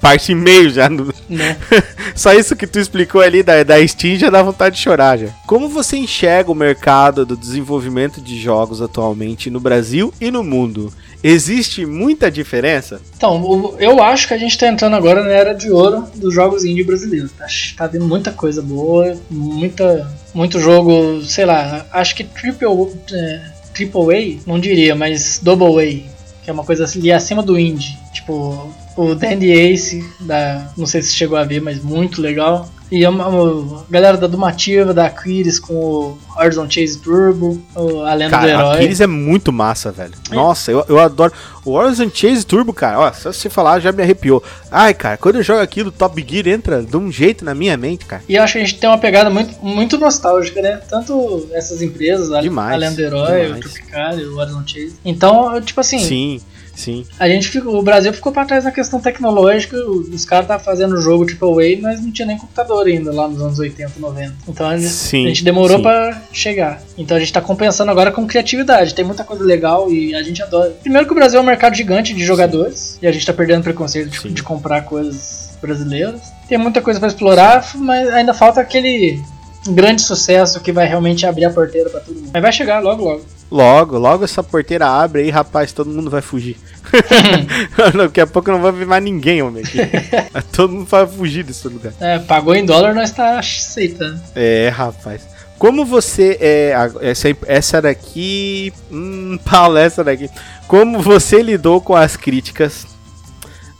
Parte 0.00 0.32
em 0.32 0.36
meio 0.36 0.70
já. 0.70 0.88
no- 0.88 1.12
Né? 1.28 1.56
Só 2.14 2.32
isso 2.32 2.56
que 2.56 2.66
tu 2.66 2.78
explicou 2.78 3.20
ali 3.20 3.42
da, 3.42 3.62
da 3.62 3.86
Steam 3.86 4.16
já 4.16 4.30
dá 4.30 4.42
vontade 4.42 4.76
de 4.76 4.82
chorar 4.82 5.18
já. 5.18 5.28
Como 5.46 5.68
você 5.68 5.96
enxerga 5.96 6.50
o 6.50 6.54
mercado 6.54 7.26
do 7.26 7.36
desenvolvimento 7.36 8.20
de 8.20 8.40
jogos 8.40 8.80
atualmente 8.80 9.50
no 9.50 9.60
Brasil 9.60 10.12
e 10.20 10.30
no 10.30 10.42
mundo? 10.42 10.92
Existe 11.22 11.84
muita 11.84 12.30
diferença? 12.30 13.00
Então, 13.16 13.74
eu 13.80 14.00
acho 14.02 14.28
que 14.28 14.34
a 14.34 14.38
gente 14.38 14.56
tá 14.56 14.68
entrando 14.68 14.94
agora 14.94 15.24
na 15.24 15.30
era 15.32 15.52
de 15.52 15.68
ouro 15.70 16.04
dos 16.14 16.32
jogos 16.32 16.64
indie 16.64 16.84
brasileiros. 16.84 17.32
Tá, 17.32 17.46
tá 17.76 17.86
vindo 17.88 18.04
muita 18.06 18.30
coisa 18.30 18.62
boa, 18.62 19.16
muita, 19.28 20.08
muito 20.32 20.60
jogo, 20.60 21.20
sei 21.24 21.44
lá, 21.44 21.84
acho 21.92 22.14
que 22.14 22.22
triple, 22.22 22.66
é, 23.12 23.40
triple 23.74 24.38
A, 24.46 24.48
não 24.48 24.60
diria, 24.60 24.94
mas 24.94 25.40
double 25.42 25.76
A, 25.82 26.44
que 26.44 26.48
é 26.50 26.52
uma 26.52 26.64
coisa 26.64 26.84
ali 26.84 27.10
acima 27.10 27.42
do 27.42 27.58
indie. 27.58 27.98
Tipo, 28.12 28.72
o 28.98 29.14
Dandy 29.14 29.52
Ace, 29.52 30.04
da, 30.18 30.72
não 30.76 30.84
sei 30.84 31.00
se 31.02 31.14
chegou 31.14 31.38
a 31.38 31.44
ver, 31.44 31.60
mas 31.62 31.80
muito 31.80 32.20
legal. 32.20 32.68
E 32.90 33.04
a, 33.04 33.10
a 33.10 33.84
galera 33.88 34.16
da 34.16 34.26
Dumativa, 34.26 34.92
da 34.92 35.06
Aquiles 35.06 35.60
com 35.60 35.74
o 35.74 36.18
Horizon 36.36 36.68
Chase 36.68 36.98
Turbo, 36.98 37.62
A 37.76 38.14
Lenda 38.14 38.30
do 38.30 38.40
Cara, 38.40 38.50
Herói. 38.50 38.76
Aquiles 38.76 39.00
é 39.00 39.06
muito 39.06 39.52
massa, 39.52 39.92
velho. 39.92 40.14
Nossa, 40.32 40.72
eu, 40.72 40.84
eu 40.88 40.98
adoro. 40.98 41.32
O 41.64 41.72
Horizon 41.72 42.10
Chase 42.12 42.44
Turbo, 42.44 42.72
cara, 42.72 42.98
ó, 42.98 43.12
só 43.12 43.30
você 43.30 43.48
falar 43.48 43.78
já 43.78 43.92
me 43.92 44.02
arrepiou. 44.02 44.42
Ai, 44.68 44.94
cara, 44.94 45.16
quando 45.16 45.36
eu 45.36 45.42
jogo 45.44 45.60
aquilo, 45.60 45.92
Top 45.92 46.24
Gear 46.26 46.48
entra 46.48 46.82
de 46.82 46.96
um 46.96 47.12
jeito 47.12 47.44
na 47.44 47.54
minha 47.54 47.76
mente, 47.76 48.04
cara. 48.04 48.22
E 48.28 48.34
eu 48.34 48.42
acho 48.42 48.54
que 48.54 48.58
a 48.58 48.62
gente 48.62 48.80
tem 48.80 48.90
uma 48.90 48.98
pegada 48.98 49.30
muito, 49.30 49.64
muito 49.64 49.96
nostálgica, 49.96 50.60
né? 50.60 50.80
Tanto 50.88 51.46
essas 51.52 51.82
empresas, 51.82 52.32
a, 52.32 52.40
Demais, 52.40 52.74
a 52.74 52.76
Lenda 52.76 52.96
do 52.96 53.02
Herói, 53.02 53.52
demais. 53.52 54.24
o 54.26 54.34
o 54.34 54.38
Horizon 54.38 54.62
Chase. 54.66 54.96
Então, 55.04 55.60
tipo 55.60 55.80
assim, 55.80 56.00
Sim, 56.00 56.40
sim. 56.78 57.04
a 57.18 57.28
gente 57.28 57.48
ficou, 57.48 57.76
o 57.78 57.82
Brasil 57.82 58.12
ficou 58.12 58.32
pra 58.32 58.44
trás 58.44 58.64
na 58.64 58.70
questão 58.70 59.00
tecnológica, 59.00 59.76
os 59.76 60.24
caras 60.24 60.44
estavam 60.44 60.64
fazendo 60.64 60.94
o 60.94 61.00
jogo 61.00 61.24
AAA, 61.24 61.80
mas 61.80 62.00
não 62.00 62.10
tinha 62.10 62.26
nem 62.26 62.38
computador 62.38 62.86
ainda 62.86 63.12
lá 63.12 63.28
nos 63.28 63.40
anos 63.40 63.58
80, 63.58 63.92
90. 63.98 64.34
Então 64.48 64.68
a 64.68 64.76
gente, 64.76 64.88
Sim, 64.88 65.24
a 65.24 65.28
gente 65.28 65.44
demorou 65.44 65.76
sim. 65.78 65.82
pra 65.82 66.22
chegar. 66.32 66.82
Então 66.96 67.16
a 67.16 67.20
gente 67.20 67.32
tá 67.32 67.40
compensando 67.40 67.90
agora 67.90 68.10
com 68.10 68.26
criatividade, 68.26 68.94
tem 68.94 69.04
muita 69.04 69.24
coisa 69.24 69.44
legal 69.44 69.90
e 69.92 70.14
a 70.14 70.22
gente 70.22 70.42
adora. 70.42 70.70
Primeiro 70.82 71.06
que 71.06 71.12
o 71.12 71.16
Brasil 71.16 71.38
é 71.38 71.42
um 71.42 71.46
mercado 71.46 71.74
gigante 71.74 72.14
de 72.14 72.24
jogadores, 72.24 72.98
e 73.02 73.06
a 73.06 73.12
gente 73.12 73.26
tá 73.26 73.32
perdendo 73.32 73.62
preconceito 73.62 74.08
de, 74.08 74.20
Sim. 74.20 74.32
de 74.32 74.42
comprar 74.42 74.82
coisas 74.82 75.56
brasileiras. 75.60 76.20
Tem 76.48 76.56
muita 76.58 76.80
coisa 76.80 76.98
pra 77.00 77.08
explorar, 77.08 77.68
mas 77.74 78.08
ainda 78.08 78.32
falta 78.32 78.60
aquele 78.60 79.20
grande 79.66 80.02
sucesso 80.02 80.60
que 80.60 80.72
vai 80.72 80.86
realmente 80.86 81.26
abrir 81.26 81.44
a 81.44 81.50
porteira 81.50 81.90
pra 81.90 82.00
todo 82.00 82.14
mundo. 82.16 82.30
Mas 82.32 82.42
vai 82.42 82.52
chegar 82.52 82.80
logo, 82.80 83.04
logo. 83.04 83.22
Logo, 83.50 83.96
logo 83.98 84.24
essa 84.24 84.42
porteira 84.42 84.86
abre 84.86 85.22
aí, 85.22 85.30
rapaz, 85.30 85.72
todo 85.72 85.90
mundo 85.90 86.10
vai 86.10 86.20
fugir. 86.20 86.56
Daqui 87.96 88.20
a 88.20 88.26
pouco 88.26 88.50
não 88.50 88.60
vai 88.60 88.72
ver 88.72 88.86
mais 88.86 89.02
ninguém, 89.02 89.42
homem. 89.42 89.64
Aqui. 89.64 89.78
todo 90.52 90.72
mundo 90.72 90.86
vai 90.86 91.06
fugir 91.06 91.44
desse 91.44 91.66
lugar. 91.68 91.92
É, 92.00 92.18
pagou 92.18 92.54
em 92.54 92.64
dólar, 92.66 92.94
nós 92.94 93.10
tá 93.10 93.38
aceitando. 93.38 94.20
É, 94.34 94.68
rapaz. 94.68 95.22
Como 95.58 95.84
você 95.84 96.36
é. 96.40 96.74
a- 96.74 96.90
Essa, 97.00 97.28
essa 97.46 97.82
daqui. 97.82 98.72
Hum, 98.90 99.38
Paulo, 99.44 99.76
essa 99.78 100.04
daqui. 100.04 100.30
Como 100.66 101.00
você 101.00 101.42
lidou 101.42 101.80
com 101.80 101.96
as 101.96 102.16
críticas 102.16 102.86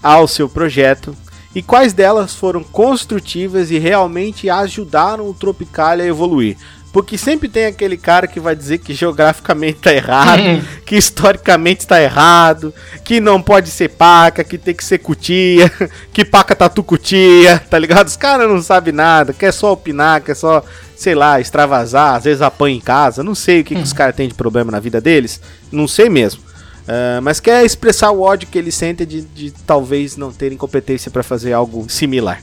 ao 0.03 0.27
seu 0.27 0.49
projeto 0.49 1.17
e 1.55 1.63
quais 1.63 1.93
delas 1.93 2.35
foram 2.35 2.63
construtivas 2.63 3.71
e 3.71 3.79
realmente 3.79 4.49
ajudaram 4.51 5.29
o 5.29 5.35
Tropicalia 5.35 6.05
a 6.05 6.09
evoluir? 6.09 6.57
Porque 6.93 7.19
sempre 7.19 7.49
tem 7.49 7.67
aquele 7.67 7.97
cara 7.97 8.27
que 8.27 8.41
vai 8.41 8.57
dizer 8.57 8.79
que 8.79 8.95
geograficamente 8.95 9.79
tá 9.79 9.93
errado, 9.93 10.65
que 10.87 10.97
historicamente 10.97 11.81
está 11.81 12.03
errado, 12.03 12.73
que 13.05 13.21
não 13.21 13.43
pode 13.43 13.71
ser 13.71 13.91
paca, 13.91 14.43
que 14.43 14.57
tem 14.57 14.75
que 14.75 14.85
ser 14.85 14.99
cutia, 14.99 15.71
que 16.13 16.25
paca 16.25 16.57
tatu 16.57 16.83
cutia, 16.83 17.59
tá 17.71 17.79
ligado? 17.79 18.09
Os 18.09 18.17
caras 18.17 18.49
não 18.49 18.63
sabem 18.63 18.95
nada, 18.95 19.33
quer 19.35 19.53
só 19.53 19.73
opinar, 19.73 20.23
quer 20.23 20.35
só, 20.35 20.65
sei 20.97 21.15
lá, 21.15 21.39
extravasar, 21.41 22.17
às 22.17 22.25
vezes 22.25 22.41
apanha 22.41 22.77
em 22.77 22.81
casa, 22.81 23.23
não 23.23 23.35
sei 23.35 23.61
o 23.61 23.65
que, 23.65 23.75
que 23.75 23.83
os 23.83 23.93
caras 23.93 24.17
têm 24.17 24.29
de 24.29 24.35
problema 24.35 24.73
na 24.73 24.81
vida 24.81 25.01
deles, 25.01 25.41
não 25.71 25.87
sei 25.87 26.09
mesmo. 26.09 26.49
Ah, 26.89 27.21
mas 27.21 27.39
quer 27.39 27.65
expressar 27.67 28.11
o 28.11 28.23
ódio 28.23 28.49
que 28.49 28.57
eles 28.57 28.75
sentem 28.75 29.07
de, 29.07 29.21
de 29.21 29.51
talvez 29.67 30.17
não 30.17 30.33
terem 30.33 30.57
competência 30.57 31.11
pra 31.11 31.23
fazer 31.23 31.53
algo 31.53 31.87
similar. 31.89 32.43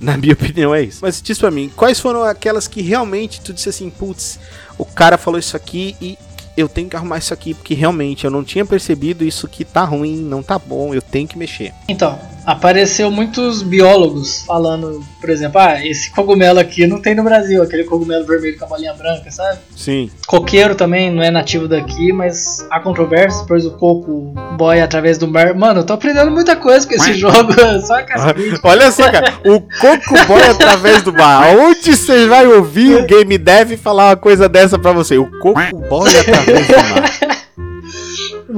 Na 0.00 0.16
minha 0.16 0.32
opinião 0.34 0.74
é 0.74 0.82
isso. 0.82 0.98
Mas 1.02 1.20
diz 1.22 1.38
pra 1.38 1.50
mim, 1.50 1.70
quais 1.74 1.98
foram 2.00 2.22
aquelas 2.22 2.68
que 2.68 2.82
realmente 2.82 3.40
tu 3.40 3.52
disse 3.52 3.68
assim, 3.68 3.90
putz, 3.90 4.38
o 4.78 4.84
cara 4.84 5.18
falou 5.18 5.38
isso 5.38 5.56
aqui 5.56 5.96
e 6.00 6.18
eu 6.56 6.68
tenho 6.68 6.88
que 6.88 6.96
arrumar 6.96 7.18
isso 7.18 7.34
aqui, 7.34 7.52
porque 7.52 7.74
realmente 7.74 8.24
eu 8.24 8.30
não 8.30 8.42
tinha 8.42 8.64
percebido 8.64 9.24
isso 9.24 9.46
aqui 9.46 9.64
tá 9.64 9.84
ruim, 9.84 10.16
não 10.16 10.42
tá 10.42 10.58
bom, 10.58 10.94
eu 10.94 11.02
tenho 11.02 11.28
que 11.28 11.36
mexer. 11.36 11.72
Então, 11.86 12.18
apareceu 12.46 13.10
muitos 13.10 13.62
biólogos 13.62 14.44
falando, 14.46 15.02
por 15.20 15.28
exemplo, 15.28 15.60
ah, 15.60 15.84
esse 15.84 16.10
cogumelo 16.10 16.60
aqui 16.60 16.86
não 16.86 17.02
tem 17.02 17.14
no 17.14 17.24
Brasil, 17.24 17.60
aquele 17.60 17.82
cogumelo 17.82 18.24
vermelho 18.24 18.56
com 18.56 18.64
a 18.64 18.68
bolinha 18.68 18.94
branca, 18.94 19.30
sabe? 19.32 19.58
Sim. 19.74 20.08
Coqueiro 20.26 20.76
também 20.76 21.10
não 21.10 21.22
é 21.22 21.30
nativo 21.30 21.66
daqui, 21.66 22.12
mas 22.12 22.64
há 22.70 22.78
controvérsia, 22.78 23.44
pois 23.48 23.66
o 23.66 23.72
coco 23.72 24.32
boia 24.56 24.84
através 24.84 25.18
do 25.18 25.26
mar. 25.26 25.54
Mano, 25.54 25.80
eu 25.80 25.84
tô 25.84 25.94
aprendendo 25.94 26.30
muita 26.30 26.54
coisa 26.54 26.86
com 26.86 26.94
esse 26.94 27.14
jogo, 27.14 27.52
só 27.84 28.02
com 28.02 28.12
as 28.14 28.32
críticas. 28.32 28.60
Olha 28.62 28.90
só, 28.92 29.10
cara, 29.10 29.34
o 29.44 29.60
Coco 29.60 30.26
Boy 30.28 30.42
através 30.42 31.02
do 31.02 31.12
mar. 31.12 31.56
Onde 31.56 31.96
você 31.96 32.26
vai 32.28 32.46
ouvir 32.46 32.94
o 32.94 33.06
Game 33.06 33.36
Dev 33.36 33.72
falar 33.76 34.10
uma 34.10 34.16
coisa 34.16 34.48
dessa 34.48 34.78
pra 34.78 34.92
você? 34.92 35.18
O 35.18 35.28
Coco 35.40 35.76
Boy 35.88 36.16
através 36.16 36.66
do 36.68 36.74
mar. 36.74 37.25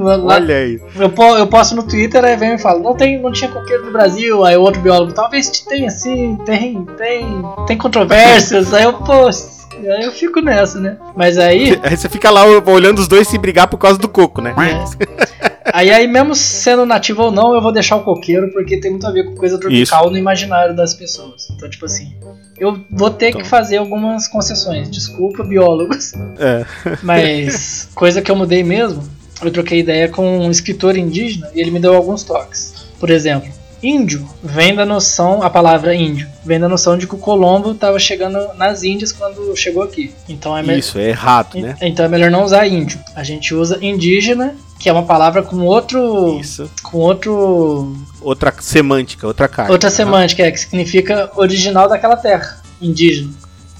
Olha 0.03 0.55
aí. 0.55 0.79
Eu, 0.95 1.37
eu 1.37 1.47
posto 1.47 1.75
no 1.75 1.83
Twitter, 1.83 2.23
aí 2.23 2.35
vem 2.35 2.55
e 2.55 2.59
fala, 2.59 2.79
não, 2.79 2.95
tem, 2.95 3.21
não 3.21 3.31
tinha 3.31 3.49
coqueiro 3.49 3.85
no 3.85 3.91
Brasil, 3.91 4.43
aí 4.43 4.55
o 4.57 4.61
outro 4.61 4.81
biólogo, 4.81 5.13
talvez 5.13 5.49
tenha 5.49 5.89
sim, 5.89 6.37
tem, 6.45 6.85
tem, 6.97 7.43
tem 7.67 7.77
controvérsias, 7.77 8.73
aí 8.73 8.83
eu, 8.83 8.93
pô, 8.93 9.27
aí 9.27 10.03
eu 10.03 10.11
fico 10.11 10.41
nessa, 10.41 10.79
né? 10.79 10.97
Mas 11.15 11.37
aí, 11.37 11.79
Aí 11.83 11.95
você 11.95 12.09
fica 12.09 12.29
lá 12.29 12.43
olhando 12.45 12.99
os 12.99 13.07
dois 13.07 13.27
se 13.27 13.37
brigar 13.37 13.67
por 13.67 13.77
causa 13.77 13.97
do 13.99 14.07
coco, 14.09 14.41
né? 14.41 14.53
É. 14.57 15.49
Aí, 15.71 15.91
aí, 15.91 16.07
mesmo 16.07 16.33
sendo 16.33 16.85
nativo 16.85 17.23
ou 17.23 17.31
não, 17.31 17.53
eu 17.53 17.61
vou 17.61 17.71
deixar 17.71 17.95
o 17.95 18.03
coqueiro, 18.03 18.51
porque 18.51 18.79
tem 18.79 18.91
muito 18.91 19.05
a 19.05 19.11
ver 19.11 19.25
com 19.25 19.35
coisa 19.35 19.59
tropical 19.59 20.09
no 20.09 20.17
imaginário 20.17 20.75
das 20.75 20.93
pessoas. 20.93 21.47
Então, 21.51 21.69
tipo 21.69 21.85
assim, 21.85 22.15
eu 22.57 22.79
vou 22.89 23.09
ter 23.09 23.29
Então. 23.29 23.41
que 23.41 23.47
fazer 23.47 23.77
algumas 23.77 24.27
concessões. 24.27 24.89
Desculpa, 24.89 25.43
biólogos. 25.43 26.13
É. 26.39 26.65
Mas, 27.03 27.87
coisa 27.93 28.21
que 28.21 28.31
eu 28.31 28.35
mudei 28.35 28.63
mesmo, 28.63 29.03
eu 29.41 29.51
troquei 29.51 29.79
ideia 29.79 30.07
com 30.07 30.39
um 30.39 30.51
escritor 30.51 30.97
indígena 30.97 31.49
e 31.53 31.61
ele 31.61 31.71
me 31.71 31.79
deu 31.79 31.95
alguns 31.95 32.23
toques. 32.23 32.87
Por 32.99 33.09
exemplo, 33.09 33.49
índio 33.81 34.27
vem 34.43 34.75
da 34.75 34.85
noção, 34.85 35.41
a 35.41 35.49
palavra 35.49 35.95
índio, 35.95 36.27
vem 36.45 36.59
da 36.59 36.67
noção 36.67 36.97
de 36.97 37.07
que 37.07 37.15
o 37.15 37.17
Colombo 37.17 37.71
estava 37.71 37.97
chegando 37.99 38.53
nas 38.55 38.83
Índias 38.83 39.11
quando 39.11 39.55
chegou 39.55 39.83
aqui. 39.83 40.13
Então 40.27 40.57
é. 40.57 40.61
Isso, 40.77 40.97
é 40.99 41.09
errado, 41.09 41.59
né? 41.59 41.75
Então 41.81 42.05
é 42.05 42.07
melhor 42.07 42.29
não 42.29 42.43
usar 42.43 42.67
índio. 42.67 42.99
A 43.15 43.23
gente 43.23 43.53
usa 43.53 43.79
indígena, 43.81 44.55
que 44.79 44.89
é 44.89 44.93
uma 44.93 45.03
palavra 45.03 45.41
com 45.41 45.57
outro. 45.57 46.39
Isso. 46.39 46.69
com 46.83 46.97
outro. 46.97 47.95
Outra 48.21 48.53
semântica, 48.59 49.25
outra 49.25 49.47
carta. 49.47 49.71
outra 49.71 49.89
semântica, 49.89 50.43
é, 50.43 50.51
que 50.51 50.59
significa 50.59 51.31
original 51.35 51.87
daquela 51.87 52.17
terra. 52.17 52.61
Indígena. 52.81 53.31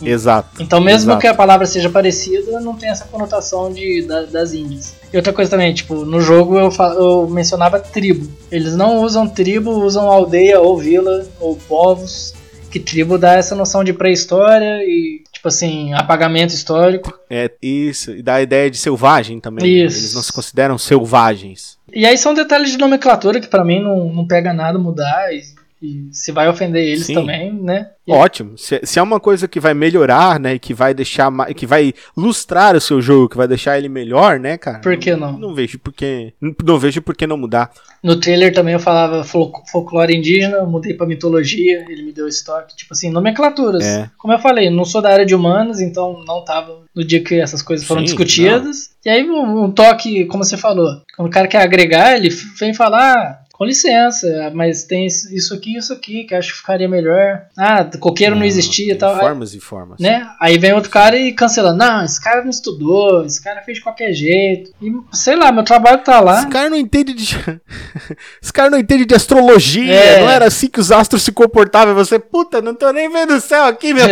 Exato. 0.02 0.62
Então 0.62 0.80
mesmo 0.80 1.10
Exato. 1.12 1.22
que 1.22 1.28
a 1.28 1.34
palavra 1.34 1.66
seja 1.66 1.90
parecida, 1.90 2.60
não 2.62 2.76
tem 2.76 2.90
essa 2.90 3.06
conotação 3.06 3.72
de, 3.72 4.02
da- 4.04 4.24
das 4.24 4.54
índias. 4.54 4.96
E 5.12 5.18
outra 5.18 5.34
coisa 5.34 5.52
também, 5.52 5.74
tipo, 5.74 6.06
no 6.06 6.22
jogo 6.22 6.58
eu, 6.58 6.70
eu 6.98 7.28
mencionava 7.30 7.80
tribo. 7.80 8.30
Eles 8.52 8.76
não 8.76 8.98
usam 8.98 9.28
tribo, 9.28 9.72
usam 9.72 10.10
aldeia 10.10 10.60
ou 10.60 10.78
vila 10.78 11.26
ou 11.40 11.56
povos. 11.68 12.34
Que 12.72 12.80
tribo 12.80 13.18
dá 13.18 13.34
essa 13.34 13.56
noção 13.56 13.84
de 13.84 13.92
pré-história 13.94 14.84
e, 14.84 15.24
Tipo 15.34 15.48
assim, 15.48 15.94
apagamento 15.94 16.54
histórico. 16.54 17.18
É 17.30 17.50
isso, 17.62 18.12
e 18.12 18.22
dá 18.22 18.36
a 18.36 18.42
ideia 18.42 18.70
de 18.70 18.78
selvagem 18.78 19.40
também. 19.40 19.64
né? 19.66 19.86
Isso. 19.86 19.98
Eles 20.00 20.14
não 20.14 20.22
se 20.22 20.34
consideram 20.34 20.78
selvagens. 20.78 21.78
E 21.94 22.06
aí 22.06 22.18
são 22.18 22.34
detalhes 22.34 22.72
de 22.72 22.78
nomenclatura 22.78 23.40
que 23.40 23.48
pra 23.48 23.64
mim 23.64 23.82
não, 23.82 24.14
não 24.14 24.28
pega 24.28 24.54
nada 24.54 24.78
mudar 24.78 25.34
e, 25.34 25.42
e 25.82 26.10
se 26.12 26.32
vai 26.32 26.50
ofender 26.50 26.84
eles 26.86 27.06
Sim. 27.06 27.14
também, 27.14 27.54
né? 27.54 27.90
E- 28.06 28.12
Ótimo. 28.12 28.58
Se, 28.58 28.82
se 28.84 29.00
é 29.00 29.02
uma 29.02 29.20
coisa 29.20 29.48
que 29.48 29.60
vai 29.60 29.74
melhorar, 29.74 30.40
né, 30.40 30.58
que 30.60 30.74
vai 30.74 30.94
deixar, 30.94 31.32
que 31.54 31.66
vai 31.66 31.94
lustrar 32.18 32.76
o 32.76 32.82
seu 32.82 33.02
jogo, 33.02 33.30
que 33.30 33.38
vai 33.38 33.48
deixar 33.48 33.78
ele 33.78 33.88
melhor, 33.88 34.40
né, 34.40 34.58
cara? 34.58 34.80
Por 34.80 34.98
que 34.98 35.16
não? 35.16 35.38
Não 35.38 35.54
vejo 35.54 35.78
por 35.80 35.94
que, 35.94 36.34
não 36.64 36.78
vejo 36.80 37.02
por 37.02 37.16
que 37.16 37.26
não 37.28 37.38
mudar. 37.38 37.72
No 38.04 38.20
trailer 38.20 38.54
também 38.54 38.74
eu 38.74 38.80
falava 38.80 39.24
fol- 39.24 39.52
folclore 39.72 40.16
indígena, 40.16 40.58
eu 40.58 40.66
mudei 40.66 40.94
pra 40.94 41.06
mitologia, 41.06 41.86
ele 41.90 42.02
me 42.04 42.12
deu 42.12 42.28
estoque. 42.28 42.76
Tipo 42.76 42.94
assim, 42.94 43.10
nomenclaturas. 43.12 43.84
É. 43.86 44.10
Como 44.18 44.34
eu 44.34 44.40
falei, 44.40 44.70
não 44.70 44.86
sou 44.86 45.02
da 45.02 45.12
área 45.12 45.26
de 45.26 45.36
humanas, 45.36 45.80
então 45.80 46.24
não 46.26 46.44
tava 46.44 46.82
no 46.96 47.04
dia 47.06 47.24
que 47.24 47.36
essas 47.40 47.62
coisas 47.62 47.86
foram 47.86 48.02
Sim, 48.02 48.06
discutidas. 48.06 48.90
E 49.06 49.10
aí 49.10 49.30
um, 49.30 49.66
um 49.66 49.72
toque, 49.72 50.26
como 50.26 50.44
você 50.44 50.58
falou, 50.58 50.88
quando 51.16 51.28
o 51.28 51.32
cara 51.32 51.48
quer 51.48 51.62
agregar, 51.62 52.16
ele 52.16 52.30
vem 52.60 52.74
falar. 52.74 53.42
"Ah, 53.60 53.64
Com 53.64 53.66
licença, 53.66 54.52
mas 54.56 54.86
tem 54.86 55.06
isso 55.06 55.54
aqui 55.54 55.74
e 55.74 55.78
isso 55.78 55.92
aqui 55.92 56.24
que 56.24 56.34
eu 56.34 56.38
acho 56.40 56.54
que 56.54 56.60
ficaria 56.60 56.88
melhor. 56.88 57.44
Ah, 57.58 57.84
coqueiro 58.00 58.34
não, 58.36 58.46
existia 58.46 58.94
e 58.94 58.96
tal. 58.96 59.20
Formas 59.20 59.54
e 59.54 59.60
formas. 59.60 60.00
né? 60.00 60.26
Aí 60.40 60.58
vem 60.58 60.72
outro 60.74 60.90
cara 60.90 61.18
e 61.18 61.34
cancela. 61.34 61.74
Não, 61.74 62.04
esse 62.06 62.22
cara 62.24 62.42
não 62.42 62.50
estudou, 62.50 63.26
esse 63.26 63.44
cara 63.44 63.62
fez 63.62 63.78
de 63.80 63.84
qualquer 63.84 64.14
jeito. 64.14 64.72
E 64.82 64.90
sei 65.12 65.36
lá, 65.36 65.52
meu 65.52 65.64
trabalho 65.64 66.02
tá 66.04 66.22
lá. 66.22 66.40
Esse 66.40 66.48
cara 66.48 66.70
não 66.70 66.78
entende 66.78 67.14
de. 67.14 67.38
Esse 68.42 68.54
cara 68.54 68.70
não 68.70 68.80
entende 68.80 69.06
de 69.06 69.14
astrologia. 69.16 69.94
É. 69.94 70.22
Não 70.22 70.30
era 70.30 70.46
assim 70.48 70.68
que 70.70 70.80
os 70.80 70.92
astros 70.92 71.22
se 71.22 71.32
comportavam. 71.32 71.94
Você, 71.96 72.18
puta, 72.18 72.62
não 72.62 72.74
tô 72.74 72.92
nem 72.94 73.12
vendo 73.12 73.34
o 73.36 73.42
céu 73.42 73.66
aqui, 73.66 73.94
meu. 73.94 74.08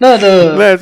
Não, 0.00 0.18
do- 0.18 0.56
Né, 0.56 0.76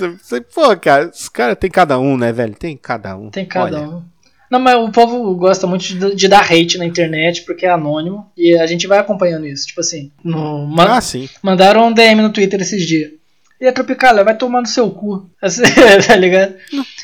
pô, 0.55 0.75
cara, 0.79 1.09
os 1.09 1.29
caras 1.29 1.57
tem 1.61 1.71
cada 1.71 1.99
um, 1.99 2.17
né, 2.17 2.33
velho? 2.33 2.55
Tem 2.55 2.75
cada 2.77 3.17
um. 3.17 3.29
tem 3.31 3.45
cada 3.45 3.65
Olha, 3.77 3.81
um. 3.89 4.03
Não, 4.51 4.59
mas 4.59 4.75
o 4.77 4.91
povo 4.91 5.35
gosta 5.37 5.67
muito 5.67 5.83
de, 5.85 6.15
de 6.17 6.29
dar 6.29 6.43
hate 6.43 6.77
na 6.77 6.85
internet 6.85 7.43
porque 7.43 7.65
é 7.67 7.71
anônimo. 7.71 8.27
E 8.37 8.57
a 8.59 8.67
gente 8.67 8.87
vai 8.87 8.99
acompanhando 8.99 9.47
isso. 9.47 9.67
Tipo 9.69 9.81
assim, 9.81 10.11
no, 10.25 10.67
ma- 10.67 10.97
Ah, 10.97 11.01
sim. 11.01 11.29
mandaram 11.43 11.87
um 11.87 11.93
DM 11.93 12.21
no 12.21 12.33
Twitter 12.33 12.61
esses 12.61 12.85
dias. 12.87 13.13
E 13.61 13.67
a 13.69 13.73
Tropicália, 13.75 14.25
vai 14.25 14.35
tomar 14.35 14.63
no 14.63 14.67
seu 14.67 14.91
cu. 14.91 15.29
Assim, 15.43 15.63
tá 16.07 16.17
ligado? 16.17 16.55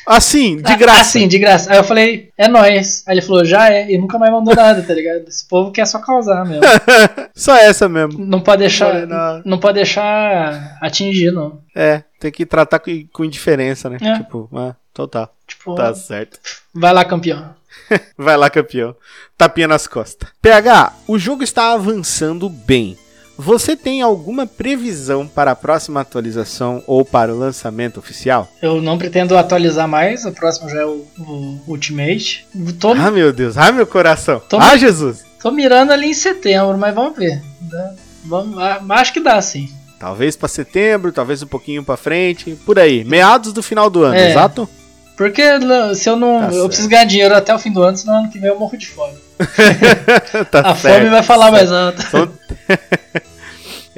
Assim, 0.07 0.57
de 0.57 0.63
Ah, 0.71 0.75
graça. 0.75 1.01
Assim, 1.01 1.27
de 1.27 1.37
graça. 1.37 1.71
Aí 1.71 1.77
eu 1.77 1.83
falei, 1.83 2.31
é 2.35 2.47
nóis. 2.47 3.03
Aí 3.07 3.13
ele 3.13 3.21
falou, 3.21 3.45
já 3.45 3.71
é. 3.71 3.91
E 3.91 3.95
nunca 3.97 4.17
mais 4.17 4.31
mandou 4.31 4.55
nada, 4.55 4.81
tá 4.81 4.91
ligado? 4.91 5.27
Esse 5.27 5.47
povo 5.47 5.71
quer 5.71 5.85
só 5.85 5.99
causar 5.99 6.43
mesmo. 6.45 6.63
Só 7.35 7.55
essa 7.55 7.87
mesmo. 7.87 8.25
Não 8.25 8.39
pode 8.41 8.61
deixar. 8.61 9.05
Não. 9.05 9.41
Não 9.45 9.59
pode 9.59 9.75
deixar 9.75 10.77
atingir, 10.81 11.29
não. 11.31 11.59
É, 11.75 12.01
tem 12.19 12.31
que 12.31 12.43
tratar 12.45 12.79
com, 12.79 12.91
com 13.13 13.23
indiferença, 13.23 13.87
né? 13.89 13.97
É. 14.01 14.13
Tipo, 14.15 14.49
ah, 14.55 14.75
total. 14.97 15.31
Tipo, 15.47 15.75
Tá 15.75 15.93
certo. 15.93 16.39
vai 16.73 16.91
lá, 16.91 17.05
campeão. 17.05 17.55
Vai 18.17 18.35
lá, 18.35 18.49
campeão. 18.49 18.95
Tapinha 19.37 19.67
nas 19.67 19.87
costas. 19.87 20.27
PH, 20.41 20.93
o 21.07 21.17
jogo 21.19 21.43
está 21.43 21.71
avançando 21.73 22.49
bem. 22.49 22.97
Você 23.37 23.75
tem 23.77 24.01
alguma 24.01 24.47
previsão 24.47 25.27
para 25.27 25.51
a 25.51 25.55
próxima 25.55 26.01
atualização 26.01 26.83
ou 26.87 27.05
para 27.05 27.31
o 27.33 27.37
lançamento 27.37 27.97
oficial? 27.99 28.51
Eu 28.61 28.81
não 28.81 28.97
pretendo 28.97 29.37
atualizar 29.37 29.87
mais, 29.87 30.25
o 30.25 30.31
próximo 30.31 30.67
já 30.69 30.81
é 30.81 30.85
o, 30.85 31.05
o 31.19 31.61
Ultimate. 31.67 32.47
Tô, 32.79 32.91
Ah, 32.93 33.11
meu 33.11 33.31
Deus. 33.31 33.57
Ah, 33.57 33.71
meu 33.71 33.85
coração. 33.85 34.39
Tô- 34.49 34.57
Ah, 34.57 34.75
Jesus. 34.75 35.23
tô 35.39 35.51
mirando 35.51 35.91
ali 35.93 36.07
em 36.07 36.13
setembro, 36.15 36.77
mas 36.77 36.95
vamos 36.95 37.15
ver. 37.17 37.41
Vamos, 38.25 38.57
acho 38.89 39.13
que 39.13 39.19
dá, 39.19 39.39
sim. 39.41 39.69
Talvez 39.99 40.35
para 40.35 40.47
setembro, 40.47 41.11
talvez 41.11 41.41
um 41.41 41.47
pouquinho 41.47 41.83
para 41.83 41.95
frente. 41.97 42.55
Por 42.65 42.77
aí. 42.79 43.03
Meados 43.03 43.53
do 43.53 43.61
final 43.63 43.89
do 43.89 44.03
ano, 44.03 44.15
É. 44.15 44.31
exato? 44.31 44.67
Porque 45.17 45.41
se 45.95 46.07
eu 46.09 46.15
não. 46.15 46.39
Tá 46.41 46.45
eu 46.47 46.51
certo. 46.53 46.67
preciso 46.67 46.87
ganhar 46.89 47.05
dinheiro 47.05 47.35
até 47.35 47.53
o 47.53 47.59
fim 47.59 47.71
do 47.71 47.81
ano, 47.83 47.97
senão 47.97 48.19
ano 48.19 48.29
que 48.29 48.37
vem 48.39 48.49
eu 48.49 48.57
morro 48.59 48.77
de 48.77 48.87
fome. 48.87 49.17
tá 50.51 50.61
A 50.61 50.75
certo. 50.75 50.99
fome 50.99 51.09
vai 51.09 51.23
falar 51.23 51.51
mais 51.51 51.71
alto. 51.71 52.01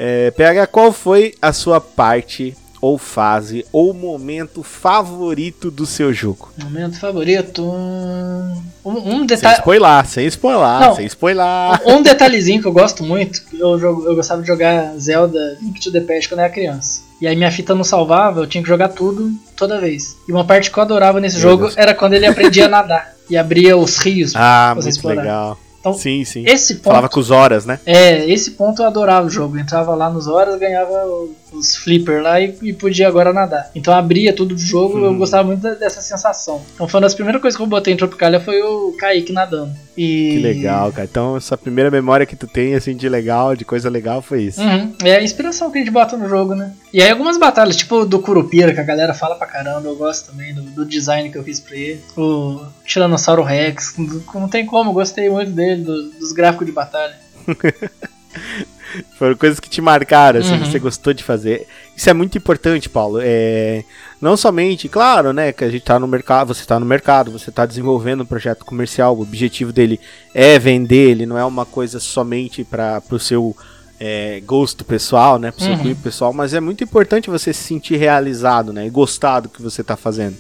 É, 0.02 0.32
PH, 0.32 0.68
qual 0.68 0.94
foi 0.94 1.34
a 1.42 1.52
sua 1.52 1.82
parte, 1.82 2.56
ou 2.82 2.98
fase, 2.98 3.66
ou 3.70 3.94
momento 3.94 4.64
favorito 4.64 5.70
do 5.70 5.86
seu 5.86 6.14
jogo? 6.14 6.54
Momento 6.64 6.98
favorito. 6.98 7.62
Um, 7.62 8.64
um 8.86 9.18
Sem 9.18 9.26
detalhe. 9.26 9.58
spoiler, 9.58 10.06
sem 10.06 10.26
spoiler, 10.28 10.80
Não. 10.80 10.96
sem 10.96 11.06
spoiler. 11.06 11.46
Um 11.86 12.02
detalhezinho 12.02 12.62
que 12.62 12.68
eu 12.70 12.72
gosto 12.72 13.04
muito, 13.04 13.42
eu, 13.52 13.78
jogo- 13.78 14.06
eu 14.08 14.16
gostava 14.16 14.42
de 14.42 14.48
jogar 14.48 14.94
Zelda 14.98 15.58
Link 15.62 15.82
to 15.82 15.92
the 15.92 16.00
Past 16.00 16.30
quando 16.30 16.40
eu 16.40 16.46
era 16.46 16.54
criança. 16.54 17.02
E 17.22 17.28
aí 17.28 17.36
minha 17.36 17.52
fita 17.52 17.76
não 17.76 17.84
salvava, 17.84 18.40
eu 18.42 18.48
tinha 18.48 18.62
que 18.64 18.70
jogar 18.70 18.90
tudo 18.90 19.30
toda 19.56 19.80
vez. 19.80 20.16
E 20.28 20.32
uma 20.32 20.46
parte 20.46 20.72
que 20.72 20.78
eu 20.78 20.84
adorava 20.84 21.20
nesse 21.20 21.36
Meu 21.40 21.50
jogo 21.50 21.64
Deus. 21.64 21.78
era 21.78 21.94
quando 21.94 22.14
ele 22.14 22.26
aprendia 22.26 22.66
a 22.66 22.70
nadar 22.70 23.14
e 23.30 23.38
abria 23.38 23.76
os 23.78 23.98
rios. 23.98 24.34
Ah, 24.36 24.70
pra 24.74 24.82
você 24.82 24.88
muito 24.88 24.96
explorar. 24.96 25.22
legal. 25.22 25.58
Então, 25.82 25.94
sim, 25.94 26.26
sim. 26.26 26.44
Esse 26.46 26.76
ponto. 26.76 26.86
Falava 26.90 27.08
com 27.10 27.20
os 27.20 27.32
horas, 27.32 27.66
né? 27.66 27.80
É, 27.86 28.30
esse 28.30 28.52
ponto 28.52 28.82
eu 28.82 28.86
adorava 28.88 29.26
o 29.26 29.30
jogo. 29.30 29.56
Eu 29.58 29.62
entrava 29.62 29.96
lá 29.96 30.10
nos 30.10 30.28
horas, 30.28 30.60
ganhava 30.60 30.92
o- 31.06 31.34
os 31.52 31.76
flipper 31.76 32.22
lá 32.22 32.40
e, 32.40 32.56
e 32.62 32.74
podia 32.74 33.08
agora 33.08 33.34
nadar. 33.34 33.70
Então 33.76 33.94
abria 33.94 34.34
tudo 34.34 34.54
do 34.56 34.62
jogo, 34.62 34.98
eu 35.00 35.12
Hum. 35.12 35.18
gostava 35.18 35.44
muito 35.46 35.62
dessa 35.62 36.02
sensação. 36.02 36.62
Então 36.76 36.88
foi 36.88 37.00
uma 37.00 37.06
das 37.06 37.16
primeiras 37.16 37.42
coisas 37.42 37.58
que 37.58 37.64
eu 37.64 37.68
botei 37.68 37.94
em 37.94 37.98
Tropicalia 37.98 38.40
foi 38.40 38.62
o 38.62 38.94
Kaique 38.98 39.32
nadando. 39.34 39.74
E... 39.98 40.32
Que 40.34 40.40
legal, 40.40 40.92
cara. 40.94 41.06
Então, 41.10 41.36
essa 41.36 41.58
primeira 41.58 41.92
memória 41.92 42.26
que 42.26 42.36
tu 42.36 42.48
tem, 42.48 42.74
assim, 42.74 42.96
de 42.96 43.10
legal, 43.10 43.54
de 43.56 43.66
coisa 43.66 43.90
legal, 43.90 44.22
foi 44.22 44.44
isso. 44.44 44.62
Uhum. 44.62 44.94
É 45.04 45.16
a 45.18 45.24
inspiração 45.24 45.70
que 45.70 45.78
a 45.78 45.82
gente 45.82 45.92
bota 45.92 46.16
no 46.16 46.30
jogo, 46.30 46.56
né? 46.56 46.72
E 46.94 47.02
aí 47.02 47.10
algumas 47.10 47.38
batalhas, 47.38 47.76
tipo 47.76 48.06
do 48.06 48.20
Curupira, 48.20 48.74
que 48.74 48.80
a 48.80 48.84
galera 48.84 49.14
fala 49.14 49.36
pra 49.36 49.46
caramba, 49.46 49.88
eu 49.90 49.96
gosto 49.98 50.32
também 50.32 50.54
do, 50.54 50.62
do 50.62 50.86
design 50.86 51.30
que 51.30 51.38
eu 51.38 51.44
fiz 51.44 51.60
pra 51.60 51.76
ele. 51.76 52.02
O 52.16 52.62
Tiranossauro 52.86 53.44
Rex, 53.44 53.96
não 54.34 54.48
tem 54.48 54.66
como, 54.66 54.92
eu 54.92 54.94
gostei 54.94 55.30
muito 55.30 55.52
dele, 55.52 55.84
do- 55.84 56.10
dos 56.12 56.32
gráficos 56.32 56.66
de 56.66 56.72
batalha. 56.72 57.16
Foram 59.20 59.36
coisas 59.36 59.60
que 59.60 59.70
te 59.70 59.82
marcaram, 59.82 60.40
assim, 60.40 60.54
Uhum. 60.54 60.66
você 60.66 60.80
gostou 60.80 61.14
de 61.14 61.24
fazer. 61.24 61.68
Isso 61.96 62.10
é 62.10 62.14
muito 62.14 62.38
importante, 62.38 62.90
Paulo. 62.90 63.20
É, 63.22 63.84
não 64.20 64.36
somente, 64.36 64.90
claro, 64.90 65.32
né, 65.32 65.52
que 65.52 65.64
a 65.64 65.70
gente 65.70 65.84
tá 65.84 66.00
no 66.00 66.08
mercado, 66.08 66.54
você 66.54 66.66
tá 66.66 66.80
no 66.80 66.86
mercado, 66.86 67.32
você 67.32 67.52
tá 67.52 67.66
desenvolvendo 67.68 68.22
um 68.24 68.26
projeto 68.26 68.66
comercial, 68.66 69.16
o 69.16 69.22
objetivo 69.22 69.72
dele 69.72 70.00
é 70.34 70.58
vender, 70.58 71.12
ele 71.12 71.26
não 71.28 71.38
é 71.38 71.46
uma 71.46 71.66
coisa 71.66 72.00
somente 72.00 72.64
para 72.64 73.02
o 73.12 73.20
seu 73.20 73.56
é, 74.00 74.42
gosto 74.46 74.84
pessoal, 74.86 75.38
né, 75.38 75.52
pro 75.52 75.62
seu 75.64 75.74
Uhum. 75.74 75.80
clipe 75.80 76.02
pessoal, 76.02 76.32
mas 76.34 76.54
é 76.54 76.60
muito 76.62 76.84
importante 76.84 77.30
você 77.30 77.52
se 77.54 77.62
sentir 77.64 77.98
realizado, 77.98 78.72
né, 78.72 78.88
e 78.88 78.90
gostar 78.90 79.42
do 79.42 79.50
que 79.50 79.62
você 79.62 79.84
tá 79.84 79.98
fazendo, 79.98 80.38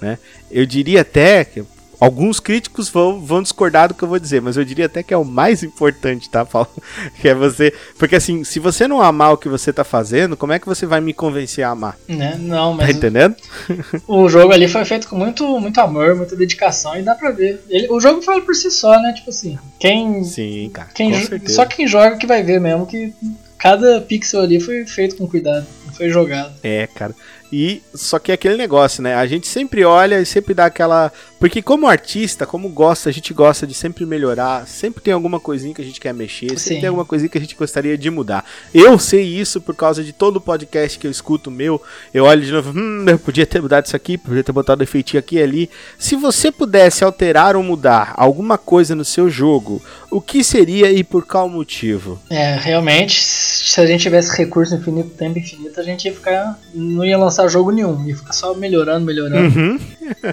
né. 0.00 0.16
Eu 0.50 0.64
diria 0.64 1.00
até 1.00 1.44
que 1.44 1.64
Alguns 2.00 2.40
críticos 2.40 2.88
vão, 2.88 3.20
vão 3.20 3.42
discordar 3.42 3.88
do 3.88 3.94
que 3.94 4.02
eu 4.02 4.08
vou 4.08 4.18
dizer, 4.18 4.40
mas 4.40 4.56
eu 4.56 4.64
diria 4.64 4.86
até 4.86 5.02
que 5.02 5.12
é 5.12 5.16
o 5.16 5.24
mais 5.24 5.62
importante, 5.62 6.30
tá, 6.30 6.44
Paulo? 6.46 6.70
Que 7.20 7.28
é 7.28 7.34
você. 7.34 7.72
Porque 7.98 8.16
assim, 8.16 8.42
se 8.42 8.58
você 8.58 8.88
não 8.88 9.02
amar 9.02 9.34
o 9.34 9.36
que 9.36 9.48
você 9.48 9.72
tá 9.72 9.84
fazendo, 9.84 10.36
como 10.36 10.52
é 10.52 10.58
que 10.58 10.66
você 10.66 10.86
vai 10.86 11.00
me 11.00 11.12
convencer 11.12 11.62
a 11.64 11.70
amar? 11.70 11.98
Né? 12.08 12.36
Não, 12.40 12.76
Tá 12.76 12.86
mas 12.86 12.96
entendendo? 12.96 13.36
o 14.08 14.28
jogo 14.28 14.52
ali 14.52 14.66
foi 14.66 14.84
feito 14.84 15.08
com 15.08 15.16
muito, 15.16 15.46
muito 15.60 15.78
amor, 15.80 16.14
muita 16.16 16.34
dedicação 16.34 16.96
e 16.98 17.02
dá 17.02 17.14
pra 17.14 17.30
ver. 17.30 17.60
Ele- 17.68 17.88
o 17.90 18.00
jogo 18.00 18.22
fala 18.22 18.40
por 18.40 18.54
si 18.54 18.70
só, 18.70 18.98
né? 19.00 19.12
Tipo 19.14 19.28
assim, 19.30 19.58
quem, 19.78 20.24
Sim, 20.24 20.70
cara. 20.72 20.88
quem 20.94 21.12
só 21.48 21.66
quem 21.66 21.86
joga 21.86 22.16
que 22.16 22.26
vai 22.26 22.42
ver 22.42 22.58
mesmo 22.60 22.86
que 22.86 23.12
cada 23.58 24.00
pixel 24.00 24.40
ali 24.40 24.58
foi 24.58 24.86
feito 24.86 25.16
com 25.16 25.26
cuidado, 25.28 25.66
não 25.84 25.92
foi 25.92 26.08
jogado. 26.08 26.54
É, 26.62 26.86
cara. 26.86 27.14
E 27.52 27.82
só 27.92 28.18
que 28.20 28.30
é 28.30 28.34
aquele 28.34 28.56
negócio, 28.56 29.02
né? 29.02 29.14
A 29.16 29.26
gente 29.26 29.48
sempre 29.48 29.84
olha 29.84 30.20
e 30.20 30.24
sempre 30.24 30.54
dá 30.54 30.66
aquela. 30.66 31.12
Porque 31.40 31.62
como 31.62 31.88
artista, 31.88 32.44
como 32.44 32.68
gosta, 32.68 33.08
a 33.08 33.12
gente 33.12 33.32
gosta 33.32 33.66
de 33.66 33.72
sempre 33.72 34.04
melhorar, 34.04 34.66
sempre 34.68 35.02
tem 35.02 35.14
alguma 35.14 35.40
coisinha 35.40 35.74
que 35.74 35.80
a 35.80 35.84
gente 35.84 35.98
quer 35.98 36.12
mexer, 36.12 36.50
sempre 36.50 36.60
Sim. 36.60 36.80
tem 36.80 36.88
alguma 36.88 37.06
coisinha 37.06 37.30
que 37.30 37.38
a 37.38 37.40
gente 37.40 37.56
gostaria 37.56 37.96
de 37.96 38.10
mudar. 38.10 38.44
Eu 38.74 38.98
sei 38.98 39.22
isso 39.24 39.58
por 39.58 39.74
causa 39.74 40.04
de 40.04 40.12
todo 40.12 40.38
podcast 40.38 40.98
que 40.98 41.06
eu 41.06 41.10
escuto 41.10 41.50
meu. 41.50 41.80
Eu 42.12 42.24
olho 42.24 42.42
de 42.42 42.52
novo, 42.52 42.78
hum, 42.78 43.06
eu 43.08 43.18
podia 43.18 43.46
ter 43.46 43.62
mudado 43.62 43.86
isso 43.86 43.96
aqui, 43.96 44.18
podia 44.18 44.44
ter 44.44 44.52
botado 44.52 44.82
efeitinho 44.82 45.18
aqui 45.18 45.36
e 45.36 45.42
ali. 45.42 45.70
Se 45.98 46.14
você 46.14 46.52
pudesse 46.52 47.02
alterar 47.02 47.56
ou 47.56 47.62
mudar 47.62 48.12
alguma 48.18 48.58
coisa 48.58 48.94
no 48.94 49.04
seu 49.04 49.30
jogo, 49.30 49.80
o 50.10 50.20
que 50.20 50.44
seria 50.44 50.92
e 50.92 51.02
por 51.02 51.24
qual 51.24 51.48
motivo? 51.48 52.20
É, 52.28 52.56
realmente, 52.56 53.24
se 53.24 53.80
a 53.80 53.86
gente 53.86 54.02
tivesse 54.02 54.36
recurso 54.36 54.74
infinito, 54.74 55.08
tempo 55.10 55.38
infinito, 55.38 55.80
a 55.80 55.82
gente 55.82 56.04
ia 56.04 56.12
ficar. 56.12 56.58
não 56.74 57.02
ia 57.02 57.16
lançar 57.16 57.48
jogo 57.48 57.70
nenhum, 57.70 58.06
ia 58.06 58.14
ficar 58.14 58.34
só 58.34 58.52
melhorando, 58.52 59.06
melhorando. 59.06 59.58
Uhum. 59.58 59.80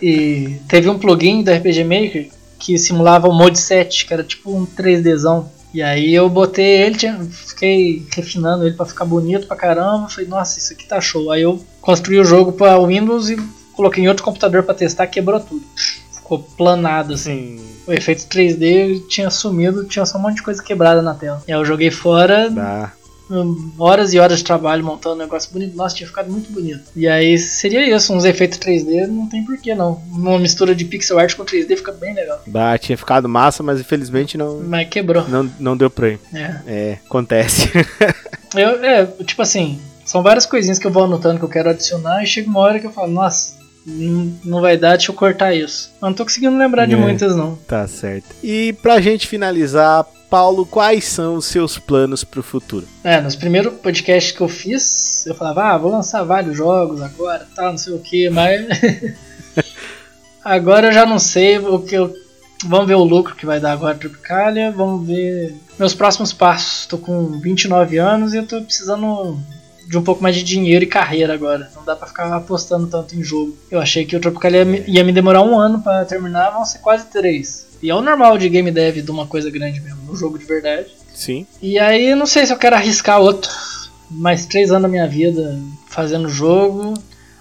E 0.01 0.59
teve 0.67 0.89
um 0.89 0.96
plugin 0.97 1.43
do 1.43 1.51
RPG 1.51 1.83
Maker 1.83 2.29
que 2.59 2.77
simulava 2.77 3.27
o 3.27 3.33
Mode 3.33 3.59
7, 3.59 4.05
que 4.05 4.13
era 4.13 4.23
tipo 4.23 4.51
um 4.51 4.65
3Dzão. 4.65 5.45
E 5.73 5.81
aí 5.83 6.13
eu 6.15 6.27
botei 6.27 6.65
ele, 6.81 6.95
tinha- 6.95 7.19
fiquei 7.31 8.03
refinando 8.15 8.65
ele 8.65 8.75
pra 8.75 8.85
ficar 8.85 9.05
bonito 9.05 9.45
pra 9.47 9.55
caramba. 9.55 10.09
Falei, 10.09 10.27
nossa, 10.27 10.57
isso 10.57 10.73
aqui 10.73 10.87
tá 10.87 10.99
show. 10.99 11.31
Aí 11.31 11.41
eu 11.43 11.63
construí 11.81 12.19
o 12.19 12.25
jogo 12.25 12.51
pra 12.53 12.79
Windows 12.79 13.29
e 13.29 13.37
coloquei 13.73 14.03
em 14.03 14.07
outro 14.07 14.23
computador 14.23 14.63
pra 14.63 14.73
testar, 14.73 15.05
quebrou 15.07 15.39
tudo. 15.39 15.61
Ficou 16.15 16.39
planado 16.39 17.13
assim. 17.13 17.57
Sim. 17.59 17.67
O 17.85 17.93
efeito 17.93 18.25
3D 18.27 19.03
tinha 19.07 19.29
sumido, 19.29 19.85
tinha 19.85 20.05
só 20.05 20.17
um 20.17 20.21
monte 20.21 20.37
de 20.37 20.43
coisa 20.43 20.61
quebrada 20.63 21.01
na 21.01 21.13
tela. 21.13 21.41
E 21.47 21.53
aí 21.53 21.57
eu 21.59 21.63
joguei 21.63 21.91
fora, 21.91 22.49
Dá. 22.49 22.91
Horas 23.77 24.13
e 24.13 24.19
horas 24.19 24.39
de 24.39 24.43
trabalho 24.45 24.83
montando 24.83 25.15
um 25.15 25.19
negócio 25.19 25.51
bonito. 25.51 25.75
Nossa, 25.75 25.95
tinha 25.95 26.07
ficado 26.07 26.31
muito 26.31 26.51
bonito. 26.51 26.83
E 26.95 27.07
aí 27.07 27.37
seria 27.37 27.87
isso, 27.95 28.13
uns 28.13 28.25
efeitos 28.25 28.57
3D, 28.59 29.07
não 29.07 29.27
tem 29.27 29.43
porquê 29.43 29.75
não. 29.75 30.01
Uma 30.11 30.39
mistura 30.39 30.73
de 30.73 30.85
pixel 30.85 31.19
art 31.19 31.35
com 31.35 31.43
3D 31.45 31.75
fica 31.77 31.91
bem 31.91 32.13
legal. 32.13 32.41
Bah, 32.47 32.77
tinha 32.77 32.97
ficado 32.97 33.27
massa, 33.27 33.61
mas 33.63 33.79
infelizmente 33.79 34.37
não. 34.37 34.59
Mas 34.61 34.87
quebrou. 34.89 35.27
Não, 35.27 35.49
não 35.59 35.75
deu 35.77 35.89
pra 35.89 36.09
ir. 36.09 36.19
É. 36.33 36.55
É, 36.67 36.97
acontece. 37.05 37.69
Eu, 38.55 38.83
é, 38.83 39.05
tipo 39.25 39.41
assim, 39.41 39.77
são 40.05 40.23
várias 40.23 40.45
coisinhas 40.45 40.79
que 40.79 40.87
eu 40.87 40.91
vou 40.91 41.03
anotando 41.03 41.37
que 41.37 41.43
eu 41.43 41.49
quero 41.49 41.69
adicionar 41.69 42.23
e 42.23 42.27
chega 42.27 42.49
uma 42.49 42.61
hora 42.61 42.79
que 42.79 42.87
eu 42.87 42.91
falo, 42.91 43.11
nossa, 43.11 43.57
não, 43.85 44.61
vai 44.61 44.77
dar, 44.77 44.95
deixa 44.95 45.11
eu 45.11 45.15
cortar 45.15 45.53
isso. 45.53 45.91
Eu 46.01 46.07
não 46.07 46.13
tô 46.13 46.23
conseguindo 46.23 46.57
lembrar 46.57 46.85
de 46.85 46.93
É. 46.93 46.97
muitas, 46.97 47.35
não. 47.35 47.55
tá 47.67 47.85
certo. 47.87 48.25
E 48.41 48.73
pra 48.81 49.01
gente 49.01 49.27
finalizar, 49.27 50.05
Paulo, 50.29 50.65
quais 50.65 51.05
são 51.05 51.35
os 51.35 51.45
seus 51.45 51.77
planos 51.77 52.23
pro 52.23 52.43
futuro? 52.43 52.85
É, 53.03 53.21
nos 53.21 53.35
primeiros 53.35 53.73
podcasts 53.75 54.31
que 54.35 54.41
eu 54.41 54.49
fiz, 54.49 55.25
eu 55.25 55.33
falava, 55.35 55.63
ah, 55.63 55.77
vou 55.77 55.91
lançar 55.91 56.23
vários 56.23 56.55
jogos 56.57 57.01
agora, 57.01 57.47
tal, 57.55 57.71
não 57.71 57.77
sei 57.77 57.93
o 57.93 57.99
que, 57.99 58.29
mas. 58.29 58.65
agora 60.43 60.87
eu 60.87 60.93
já 60.93 61.05
não 61.05 61.19
sei 61.19 61.57
o 61.59 61.79
que 61.79 61.95
eu. 61.95 62.13
Vamos 62.65 62.87
ver 62.87 62.95
o 62.95 63.03
lucro 63.03 63.35
que 63.35 63.45
vai 63.45 63.59
dar 63.59 63.71
agora 63.73 63.93
a 63.95 63.97
Tropicalia, 63.97 64.71
vamos 64.71 65.05
ver 65.07 65.55
meus 65.77 65.93
próximos 65.93 66.33
passos. 66.33 66.87
Tô 66.87 66.97
com 66.97 67.39
29 67.39 67.97
anos 67.99 68.33
e 68.33 68.37
eu 68.37 68.47
tô 68.47 68.59
precisando 68.63 69.39
de 69.87 69.95
um 69.97 70.03
pouco 70.03 70.23
mais 70.23 70.35
de 70.35 70.43
dinheiro 70.43 70.83
e 70.83 70.87
carreira 70.87 71.35
agora. 71.35 71.69
Não 71.75 71.85
dá 71.85 71.95
pra 71.95 72.07
ficar 72.07 72.33
apostando 72.35 72.87
tanto 72.87 73.15
em 73.15 73.23
jogo. 73.23 73.55
Eu 73.69 73.79
achei 73.79 74.05
que 74.05 74.15
o 74.15 74.19
Tropicalia 74.19 74.63
ia 74.87 75.03
me- 75.03 75.13
demorar 75.13 75.43
um 75.43 75.57
ano 75.57 75.81
pra 75.83 76.03
terminar, 76.03 76.49
vão 76.49 76.65
ser 76.65 76.79
quase 76.79 77.05
três. 77.05 77.66
E 77.81 77.89
é 77.89 77.95
o 77.95 78.01
normal 78.01 78.37
de 78.37 78.49
game 78.49 78.71
dev 78.71 79.01
de 79.01 79.11
uma 79.11 79.27
coisa 79.27 79.49
grande 79.49 79.79
mesmo, 79.81 80.11
um 80.11 80.15
jogo 80.15 80.37
de 80.37 80.45
verdade. 80.45 80.87
Sim. 81.13 81.45
E 81.61 81.79
aí, 81.79 82.13
não 82.15 82.25
sei 82.25 82.45
se 82.45 82.53
eu 82.53 82.57
quero 82.57 82.75
arriscar 82.75 83.19
outro. 83.19 83.51
Mais 84.09 84.45
três 84.45 84.71
anos 84.71 84.83
da 84.83 84.87
minha 84.87 85.07
vida 85.07 85.59
fazendo 85.89 86.29
jogo. 86.29 86.93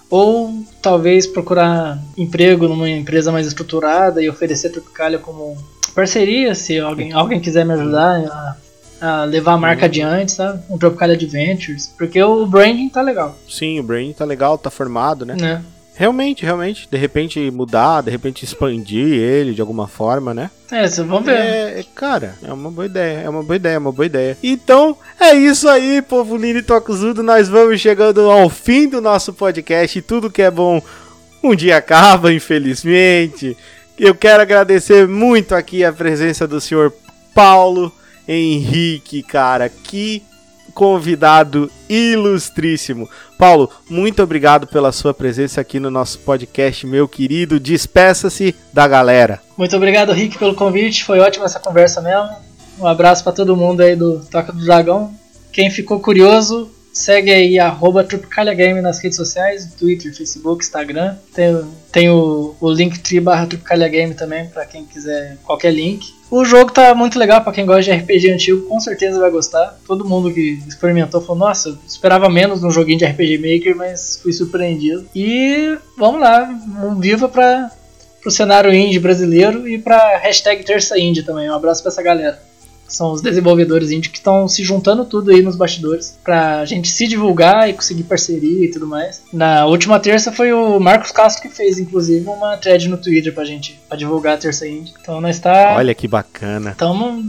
Ou 0.08 0.64
talvez 0.80 1.26
procurar 1.26 1.98
emprego 2.16 2.68
numa 2.68 2.88
empresa 2.88 3.32
mais 3.32 3.46
estruturada 3.46 4.22
e 4.22 4.28
oferecer 4.28 4.70
Tropicalia 4.70 5.18
como 5.18 5.56
parceria, 5.94 6.54
se 6.54 6.78
alguém, 6.78 7.12
alguém 7.12 7.40
quiser 7.40 7.64
me 7.64 7.72
ajudar 7.72 8.20
a, 8.20 8.56
a 9.00 9.24
levar 9.24 9.54
a 9.54 9.58
marca 9.58 9.86
adiante, 9.86 10.30
sabe? 10.32 10.62
Um 10.70 10.78
Tropicalia 10.78 11.16
Adventures. 11.16 11.92
Porque 11.98 12.22
o 12.22 12.46
branding 12.46 12.88
tá 12.88 13.02
legal, 13.02 13.36
Sim, 13.48 13.80
o 13.80 13.82
Brain 13.82 14.12
tá 14.12 14.24
legal, 14.24 14.56
tá 14.56 14.70
formado, 14.70 15.24
né? 15.24 15.34
né? 15.34 15.62
Realmente, 15.96 16.44
realmente. 16.44 16.86
De 16.90 16.96
repente 16.98 17.50
mudar, 17.50 18.02
de 18.02 18.10
repente 18.10 18.44
expandir 18.44 19.06
ele 19.14 19.54
de 19.54 19.60
alguma 19.62 19.88
forma, 19.88 20.34
né? 20.34 20.50
É, 20.70 20.86
cê- 20.88 21.02
vamos 21.02 21.24
ver. 21.24 21.36
É, 21.36 21.80
é, 21.80 21.84
cara, 21.94 22.34
é 22.42 22.52
uma 22.52 22.70
boa 22.70 22.84
ideia, 22.86 23.20
é 23.20 23.28
uma 23.28 23.42
boa 23.42 23.56
ideia, 23.56 23.74
é 23.74 23.78
uma 23.78 23.92
boa 23.92 24.04
ideia. 24.06 24.36
Então, 24.42 24.96
é 25.18 25.32
isso 25.34 25.68
aí, 25.68 26.02
povo 26.02 26.36
lindo 26.36 26.58
e 26.58 26.62
tocuzudo. 26.62 27.22
Nós 27.22 27.48
vamos 27.48 27.80
chegando 27.80 28.30
ao 28.30 28.48
fim 28.50 28.86
do 28.88 29.00
nosso 29.00 29.32
podcast. 29.32 30.02
Tudo 30.02 30.30
que 30.30 30.42
é 30.42 30.50
bom 30.50 30.82
um 31.42 31.54
dia 31.54 31.78
acaba, 31.78 32.32
infelizmente. 32.32 33.56
Eu 33.98 34.14
quero 34.14 34.42
agradecer 34.42 35.08
muito 35.08 35.54
aqui 35.54 35.82
a 35.82 35.92
presença 35.92 36.46
do 36.46 36.60
senhor 36.60 36.92
Paulo 37.34 37.90
Henrique, 38.28 39.22
cara. 39.22 39.68
Que 39.70 40.22
convidado 40.76 41.70
ilustríssimo. 41.88 43.08
Paulo, 43.38 43.70
muito 43.88 44.22
obrigado 44.22 44.66
pela 44.66 44.92
sua 44.92 45.14
presença 45.14 45.58
aqui 45.58 45.80
no 45.80 45.90
nosso 45.90 46.18
podcast, 46.18 46.86
meu 46.86 47.08
querido. 47.08 47.58
Despeça-se 47.58 48.54
da 48.74 48.86
galera. 48.86 49.40
Muito 49.56 49.74
obrigado, 49.74 50.12
Rick, 50.12 50.36
pelo 50.38 50.54
convite. 50.54 51.02
Foi 51.02 51.18
ótima 51.18 51.46
essa 51.46 51.58
conversa 51.58 52.02
mesmo. 52.02 52.28
Um 52.78 52.86
abraço 52.86 53.24
pra 53.24 53.32
todo 53.32 53.56
mundo 53.56 53.80
aí 53.80 53.96
do 53.96 54.20
Toca 54.30 54.52
do 54.52 54.62
Dragão. 54.62 55.14
Quem 55.50 55.70
ficou 55.70 55.98
curioso, 55.98 56.70
segue 56.92 57.32
aí 57.32 57.58
arroba 57.58 58.04
Tropicalia 58.04 58.52
Game 58.52 58.82
nas 58.82 58.98
redes 58.98 59.16
sociais, 59.16 59.72
Twitter, 59.78 60.14
Facebook, 60.14 60.62
Instagram. 60.62 61.16
Tem, 61.34 61.64
tem 61.90 62.10
o, 62.10 62.54
o 62.60 62.70
Linktree 62.70 63.18
barra 63.20 63.46
Tropicalia 63.46 63.88
Game 63.88 64.12
também, 64.12 64.46
pra 64.48 64.66
quem 64.66 64.84
quiser 64.84 65.38
qualquer 65.42 65.72
link. 65.72 66.15
O 66.30 66.44
jogo 66.44 66.72
tá 66.72 66.94
muito 66.94 67.18
legal 67.18 67.40
pra 67.40 67.52
quem 67.52 67.64
gosta 67.64 67.82
de 67.82 67.92
RPG 67.92 68.32
antigo, 68.32 68.68
com 68.68 68.80
certeza 68.80 69.20
vai 69.20 69.30
gostar. 69.30 69.78
Todo 69.86 70.08
mundo 70.08 70.32
que 70.32 70.58
experimentou 70.66 71.20
falou, 71.20 71.38
nossa, 71.38 71.78
esperava 71.86 72.28
menos 72.28 72.62
num 72.62 72.70
joguinho 72.70 72.98
de 72.98 73.04
RPG 73.04 73.38
Maker, 73.38 73.76
mas 73.76 74.18
fui 74.20 74.32
surpreendido. 74.32 75.06
E 75.14 75.76
vamos 75.96 76.20
lá, 76.20 76.48
um 76.82 76.98
viva 76.98 77.28
pra, 77.28 77.70
pro 78.20 78.30
cenário 78.30 78.74
indie 78.74 78.98
brasileiro 78.98 79.68
e 79.68 79.78
pra 79.78 80.18
hashtag 80.18 80.64
Terça 80.64 80.98
Indie 80.98 81.22
também. 81.22 81.48
Um 81.48 81.54
abraço 81.54 81.82
pra 81.82 81.92
essa 81.92 82.02
galera. 82.02 82.42
São 82.88 83.12
os 83.12 83.20
desenvolvedores 83.20 83.90
indie 83.90 84.10
que 84.10 84.18
estão 84.18 84.48
se 84.48 84.62
juntando 84.62 85.04
tudo 85.04 85.30
aí 85.30 85.42
nos 85.42 85.56
bastidores 85.56 86.18
pra 86.22 86.64
gente 86.64 86.88
se 86.88 87.06
divulgar 87.06 87.68
e 87.68 87.72
conseguir 87.72 88.04
parceria 88.04 88.64
e 88.64 88.70
tudo 88.70 88.86
mais. 88.86 89.22
Na 89.32 89.66
última 89.66 89.98
terça 89.98 90.32
foi 90.32 90.52
o 90.52 90.78
Marcos 90.78 91.10
Castro 91.10 91.42
que 91.42 91.54
fez, 91.54 91.78
inclusive, 91.78 92.26
uma 92.28 92.56
thread 92.56 92.88
no 92.88 92.96
Twitter 92.96 93.34
pra 93.34 93.44
gente 93.44 93.80
pra 93.88 93.96
divulgar 93.96 94.34
a 94.34 94.38
Terça 94.38 94.66
Indie. 94.66 94.94
Então 95.00 95.20
nós 95.20 95.38
tá. 95.38 95.74
Olha 95.76 95.94
que 95.94 96.06
bacana. 96.08 96.74
Tamo. 96.76 97.24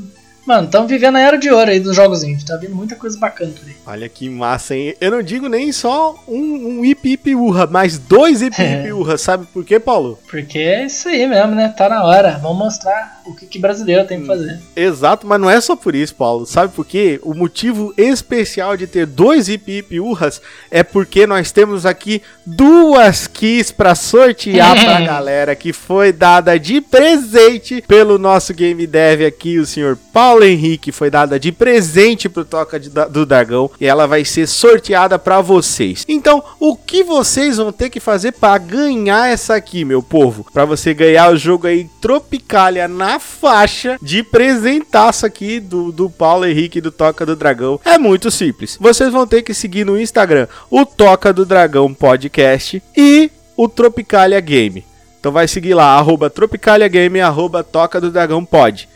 Mano, 0.48 0.64
estamos 0.64 0.90
vivendo 0.90 1.18
a 1.18 1.20
era 1.20 1.38
de 1.38 1.52
ouro 1.52 1.70
aí 1.70 1.78
dos 1.78 1.94
jogos 1.94 2.24
indie. 2.24 2.46
Tá 2.46 2.56
vindo 2.56 2.74
muita 2.74 2.96
coisa 2.96 3.20
bacana 3.20 3.52
por 3.52 3.68
aí. 3.68 3.76
Olha 3.86 4.08
que 4.08 4.30
massa, 4.30 4.74
hein? 4.78 4.96
Eu 5.02 5.12
não 5.12 5.22
digo 5.22 5.50
nem 5.50 5.74
só 5.74 6.16
um, 6.26 6.80
um 6.80 6.86
hip 6.86 7.12
hip 7.12 7.36
urra, 7.36 7.68
mas 7.70 8.00
dois 8.00 8.42
hip 8.42 8.56
hip 8.56 8.92
urra. 8.94 9.18
Sabe 9.18 9.46
por 9.48 9.66
quê, 9.66 9.78
Paulo? 9.78 10.18
Porque 10.30 10.58
é 10.58 10.86
isso 10.86 11.10
aí 11.10 11.28
mesmo, 11.28 11.54
né? 11.54 11.68
Tá 11.68 11.90
na 11.90 12.02
hora. 12.06 12.40
Vamos 12.42 12.60
mostrar 12.60 13.17
o 13.30 13.36
que, 13.36 13.46
que 13.46 13.60
brasileiro 13.60 14.06
tem 14.08 14.20
pra 14.24 14.36
fazer. 14.36 14.60
Exato, 14.76 15.26
mas 15.28 15.40
não 15.40 15.50
é 15.50 15.60
só 15.62 15.76
por 15.76 15.94
isso, 15.96 16.16
Paulo. 16.16 16.46
Sabe 16.46 16.74
por 16.74 16.86
quê? 16.86 17.20
O 17.24 17.34
motivo 17.34 17.94
especial 17.98 18.76
de 18.78 18.88
ter 18.88 19.06
dois 19.06 19.48
hip 19.50 19.72
hip 19.72 20.00
urras 20.00 20.42
é 20.72 20.84
porque 20.84 21.28
nós 21.28 21.52
temos 21.52 21.86
aqui 21.86 22.22
duas 22.46 23.28
keys 23.28 23.72
pra 23.72 23.94
sortear 23.96 24.74
pra 24.84 25.02
galera 25.02 25.56
que 25.56 25.72
foi 25.74 26.12
dada 26.12 26.58
de 26.58 26.82
presente 26.82 27.84
pelo 27.88 28.18
nosso 28.18 28.54
game 28.54 28.88
dev 28.88 29.22
aqui, 29.26 29.60
o 29.60 29.66
senhor 29.66 29.98
Paulo 30.14 30.44
Henrique, 30.44 30.92
foi 30.92 31.10
dada 31.10 31.40
de 31.40 31.52
presente 31.52 32.28
pro 32.30 32.44
Toca 32.46 32.80
de- 32.80 32.90
do 32.90 33.26
Dragão 33.26 33.70
e 33.80 33.86
ela 33.86 34.08
vai 34.08 34.24
ser 34.26 34.48
sorteada 34.48 35.20
pra 35.20 35.42
vocês. 35.42 36.04
Então, 36.08 36.44
o 36.60 36.76
que 36.76 37.04
vocês 37.04 37.58
vão 37.58 37.72
ter 37.72 37.90
que 37.90 38.00
fazer 38.00 38.32
pra 38.34 38.58
ganhar 38.58 39.28
essa 39.30 39.56
aqui, 39.56 39.84
meu 39.86 40.02
povo? 40.02 40.46
Pra 40.52 40.66
você 40.66 40.94
ganhar 40.94 41.32
o 41.32 41.38
jogo 41.38 41.68
aí 41.68 41.88
Tropicalia 42.02 42.88
na 42.88 43.17
faixa 43.20 43.98
de 44.02 44.24
presentaço 44.24 45.26
aqui 45.26 45.60
do, 45.60 45.92
do 45.92 46.10
Paulo 46.10 46.46
Henrique 46.46 46.82
do 46.82 46.92
Toca 46.92 47.26
do 47.26 47.36
Dragão. 47.36 47.80
É 47.84 47.98
muito 47.98 48.30
simples. 48.32 48.78
Vocês 48.80 49.12
vão 49.12 49.28
ter 49.28 49.42
que 49.42 49.54
seguir 49.54 49.86
no 49.86 50.00
Instagram 50.00 50.48
o 50.70 50.86
Toca 50.86 51.32
do 51.34 51.46
Dragão 51.46 51.94
Podcast 51.94 52.82
e 52.96 53.32
o 53.56 53.68
Tropicalia 53.68 54.40
Game. 54.40 54.86
Então 55.20 55.32
vai 55.32 55.48
seguir 55.48 55.74
lá, 55.74 55.96
arroba 55.98 56.30
Tropicalia 56.30 56.88
Game 56.88 57.20
arroba 57.20 57.64
Toca 57.64 58.00
do 58.00 58.12
Dragão 58.12 58.46
Pod. 58.46 58.88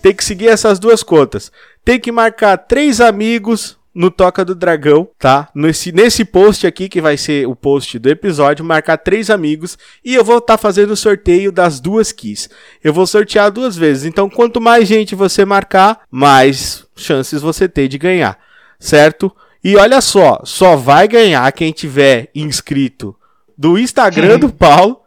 Tem 0.00 0.14
que 0.14 0.24
seguir 0.24 0.48
essas 0.48 0.78
duas 0.78 1.02
contas. 1.02 1.50
Tem 1.84 1.98
que 1.98 2.12
marcar 2.12 2.56
três 2.56 3.00
amigos 3.00 3.76
no 3.94 4.10
Toca 4.10 4.44
do 4.44 4.54
Dragão, 4.54 5.08
tá? 5.18 5.48
Nesse, 5.54 5.92
nesse 5.92 6.24
post 6.24 6.66
aqui, 6.66 6.88
que 6.88 7.00
vai 7.00 7.16
ser 7.16 7.46
o 7.46 7.54
post 7.54 7.98
do 7.98 8.08
episódio, 8.08 8.64
marcar 8.64 8.96
três 8.96 9.30
amigos 9.30 9.78
e 10.04 10.14
eu 10.14 10.24
vou 10.24 10.38
estar 10.38 10.58
fazendo 10.58 10.90
o 10.90 10.96
sorteio 10.96 11.52
das 11.52 11.78
duas 11.78 12.10
keys. 12.10 12.50
Eu 12.82 12.92
vou 12.92 13.06
sortear 13.06 13.52
duas 13.52 13.76
vezes, 13.76 14.04
então 14.04 14.28
quanto 14.28 14.60
mais 14.60 14.88
gente 14.88 15.14
você 15.14 15.44
marcar, 15.44 16.00
mais 16.10 16.84
chances 16.96 17.40
você 17.40 17.68
tem 17.68 17.88
de 17.88 17.96
ganhar, 17.96 18.38
certo? 18.80 19.34
E 19.62 19.76
olha 19.76 20.00
só, 20.00 20.40
só 20.44 20.76
vai 20.76 21.06
ganhar 21.06 21.50
quem 21.52 21.72
tiver 21.72 22.30
inscrito 22.34 23.16
do 23.56 23.78
Instagram 23.78 24.38
do 24.38 24.52
Paulo 24.52 25.00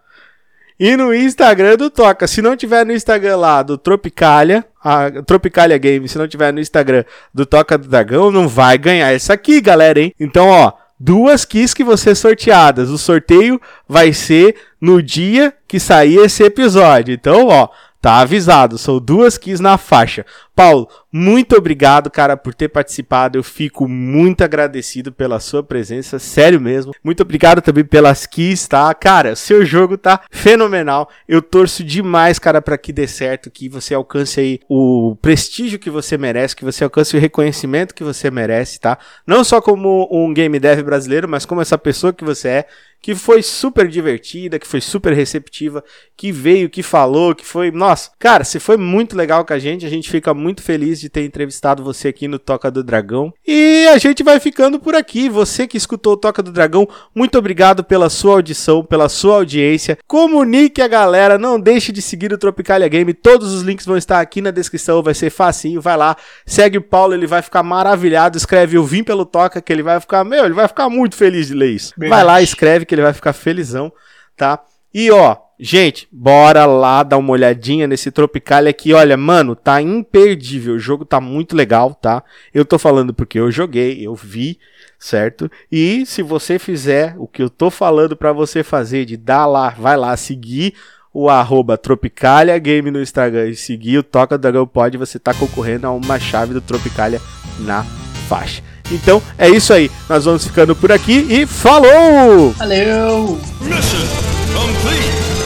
e 0.79 0.95
no 0.95 1.13
Instagram 1.13 1.75
do 1.75 1.89
Toca. 1.89 2.25
Se 2.27 2.41
não 2.41 2.55
tiver 2.55 2.85
no 2.85 2.93
Instagram 2.93 3.37
lá 3.37 3.61
do 3.61 3.77
Tropicalia, 3.77 4.65
a 4.87 5.21
Tropicalia 5.23 5.77
Game, 5.77 6.07
se 6.07 6.17
não 6.17 6.27
tiver 6.27 6.53
no 6.53 6.59
Instagram 6.59 7.03
do 7.33 7.45
Toca 7.45 7.77
do 7.77 7.87
Dragão, 7.87 8.31
não 8.31 8.47
vai 8.47 8.77
ganhar 8.77 9.11
essa 9.11 9.33
aqui, 9.33 9.59
galera, 9.59 9.99
hein? 9.99 10.13
Então, 10.19 10.47
ó, 10.47 10.71
duas 10.97 11.43
keys 11.43 11.73
que 11.73 11.83
vão 11.83 11.97
ser 11.97 12.15
sorteadas. 12.15 12.89
O 12.89 12.97
sorteio 12.97 13.59
vai 13.87 14.13
ser 14.13 14.55
no 14.79 15.01
dia 15.01 15.53
que 15.67 15.79
sair 15.79 16.17
esse 16.17 16.43
episódio. 16.43 17.13
Então, 17.13 17.47
ó, 17.47 17.67
tá 18.01 18.19
avisado, 18.19 18.77
são 18.77 18.99
duas 18.99 19.37
keys 19.37 19.59
na 19.59 19.77
faixa. 19.77 20.25
Paulo, 20.57 20.89
muito 21.11 21.55
obrigado, 21.55 22.09
cara, 22.09 22.35
por 22.35 22.51
ter 22.51 22.67
participado. 22.67 23.37
Eu 23.37 23.43
fico 23.43 23.87
muito 23.87 24.43
agradecido 24.43 25.11
pela 25.11 25.39
sua 25.39 25.61
presença, 25.61 26.17
sério 26.17 26.59
mesmo. 26.59 26.95
Muito 27.03 27.21
obrigado 27.21 27.61
também 27.61 27.85
pelas 27.85 28.25
keys, 28.25 28.67
tá? 28.67 28.91
Cara, 28.95 29.35
seu 29.35 29.63
jogo 29.63 29.99
tá 29.99 30.19
fenomenal. 30.31 31.11
Eu 31.27 31.43
torço 31.43 31.83
demais, 31.83 32.39
cara, 32.39 32.59
para 32.59 32.75
que 32.75 32.91
dê 32.91 33.07
certo, 33.07 33.51
que 33.51 33.69
você 33.69 33.93
alcance 33.93 34.39
aí 34.39 34.59
o 34.67 35.15
prestígio 35.21 35.77
que 35.77 35.91
você 35.91 36.17
merece, 36.17 36.55
que 36.55 36.65
você 36.65 36.83
alcance 36.83 37.15
o 37.15 37.19
reconhecimento 37.19 37.93
que 37.93 38.03
você 38.03 38.31
merece, 38.31 38.79
tá? 38.79 38.97
Não 39.27 39.43
só 39.43 39.61
como 39.61 40.09
um 40.11 40.33
game 40.33 40.59
dev 40.59 40.81
brasileiro, 40.81 41.29
mas 41.29 41.45
como 41.45 41.61
essa 41.61 41.77
pessoa 41.77 42.11
que 42.11 42.25
você 42.25 42.47
é, 42.47 42.65
que 43.01 43.15
foi 43.15 43.41
super 43.41 43.87
divertida, 43.87 44.59
que 44.59 44.67
foi 44.67 44.81
super 44.81 45.13
receptiva, 45.13 45.83
que 46.15 46.31
veio, 46.31 46.69
que 46.69 46.81
falou, 46.81 47.35
que 47.35 47.45
foi, 47.45 47.71
nossa, 47.71 48.11
cara, 48.19 48.43
você 48.43 48.59
foi 48.59 48.75
muito 48.75 49.15
legal 49.15 49.45
com 49.45 49.53
a 49.53 49.59
gente, 49.59 49.85
a 49.85 49.89
gente 49.89 50.09
fica 50.09 50.33
muito 50.33 50.46
muito 50.47 50.63
feliz 50.63 50.97
de 50.97 51.09
ter 51.09 51.25
entrevistado 51.25 51.83
você 51.83 52.07
aqui 52.07 52.25
no 52.25 52.39
Toca 52.39 52.71
do 52.71 52.81
Dragão. 52.81 53.33
E 53.45 53.85
a 53.93 53.97
gente 53.97 54.23
vai 54.23 54.39
ficando 54.39 54.79
por 54.79 54.95
aqui. 54.95 55.27
Você 55.27 55.67
que 55.67 55.75
escutou 55.75 56.13
o 56.13 56.17
Toca 56.17 56.41
do 56.41 56.53
Dragão, 56.53 56.87
muito 57.13 57.37
obrigado 57.37 57.83
pela 57.83 58.09
sua 58.09 58.35
audição, 58.35 58.81
pela 58.81 59.09
sua 59.09 59.35
audiência. 59.35 59.97
Comunique 60.07 60.81
a 60.81 60.87
galera, 60.87 61.37
não 61.37 61.59
deixe 61.59 61.91
de 61.91 62.01
seguir 62.01 62.31
o 62.31 62.37
Tropicalia 62.37 62.87
Game. 62.87 63.13
Todos 63.13 63.53
os 63.53 63.61
links 63.61 63.85
vão 63.85 63.97
estar 63.97 64.21
aqui 64.21 64.39
na 64.41 64.49
descrição, 64.49 65.03
vai 65.03 65.13
ser 65.13 65.29
facinho. 65.29 65.81
Vai 65.81 65.97
lá, 65.97 66.15
segue 66.45 66.77
o 66.77 66.81
Paulo, 66.81 67.13
ele 67.13 67.27
vai 67.27 67.41
ficar 67.41 67.61
maravilhado. 67.61 68.37
Escreve 68.37 68.77
o 68.77 68.85
Vim 68.85 69.03
pelo 69.03 69.25
Toca, 69.25 69.61
que 69.61 69.73
ele 69.73 69.83
vai 69.83 69.99
ficar, 69.99 70.23
meu, 70.23 70.45
ele 70.45 70.53
vai 70.53 70.69
ficar 70.69 70.89
muito 70.89 71.17
feliz 71.17 71.47
de 71.47 71.53
ler 71.53 71.71
isso. 71.71 71.93
Vai 71.97 72.23
lá, 72.23 72.41
escreve 72.41 72.85
que 72.85 72.95
ele 72.95 73.01
vai 73.01 73.11
ficar 73.11 73.33
felizão, 73.33 73.91
tá? 74.37 74.61
E 74.93 75.11
ó, 75.11 75.35
gente, 75.59 76.07
bora 76.11 76.65
lá 76.65 77.03
dar 77.03 77.17
uma 77.17 77.31
olhadinha 77.31 77.87
nesse 77.87 78.11
Tropicalia 78.11 78.69
aqui. 78.69 78.93
Olha, 78.93 79.17
mano, 79.17 79.55
tá 79.55 79.81
imperdível. 79.81 80.75
O 80.75 80.79
jogo 80.79 81.05
tá 81.05 81.19
muito 81.19 81.55
legal, 81.55 81.93
tá? 81.93 82.23
Eu 82.53 82.65
tô 82.65 82.77
falando 82.77 83.13
porque 83.13 83.39
eu 83.39 83.51
joguei, 83.51 84.05
eu 84.05 84.15
vi, 84.15 84.59
certo? 84.99 85.49
E 85.71 86.05
se 86.05 86.21
você 86.21 86.59
fizer 86.59 87.15
o 87.17 87.27
que 87.27 87.41
eu 87.41 87.49
tô 87.49 87.69
falando 87.69 88.15
para 88.15 88.31
você 88.31 88.63
fazer, 88.63 89.05
de 89.05 89.17
dar 89.17 89.45
lá, 89.45 89.69
vai 89.69 89.97
lá, 89.97 90.15
seguir 90.15 90.73
o 91.13 91.29
arroba 91.29 91.77
Tropicalia 91.77 92.57
Game 92.59 92.91
no 92.91 93.01
Instagram 93.01 93.49
e 93.49 93.55
seguir 93.55 93.97
o 93.97 94.03
Toca 94.03 94.37
Dragão 94.37 94.67
Pod, 94.67 94.97
você 94.97 95.17
tá 95.17 95.33
concorrendo 95.33 95.87
a 95.87 95.91
uma 95.91 96.19
chave 96.19 96.53
do 96.53 96.61
Tropicalia 96.61 97.19
na 97.59 97.83
faixa. 98.29 98.61
Então 98.91 99.21
é 99.37 99.49
isso 99.49 99.73
aí, 99.73 99.89
nós 100.07 100.25
vamos 100.25 100.45
ficando 100.45 100.75
por 100.75 100.91
aqui 100.91 101.25
e 101.29 101.45
falou! 101.47 102.51
Valeu! 102.51 103.39
Mission 103.61 104.27
complete. 104.53 105.36